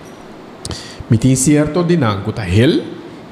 Me 1.09 1.17
tem 1.17 1.35
certo 1.35 1.83
dinâmico 1.83 2.31
tá 2.31 2.47
hel, 2.47 2.81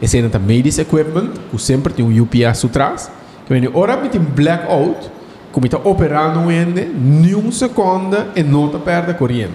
e 0.01 0.07
sendo 0.07 0.29
tá 0.29 0.37
medical 0.39 0.81
equipment, 0.99 1.31
que 1.49 1.57
sempre 1.61 1.93
tem 1.93 2.05
um 2.05 2.21
UPS 2.21 2.65
atrás, 2.65 3.07
que 3.07 3.11
vem 3.47 3.69
ora 3.73 3.97
me 3.97 4.09
tem 4.09 4.21
blackout, 4.21 5.09
que 5.53 5.69
tá 5.69 5.77
operando 5.83 6.49
ainda, 6.49 6.81
nenhum 6.83 7.51
segundo 7.51 8.17
e 8.35 8.43
não 8.43 8.67
tá 8.69 8.79
perde 8.79 9.13
corrente. 9.13 9.53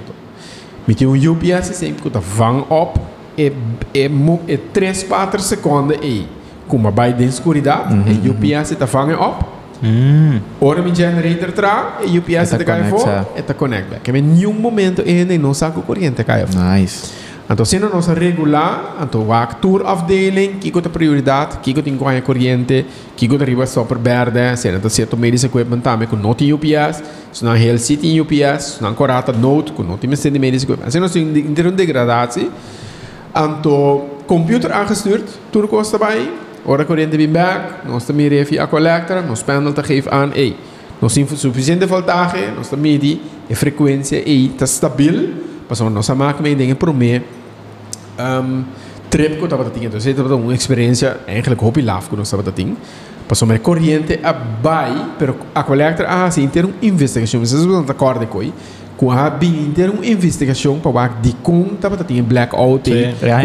Me 0.86 0.94
tem 0.94 1.06
um 1.06 1.12
UPS 1.12 1.76
sempre 1.76 2.02
que 2.02 2.10
tá 2.10 2.20
van 2.20 2.64
up, 2.70 2.98
e, 3.36 3.52
e, 3.94 4.10
e 4.48 4.56
3, 4.56 5.02
4 5.04 5.40
segundos 5.40 5.96
aí, 6.00 6.26
com 6.66 6.76
uma 6.76 6.90
baia 6.90 7.12
de 7.12 7.24
escuridade, 7.24 7.94
e 8.08 8.28
UPS 8.28 8.76
tá 8.76 8.86
van 8.86 9.12
up, 9.14 9.44
Hum. 9.82 10.40
Ora 10.60 10.82
mi 10.82 10.94
generator 10.94 11.52
tra 11.52 12.00
e 12.02 12.18
UPS 12.18 12.50
te 12.50 12.64
cai 12.64 12.90
conecta. 12.90 13.26
e 13.34 13.42
te 13.42 13.54
conecta. 13.54 13.98
Que 14.00 14.10
em 14.10 14.20
nenhum 14.20 14.52
momento 14.52 15.00
ainda 15.00 15.36
não 15.38 15.54
saco 15.54 15.80
corrente 15.80 16.22
cai 16.22 16.46
fora. 16.46 16.76
Nice. 16.76 17.10
Então, 17.52 17.64
se 17.64 17.80
nós 17.80 18.06
regular, 18.06 18.94
então 19.02 19.26
o 19.26 19.32
actor 19.32 19.84
afdeling, 19.84 20.60
que 20.60 20.70
tem 20.70 20.82
prioridade, 20.82 21.58
que 21.58 21.74
tem 21.82 21.96
corrente 21.96 22.22
corrente, 22.22 22.86
que 23.16 23.26
tem 23.26 23.38
riba 23.38 23.66
super 23.66 23.98
verde, 23.98 24.56
se 24.56 24.70
não 24.70 24.88
certo 24.88 25.16
medical 25.16 25.60
equipment 25.60 25.80
também 25.80 26.06
com 26.06 26.14
não 26.14 26.32
tem 26.32 26.52
UPS, 26.52 27.02
se 27.32 27.44
não 27.44 27.56
health 27.56 27.78
city 27.80 28.20
UPS, 28.20 28.76
se 28.76 28.82
não 28.82 28.94
corata 28.94 29.32
note, 29.32 29.72
com 29.72 29.82
não 29.82 29.96
tem 29.96 30.08
medical 30.08 30.62
equipment. 30.62 30.90
Se 30.92 31.00
nós 31.00 31.12
tem 31.12 31.24
inteiro 31.24 31.72
degradatie, 31.72 32.48
então 33.34 34.04
computer 34.28 34.70
aangestuurd, 34.70 35.24
toen 35.50 35.66
kost 35.66 35.92
erbij, 35.92 36.30
ora 36.64 36.84
corrente 36.84 37.16
bem 37.16 37.26
back, 37.26 37.84
nós 37.84 38.04
também 38.04 38.28
refi 38.28 38.60
a 38.60 38.68
collector, 38.68 39.22
nós 39.26 39.42
panel 39.42 39.72
te 39.72 39.82
geven 39.82 40.12
aan, 40.12 40.30
ei, 40.36 40.56
nós 41.02 41.14
temos 41.14 41.40
suficiente 41.40 41.84
voltage, 41.84 42.52
nós 42.54 42.68
também 42.68 42.92
medi, 42.92 43.20
a 43.50 43.56
frequência, 43.56 44.22
ei, 44.24 44.46
está 44.46 44.66
stabiel, 44.68 45.50
mas 45.70 45.80
nós 45.80 46.08
maken 46.10 46.42
mee 46.42 46.54
dingen 46.54 46.76
pro 46.76 46.92
me, 46.92 47.22
um, 48.20 48.64
trip 49.10 49.34
que 49.36 49.40
eu 49.40 49.44
estava 49.44 49.64
tendo, 49.64 49.86
então 49.86 50.00
eu 50.00 50.10
estava 50.10 50.34
uma 50.36 50.54
experiência, 50.54 51.16
eigenlijk 51.26 51.60
hobby 51.62 51.82
laf 51.82 52.08
que 52.08 52.14
eu 52.14 52.22
estava 52.22 52.42
tendo, 52.52 52.76
passou 53.26 53.46
minha 53.46 53.58
corrente 53.58 54.20
a 54.22 54.32
vai, 54.32 54.94
pero 55.18 55.36
a 55.54 55.62
collector, 55.62 56.06
ah, 56.08 56.30
sim, 56.30 56.46
ter 56.48 56.64
uma 56.64 56.74
investigação, 56.80 57.40
vocês 57.40 57.64
não 57.66 57.80
acordam 57.80 58.26
com 58.26 58.42
isso, 58.42 58.52
com 58.96 59.10
a 59.10 59.30
bem 59.30 59.72
ter 59.74 59.88
uma 59.90 60.04
investigação 60.04 60.78
para 60.78 61.08
ver 61.08 61.14
de 61.22 61.32
como 61.42 61.72
estava 61.72 61.96
tendo 61.96 62.22
blackout, 62.22 62.90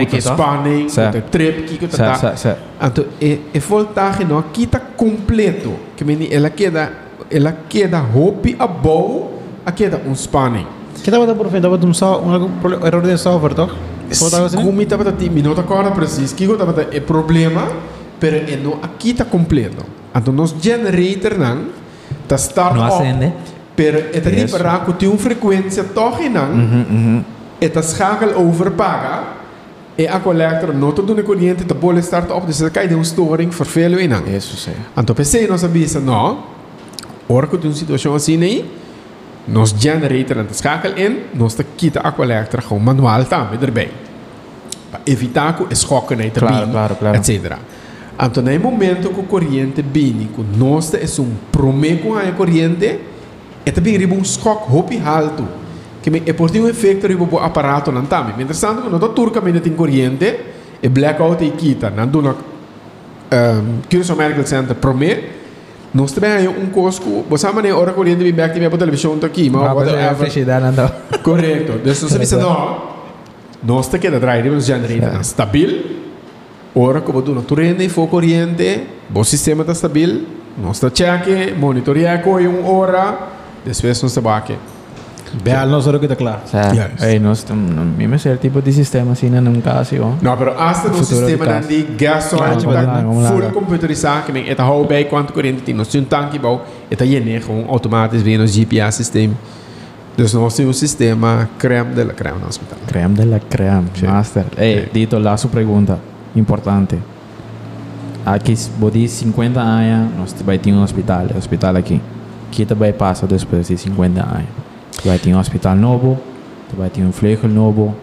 com 0.05 0.17
spanning, 0.33 0.89
com 1.11 1.21
trip, 1.29 1.63
que 1.63 1.77
que 1.77 1.87
tá 1.87 1.97
então, 2.87 3.05
é, 3.21 3.39
é 3.53 3.59
voltagem 3.59 4.27
não 4.27 4.37
aqui 4.37 4.65
está 4.65 4.79
completo. 4.79 5.73
Que 5.95 6.03
meni, 6.03 6.27
ela 6.31 6.49
queda, 6.49 6.91
ela 7.31 7.55
queda 7.69 8.03
hopi 8.13 8.55
a 8.59 8.67
bow, 8.67 9.41
a 9.65 9.71
queda 9.71 10.01
um 10.05 10.11
spanning. 10.13 10.67
Que 11.01 11.09
estava 11.09 11.33
por 11.33 11.47
fim? 11.49 11.55
Estava 11.57 11.77
um, 11.77 11.93
so- 11.93 12.19
um 12.21 12.35
erro 12.35 13.01
de 13.01 13.17
software, 13.17 13.53
toch? 13.53 13.73
Wat 14.09 14.31
was 14.31 14.53
het? 14.53 14.63
Como 14.63 14.81
estava 14.81 15.09
a 15.09 15.13
mi 15.31 15.41
não 15.41 15.51
acorda 15.53 15.91
preciso, 15.91 16.35
que 16.35 16.43
eu 16.43 16.53
estava 16.53 16.87
é 16.91 16.99
problema, 16.99 17.67
pero 18.19 18.35
é 18.35 18.55
não 18.55 18.79
aqui 18.81 19.11
está 19.11 19.25
completo. 19.25 19.83
Então, 20.15 20.33
nos 20.33 20.55
generator 20.61 21.37
não, 21.37 21.65
está 22.23 22.35
start 22.35 22.75
up, 22.77 22.83
acende. 22.85 23.33
pero 23.75 23.97
é 23.97 24.19
tá 24.21 24.57
para 24.57 24.79
que 24.79 24.93
tem 24.93 25.09
uma 25.09 25.17
frequência 25.17 25.83
torre 25.83 26.29
não, 26.29 26.47
Mhm, 26.47 26.85
mhm. 26.89 27.25
é 27.59 27.67
tá 27.67 27.81
schakel 27.81 28.39
over 28.39 28.71
paga, 28.71 29.23
e 29.97 30.07
a 30.07 30.19
collector 30.19 30.73
não 30.73 30.89
está 30.89 31.01
dando 31.01 31.23
corrente, 31.23 31.63
tá 31.65 31.73
bola 31.73 31.99
start 31.99 32.29
up, 32.31 32.45
dus 32.45 32.61
cai 32.69 32.87
de 32.87 32.95
um 32.95 33.01
storing, 33.01 33.49
vervelo 33.49 33.99
e 33.99 34.07
não. 34.07 34.23
Isso 34.27 34.55
sim. 34.57 34.71
Então, 34.97 35.15
pensei, 35.15 35.47
nós 35.47 35.61
sabíamos, 35.61 35.95
não, 35.95 36.43
hora 37.27 37.47
que 37.47 37.57
tem 37.57 37.69
uma 37.69 37.75
situação 37.75 38.15
assim 38.15 38.41
aí, 38.41 38.65
nós 39.47 39.75
generator 39.77 40.43
de 40.43 40.53
schakel 40.53 40.97
in, 40.97 41.17
nós 41.33 41.55
te 41.55 41.63
kita 41.63 41.99
a 41.99 42.11
collector 42.11 42.61
gewoon 42.61 42.83
manual 42.83 43.25
também 43.25 43.59
erbij. 43.61 43.89
Para 44.91 45.01
evitar 45.05 45.55
que 45.55 45.63
o 45.63 45.67
uit 45.67 46.33
de 46.33 46.39
Claro, 46.39 46.65
bin, 46.65 46.71
claro, 46.71 46.95
claro. 46.95 47.17
etc. 47.17 47.57
Então, 48.17 48.41
no 48.41 48.59
momento 48.59 49.09
que 49.09 49.19
a 49.19 49.23
corrente 49.23 49.81
vem, 49.81 50.29
que 50.33 50.57
nós 50.57 50.93
é 50.93 51.21
um 51.21 51.35
prome 51.51 51.97
com 51.97 52.15
a 52.15 52.31
corrente, 52.31 52.99
é 53.65 53.71
também 53.71 53.97
riba 53.97 54.15
um 54.15 54.23
schock 54.23 54.71
hopi 54.73 55.01
alto. 55.03 55.45
Que 56.01 56.09
me, 56.09 56.23
é 56.25 56.33
por 56.33 56.49
um 56.49 56.67
efeito 56.67 57.07
riba 57.07 57.27
o 57.29 57.39
aparato 57.39 57.91
não 57.91 58.05
também. 58.05 58.35
Interessante 58.35 58.81
que 58.81 58.89
nós 58.89 59.13
turca 59.13 59.41
ainda 59.45 59.59
tem 59.59 59.73
corrente, 59.73 60.33
e 60.81 60.89
blackout 60.89 61.43
e 61.43 61.51
quita, 61.51 61.89
não 61.89 62.07
do 62.07 62.21
na 62.21 62.31
um, 62.31 63.81
Curaçao 63.89 64.15
Medical 64.15 64.45
Center 64.45 64.75
prome, 64.75 65.23
nós 65.95 66.11
também 66.11 66.45
um 66.45 66.65
cosco, 66.65 67.23
você 67.29 67.47
sabe, 67.47 67.71
hora 67.71 67.93
corrente 67.93 68.21
vem 68.21 68.33
back, 68.33 68.53
tem 68.53 68.65
a 68.67 68.69
televisão 68.69 69.17
tá 69.17 69.27
aqui, 69.27 69.49
mas 69.49 69.61
você 69.73 69.91
whatever. 69.91 70.71
não. 70.73 71.19
Correto. 71.23 71.79
Dus 71.81 72.01
nós 72.01 72.11
sabemos, 72.11 72.31
não, 72.33 72.81
nós 73.63 73.87
te 73.87 73.97
queda 73.97 74.19
nós 74.19 74.65
generator 74.65 75.09
Certo. 75.09 75.23
stabil, 75.23 75.85
ora 76.75 76.99
como 76.99 77.21
do 77.21 77.33
natureza 77.33 77.81
e 77.81 77.87
for 77.87 78.07
corrente, 78.09 78.81
o 79.13 79.23
sistema 79.23 79.61
está 79.61 79.73
stabil, 79.73 80.23
nós 80.61 80.81
te 80.81 80.91
cheque, 80.93 81.53
monitorear 81.57 82.21
com 82.21 82.35
uma 82.41 82.69
hora, 82.69 83.17
depois 83.63 84.01
nós 84.03 84.13
te 84.13 84.19
baque. 84.19 84.57
Não 85.67 85.81
sou 85.81 85.99
que 85.99 86.05
está 86.05 86.15
claro. 86.15 86.39
Yes. 86.53 87.01
Hey, 87.01 87.19
nós 87.19 87.39
estamos, 87.39 87.69
mesmo 87.97 88.15
esse 88.15 88.35
tipo 88.37 88.61
de 88.61 88.71
sistema 88.71 89.11
assim, 89.11 89.29
não 89.29 89.61
caso, 89.61 89.95
ó. 90.01 90.13
Não, 90.21 90.37
pero 90.37 90.57
hasta 90.57 90.89
no 90.89 91.03
sistema 91.03 91.45
de 91.45 91.45
dan 91.45 91.61
die 91.67 91.83
gas 91.97 92.31
lá. 92.31 92.53
full 93.29 93.51
computerizado, 93.51 94.25
que 94.25 94.31
men 94.31 94.47
eta 94.49 94.65
hou 94.65 94.85
bij 94.87 95.05
quanto 95.05 95.33
corrente 95.33 95.61
tem, 95.61 95.75
nós 95.75 95.93
um 95.95 96.03
tanque 96.05 96.39
bom, 96.39 96.61
eta 96.89 97.05
jene 97.05 97.39
gewoon 97.41 97.65
automatisch 97.69 98.21
via 98.23 98.37
nos 98.37 98.51
GPS 98.51 98.97
systeem. 98.97 99.35
Dus 100.17 100.33
nós 100.33 100.55
temos 100.55 100.77
um 100.77 100.79
sistema 100.79 101.49
creme 101.57 101.93
de 101.93 102.03
la 102.05 102.13
creme 102.13 102.39
no 102.39 102.47
hospital. 102.47 102.77
Creme 102.87 103.15
de 103.15 103.25
la 103.25 103.39
creme, 103.39 103.87
Sí. 103.93 104.05
master. 104.07 104.45
Hey, 104.57 104.83
Sí. 104.85 104.89
Dito, 104.93 105.19
lá 105.19 105.35
sua 105.35 105.49
pergunta, 105.49 105.99
importante. 106.35 106.97
Aqui, 108.25 108.55
vou 108.79 108.89
dizer 108.89 109.09
50 109.09 109.59
anos, 109.61 110.11
nós 110.17 110.35
vai 110.45 110.57
ter 110.57 110.71
um 110.73 110.81
hospital, 110.81 111.25
hospital 111.37 111.75
aqui. 111.75 112.01
Que 112.49 112.65
também 112.65 112.93
passa 112.93 113.27
depois 113.27 113.67
de 113.67 113.77
50 113.77 114.21
anos. 114.21 114.64
Vai 115.03 115.19
ter 115.19 115.33
um 115.33 115.39
hospital 115.39 115.75
novo, 115.75 116.19
vai 116.75 116.89
ter 116.89 117.01
um 117.01 117.11
vleugel 117.11 117.49
novo, 117.49 117.95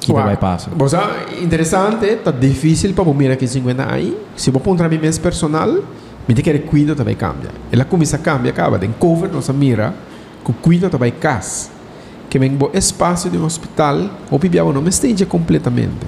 que 0.00 0.12
também 0.12 0.36
passa. 0.36 0.70
Você, 0.76 0.96
interessante, 1.40 2.16
tá 2.16 2.30
difícil 2.30 2.92
para 2.92 3.04
mim 3.04 3.28
aqui 3.28 3.46
50 3.46 3.82
anos. 3.82 4.14
Se 4.36 4.50
eu 4.50 4.60
pôr 4.60 4.76
mim 4.88 4.98
mês 4.98 5.18
personal, 5.18 5.68
me 6.28 6.34
tem 6.34 6.42
que 6.42 6.58
cuidar 6.60 6.94
também 6.94 7.14
cambia. 7.14 7.50
Ela 7.70 7.84
começa 7.84 8.16
a 8.16 8.18
cambiar, 8.18 8.52
acaba 8.52 8.78
de 8.78 8.88
cover 8.88 9.30
nossa 9.30 9.52
mira, 9.52 9.94
o 10.46 10.52
cuidado 10.52 10.92
também 10.92 11.12
cas. 11.12 11.70
Que 12.28 12.38
vem 12.38 12.56
o 12.58 12.76
espaço 12.76 13.30
de 13.30 13.38
um 13.38 13.44
hospital, 13.44 14.10
o 14.30 14.38
pibiabo 14.38 14.72
não 14.72 14.82
me 14.82 14.88
esteja 14.88 15.24
completamente. 15.26 16.06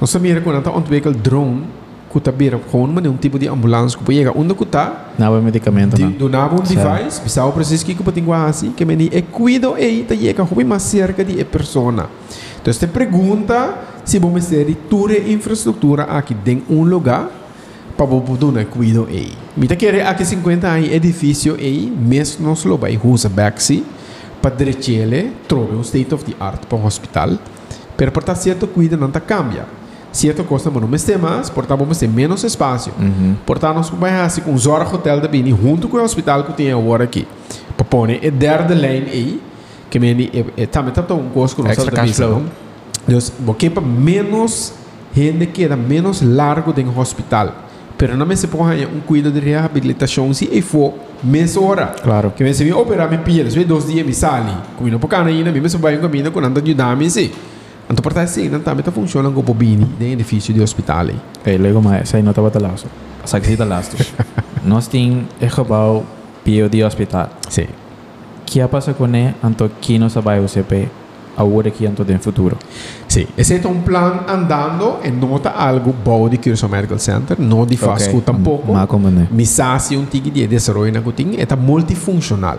Nossa 0.00 0.18
mira 0.18 0.40
quando 0.40 0.58
está 0.58 0.70
ontwikkel 0.70 1.12
drone, 1.12 1.64
tá 2.20 2.32
bira 2.32 2.60
maar 2.72 3.06
um 3.06 3.16
tipo 3.16 3.38
de 3.38 3.48
ambulância 3.48 3.98
que 3.98 4.04
pode 4.04 4.18
chegar 4.18 4.32
onde 4.36 4.54
Não 5.18 5.36
é 5.36 5.40
medicamento, 5.40 5.96
di, 5.96 6.02
não. 6.02 6.12
do 6.12 6.28
nabo 6.28 6.56
um 6.56 6.62
device, 6.62 7.20
bisao 7.20 7.52
preciso 7.52 7.84
que 7.84 7.94
que 7.94 8.12
tem 8.12 8.24
assim, 8.32 8.72
que 8.72 8.84
me 8.84 9.10
é 9.12 9.22
cuido 9.22 9.76
e 9.78 10.04
tá 10.04 10.14
chega 10.14 10.42
hobby 10.42 10.64
mais 10.64 10.82
cerca 10.82 11.24
de 11.24 11.40
a 11.40 11.44
persona. 11.44 12.06
Então, 12.60 12.72
te 12.74 12.86
pergunta 12.86 13.74
se 14.04 14.18
vamos 14.18 14.46
ter 14.46 14.74
toda 14.88 15.16
infraestrutura 15.16 16.04
aqui 16.04 16.36
em 16.46 16.62
um 16.68 16.82
lugar 16.82 17.28
para 17.96 18.06
poder 18.06 18.66
cuido 18.66 19.08
e. 19.10 19.32
Me 19.56 19.66
tá 19.66 19.76
querer 19.76 20.06
aqui 20.06 20.24
50 20.24 20.66
anos 20.66 20.92
edifício 20.92 21.56
e 21.58 21.90
mesmo 21.90 22.46
nós 22.46 22.64
lo 22.64 22.76
vai 22.76 22.98
usa 23.02 23.28
baxi 23.28 23.84
para 24.42 24.54
direitele, 24.54 25.32
trove 25.48 25.74
um 25.74 25.80
state 25.80 26.14
of 26.14 26.24
the 26.24 26.34
art 26.38 26.66
para 26.66 26.78
o 26.78 26.84
hospital, 26.84 27.38
pero 27.96 28.12
para 28.12 28.34
certo 28.34 28.66
cuido 28.68 28.96
não 28.96 29.10
tá 29.10 29.20
cambia. 29.20 29.64
Certo 30.16 30.42
costa 30.44 30.70
mas 30.70 30.80
não 30.80 30.88
me 30.88 30.98
tem 30.98 31.18
mais, 31.18 31.50
portanto 31.50 31.78
vamos 31.78 31.98
ter 31.98 32.08
menos 32.08 32.42
espaço. 32.42 32.90
Uhum. 32.98 33.36
Portanto, 33.44 33.76
nós 33.76 33.90
vamos 33.90 34.08
assim 34.08 34.40
com 34.40 34.52
um 34.52 34.58
Zora 34.58 34.86
Hotel 34.86 35.20
da 35.20 35.28
Bini, 35.28 35.50
junto 35.50 35.88
com 35.88 35.98
o 35.98 36.02
hospital 36.02 36.44
que 36.44 36.54
tem 36.54 36.72
agora 36.72 37.04
aqui. 37.04 37.28
Para 37.76 37.84
pôr 37.84 38.10
a 38.10 38.30
derde 38.30 38.74
lane 38.74 39.10
aí, 39.10 39.42
que 39.90 39.98
me 39.98 40.30
é 40.56 40.64
também 40.64 40.92
tá 40.92 41.14
um 41.14 41.28
gosto 41.28 41.56
com 41.56 41.62
o 41.62 41.68
Extra 41.68 41.90
cash 41.92 42.16
flow. 42.16 42.44
Então, 43.06 43.20
vou 43.40 43.54
para 43.54 43.82
menos 43.82 44.72
gente 45.14 45.46
queda 45.46 45.76
menos 45.76 46.22
largo 46.22 46.72
do 46.72 46.98
hospital. 46.98 47.52
Pero 47.98 48.16
não 48.16 48.26
me 48.26 48.36
se 48.36 48.46
põe 48.46 48.84
um 48.86 49.00
cuidado 49.00 49.32
de 49.32 49.40
reabilitação 49.40 50.32
se 50.32 50.48
e 50.52 50.60
for 50.60 50.94
meia 51.22 51.46
hora. 51.60 51.86
Claro. 52.02 52.30
Que 52.30 52.54
se 52.54 52.64
me 52.64 52.72
operar 52.72 53.10
me 53.10 53.50
se 53.50 53.64
dois 53.64 53.86
dias 53.86 54.06
me 54.06 54.12
sali, 54.12 54.52
comigo 54.76 54.98
por 54.98 55.08
cana 55.08 55.30
ainda, 55.30 55.50
me 55.50 55.68
se 55.68 55.76
vai 55.78 55.96
um 55.96 56.00
caminho 56.00 56.30
com 56.30 56.40
anda 56.40 56.60
ajudar-me 56.60 57.10
se. 57.10 57.24
Então, 57.24 57.32
por 57.32 57.55
assim, 58.22 58.48
não 58.48 58.60
também 58.60 58.84
funciona 58.92 59.30
como 59.30 59.54
bini, 59.54 59.84
de 59.84 60.12
edifício 60.12 60.52
de 60.52 60.60
hospital. 60.60 61.06
Ei, 61.44 61.58
lego 61.58 61.80
mais, 61.80 62.08
sai 62.08 62.22
nota 62.22 62.42
bata 62.42 62.60
laço. 62.60 62.86
Sabe 63.24 63.46
que 63.46 63.62
laço. 63.62 63.96
Nós 64.64 64.88
tem 64.88 65.26
gebouw 65.40 66.04
pio 66.44 66.68
de 66.68 66.82
hospital. 66.82 67.28
Sim. 67.48 67.66
Que 68.44 68.66
passa 68.68 68.94
com 68.94 69.06
ele, 69.06 69.34
anto 69.42 69.70
que 69.80 69.98
não 69.98 70.08
sabe 70.08 70.38
o 70.38 70.48
CP, 70.48 70.88
agora 71.36 71.70
que 71.70 71.86
anto 71.86 72.04
tem 72.04 72.18
futuro. 72.18 72.56
Sim, 73.08 73.26
esse 73.36 73.54
é 73.54 73.68
um 73.68 73.80
plano 73.80 74.22
andando 74.28 74.98
e 75.04 75.10
nota 75.10 75.50
algo 75.50 75.92
bom 75.92 76.28
de 76.28 76.38
Kirso 76.38 76.68
Medical 76.68 76.98
Center, 76.98 77.36
não 77.40 77.66
de 77.66 77.76
fast 77.76 78.10
food 78.10 78.24
tampouco. 78.24 78.72
Mas 78.72 78.86
como 78.86 79.10
né? 79.10 79.28
Misasi 79.30 79.96
um 79.96 80.04
tigre 80.04 80.30
de 80.30 80.46
desenvolvimento 80.46 80.94
na 80.96 81.02
kuting, 81.02 81.36
é 81.38 81.56
multifuncional. 81.56 82.58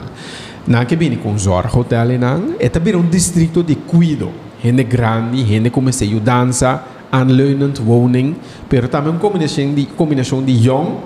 Na 0.66 0.84
que 0.84 0.96
vem 0.96 1.16
com 1.16 1.38
Zor 1.38 1.66
Hotel 1.74 2.12
e 2.12 2.18
nan, 2.18 2.56
é 2.60 2.68
também 2.68 2.96
um 2.96 3.08
distrito 3.08 3.64
de 3.64 3.76
cuido. 3.76 4.30
Gente 4.68 4.84
grande, 4.84 5.46
gente 5.46 5.70
como 5.70 5.92
se 5.94 6.06
dança, 6.20 6.84
aanleunend 7.10 7.80
woning, 7.82 8.36
pero 8.68 8.90
também 8.90 9.12
uma 9.12 9.20
combinação 9.20 9.74
de 9.74 9.86
combinação 9.86 10.44
de 10.44 10.52
young, 10.52 10.98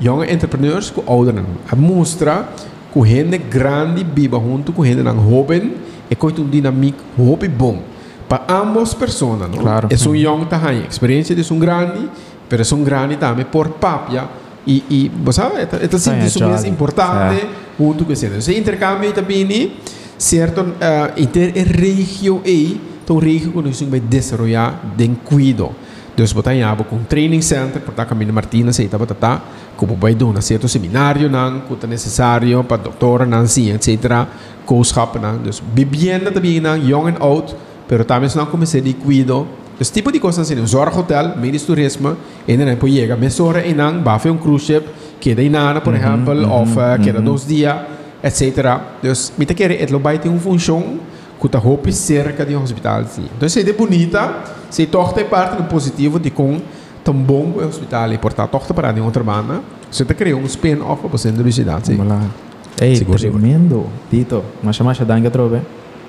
young 0.00 0.24
entrepreneurs 0.24 0.90
com 0.90 1.02
ouderen. 1.06 1.44
A 1.70 1.76
mostra 1.76 2.48
que 2.92 3.04
gente 3.04 3.38
grande 3.38 4.04
viva 4.04 4.40
junto 4.40 4.72
com 4.72 4.84
gente 4.84 5.02
nan 5.02 5.14
jovem 5.14 5.74
e 6.10 6.16
com 6.16 6.26
um 6.26 6.48
dinâmico 6.50 6.98
hobby 7.16 7.46
bom 7.46 7.78
para 8.28 8.42
ambas 8.48 8.92
pessoas, 8.92 9.38
não? 9.38 9.50
Claro. 9.50 9.88
É 9.88 10.08
um 10.08 10.14
young 10.16 10.44
tahanha, 10.46 10.86
experiência 10.90 11.34
de 11.34 11.52
um 11.52 11.60
grande, 11.60 12.08
pero 12.48 12.60
é 12.60 12.74
um 12.74 12.82
grande 12.82 13.16
também 13.16 13.44
por 13.44 13.68
papia 13.68 14.24
e 14.66 14.82
e 14.90 15.12
você 15.22 15.40
sabe, 15.40 15.58
é 15.58 15.60
é 15.60 15.94
assim 15.94 16.18
isso 16.24 16.42
é 16.42 16.68
importante 16.68 17.46
junto 17.78 18.04
com 18.04 18.12
isso. 18.12 18.26
Esse 18.26 18.58
intercâmbio 18.58 19.12
também 19.12 19.76
certo 20.18 20.62
uh, 20.62 21.12
inter 21.16 21.52
regio 21.54 22.42
e 22.44 22.80
então 23.06 23.18
regio 23.18 23.52
que 23.52 23.62
nós 23.62 23.80
vamos 23.80 24.00
desenvolver 24.10 24.74
de 24.96 25.08
cuido. 25.24 25.70
Deus 26.16 26.32
botar 26.32 26.56
em 26.56 26.64
abo 26.64 26.82
com 26.82 26.98
training 27.04 27.40
center, 27.40 27.80
por 27.80 27.92
estar 27.92 28.04
caminho 28.04 28.32
Martina, 28.32 28.72
se 28.72 28.82
está 28.82 28.98
batata, 28.98 29.42
como 29.76 29.94
vai 29.94 30.12
do 30.12 30.28
um 30.28 30.40
certo 30.40 30.66
seminário 30.66 31.30
não, 31.30 31.60
que 31.60 31.84
é 31.84 31.86
necessário 31.86 32.64
para 32.64 32.78
doutora 32.78 33.24
não 33.24 33.46
sim, 33.46 33.70
etc. 33.70 34.26
Kooschap 34.64 35.20
não, 35.20 35.38
dus 35.38 35.62
vivienda 35.72 36.32
também 36.32 36.58
não, 36.58 36.76
young 36.76 37.10
and 37.10 37.24
old, 37.24 37.54
pero 37.86 38.04
também 38.04 38.28
não 38.34 38.46
comecei 38.46 38.80
de 38.80 38.94
cuido. 38.94 39.46
Dus 39.78 39.90
tipo 39.90 40.10
de 40.10 40.18
coisas 40.18 40.50
assim, 40.50 40.60
um 40.60 40.66
zorg 40.66 40.98
hotel, 40.98 41.36
medisch 41.36 41.64
turismo, 41.64 42.16
en 42.48 42.58
dan 42.58 42.76
poi 42.76 42.90
chega 42.90 43.14
mesora 43.14 43.64
e 43.64 43.72
não, 43.72 44.02
bafe 44.02 44.28
um 44.28 44.38
cruise 44.38 44.64
ship, 44.64 44.84
queda 45.20 45.42
em 45.42 45.50
nada, 45.50 45.80
por 45.80 45.94
exemplo, 45.94 46.32
of 46.50 46.72
uh, 46.72 47.00
queda 47.00 47.20
dois 47.20 47.46
dias, 47.46 47.76
etc. 48.20 48.80
Dus, 49.00 49.32
me 49.38 49.44
te 49.44 49.54
querer, 49.54 49.78
het 49.78 49.92
lobai 49.92 50.18
tem 50.18 50.28
uma 50.30 50.40
função 50.40 50.98
que 51.48 51.56
está 51.56 51.58
roupa 51.58 51.90
cerca 51.92 52.44
de 52.44 52.56
um 52.56 52.62
hospital. 52.62 53.04
Sim. 53.04 53.28
Então, 53.36 53.48
se 53.48 53.60
é 53.60 53.72
bonita, 53.72 54.44
se 54.70 54.86
torta 54.86 55.24
parte 55.24 55.60
no 55.60 55.68
positivo 55.68 56.18
de 56.18 56.30
com 56.30 56.60
tão 57.04 57.14
bom 57.14 57.54
o 57.56 57.66
hospital 57.66 58.12
e 58.12 58.18
portar 58.18 58.48
torta 58.48 58.74
para 58.74 58.92
de 58.92 59.00
outra 59.00 59.22
banda, 59.22 59.60
você 59.90 60.02
está 60.02 60.14
criando 60.14 60.42
um 60.42 60.46
spin-off 60.46 61.00
para 61.00 61.10
você 61.10 61.30
da 61.30 61.50
cidade. 61.50 61.94
Vamos 61.94 62.12
lá. 62.12 62.22
Ei, 62.80 62.96
seguro, 62.96 63.18
tremendo. 63.18 63.86
Dito, 64.10 64.42
mas 64.62 64.76
chama 64.76 64.92
danga 64.92 65.30
trobe. 65.30 65.60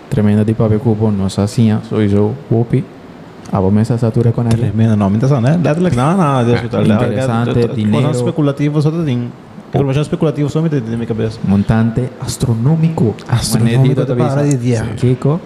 Tremenda 0.09 0.43
de 0.43 0.53
pape 0.53 0.77
cubo, 0.79 1.11
nossa 1.11 1.43
assim, 1.43 1.77
sou 1.87 2.01
eu, 2.01 2.33
Wopi. 2.49 2.83
A 3.51 3.59
vos 3.59 3.71
mesa 3.71 3.97
satura 3.97 4.33
con 4.33 4.45
él. 4.47 4.57
Tremendo, 4.57 4.95
no, 4.97 5.09
mientras 5.09 5.31
no, 5.31 5.39
no, 5.39 5.49
no, 5.49 6.45
de 6.45 6.53
hospital. 6.53 6.85
Interessante, 6.85 7.67
dinero. 7.75 8.03
Cosas 8.03 8.17
especulativas, 8.17 8.85
outras 8.85 9.05
tem. 9.05 9.31
Informação 9.73 10.01
especulativa 10.01 10.61
me 10.61 10.69
tem 10.69 10.81
na 10.81 10.95
minha 10.95 11.05
cabeça. 11.05 11.39
Montante 11.43 12.09
astronômico. 12.19 13.15
Astronômico 13.27 14.05
para 14.05 14.43
de 14.43 14.57
dia. 14.57 14.83
Kiko. 14.95 15.39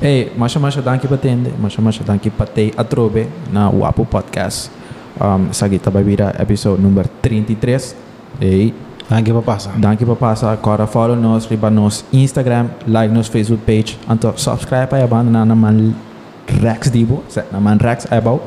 Ei, 0.00 0.32
masha 0.36 0.58
masha 0.58 0.82
danke 0.82 1.08
patende, 1.08 1.52
masha 1.58 1.80
masha 1.80 2.04
danke 2.04 2.28
patei 2.30 2.72
atrobe 2.76 3.26
na 3.52 3.70
Wapo 3.70 4.04
Podcast. 4.04 4.70
Um, 5.18 5.52
sagita 5.52 5.90
vai 5.90 6.02
virar 6.02 6.38
episódio 6.40 6.82
número 6.82 7.08
33. 7.22 7.96
Ei, 8.40 8.74
Danke 9.08 9.32
para 9.32 9.42
passar. 9.42 9.72
Danke 9.78 10.04
para 10.04 10.16
passar. 10.16 10.52
Agora 10.52 10.86
follow 10.86 11.14
nós, 11.14 11.46
riba 11.46 11.70
nos 11.70 12.04
Instagram, 12.12 12.66
like 12.88 13.14
nos 13.14 13.28
Facebook 13.28 13.64
page, 13.64 13.96
anto 14.10 14.32
subscribe 14.36 14.88
para 14.88 15.04
a 15.04 15.06
banda 15.06 15.44
na 15.44 15.54
man 15.54 15.94
Rex 16.60 16.90
Dibo, 16.90 17.22
na 17.52 17.60
man 17.60 17.78
Rex 17.78 18.06
Ebo. 18.10 18.42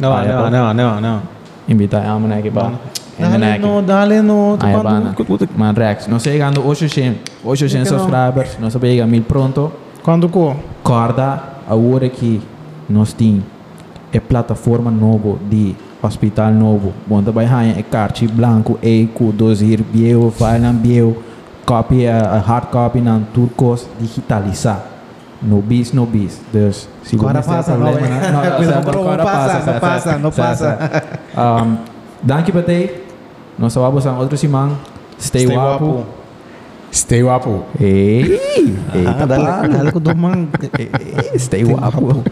Não, 0.00 0.10
não, 0.24 0.50
não, 0.50 0.74
não, 0.74 1.00
não. 1.00 1.22
Invita 1.68 1.98
a 1.98 2.18
mana 2.18 2.40
que 2.40 2.48
ba. 2.48 2.72
Dale 3.18 3.58
no, 3.58 3.82
dale 3.82 4.22
no. 4.22 4.56
Aí 4.60 4.74
a 4.74 4.82
banda. 4.82 5.14
Man 5.56 5.72
Rex, 5.72 6.06
nós 6.06 6.22
chegando 6.22 6.64
800, 6.64 7.20
800 7.44 7.88
subscribers, 7.88 8.58
nós 8.60 8.72
chega 8.72 9.06
mil 9.06 9.22
pronto. 9.22 9.72
Quando 10.02 10.28
co? 10.28 10.56
Corda, 10.82 11.42
a 11.68 11.74
hora 11.74 12.08
que 12.08 12.40
nós 12.88 13.12
tem 13.12 13.42
é 14.12 14.20
plataforma 14.20 14.90
novo 14.90 15.38
de 15.50 15.74
hospital 16.02 16.52
novo. 16.52 16.94
Vai 17.32 17.46
hanha 17.46 17.74
é 17.78 17.82
carte 17.82 18.26
branco 18.26 18.78
e 18.82 19.08
com 19.12 19.30
dosir 19.30 19.82
biel, 19.82 20.30
file 20.30 20.72
biel, 20.72 21.16
copy 21.66 22.06
a 22.06 22.38
hard 22.38 22.70
copy 22.70 23.00
nan 23.00 23.26
turcos 23.34 23.86
digitalizar. 24.00 24.82
No 25.40 25.62
bis, 25.62 25.92
no 25.92 26.04
bis. 26.06 26.40
Dus, 26.52 26.88
se 27.04 27.14
agora 27.14 27.42
passa, 27.42 27.76
não, 27.76 27.92
problema, 27.92 28.08
não, 28.08 28.32
não, 28.32 29.04
não, 29.04 29.16
não 29.16 29.24
passa, 29.24 29.72
não 29.72 29.80
passa, 29.80 30.18
não 30.18 30.30
passa. 30.32 30.78
Um, 31.36 31.76
danke 32.22 32.50
patei. 32.50 33.07
Nós 33.58 33.74
vamos 33.74 34.06
a 34.06 34.12
outro 34.18 34.36
simão. 34.36 34.76
Stay, 35.20 35.44
Stay 35.44 35.56
wapo. 35.56 35.84
wapo. 35.84 36.06
Stay 36.92 37.22
wapo. 37.22 37.64
Ei, 37.80 38.40
Ah, 39.06 39.26
dale, 39.26 39.68
dale 39.68 39.92
com 39.92 39.98
o 39.98 40.16
man. 40.16 40.48
Stay 41.36 41.64
wapo. 41.64 42.22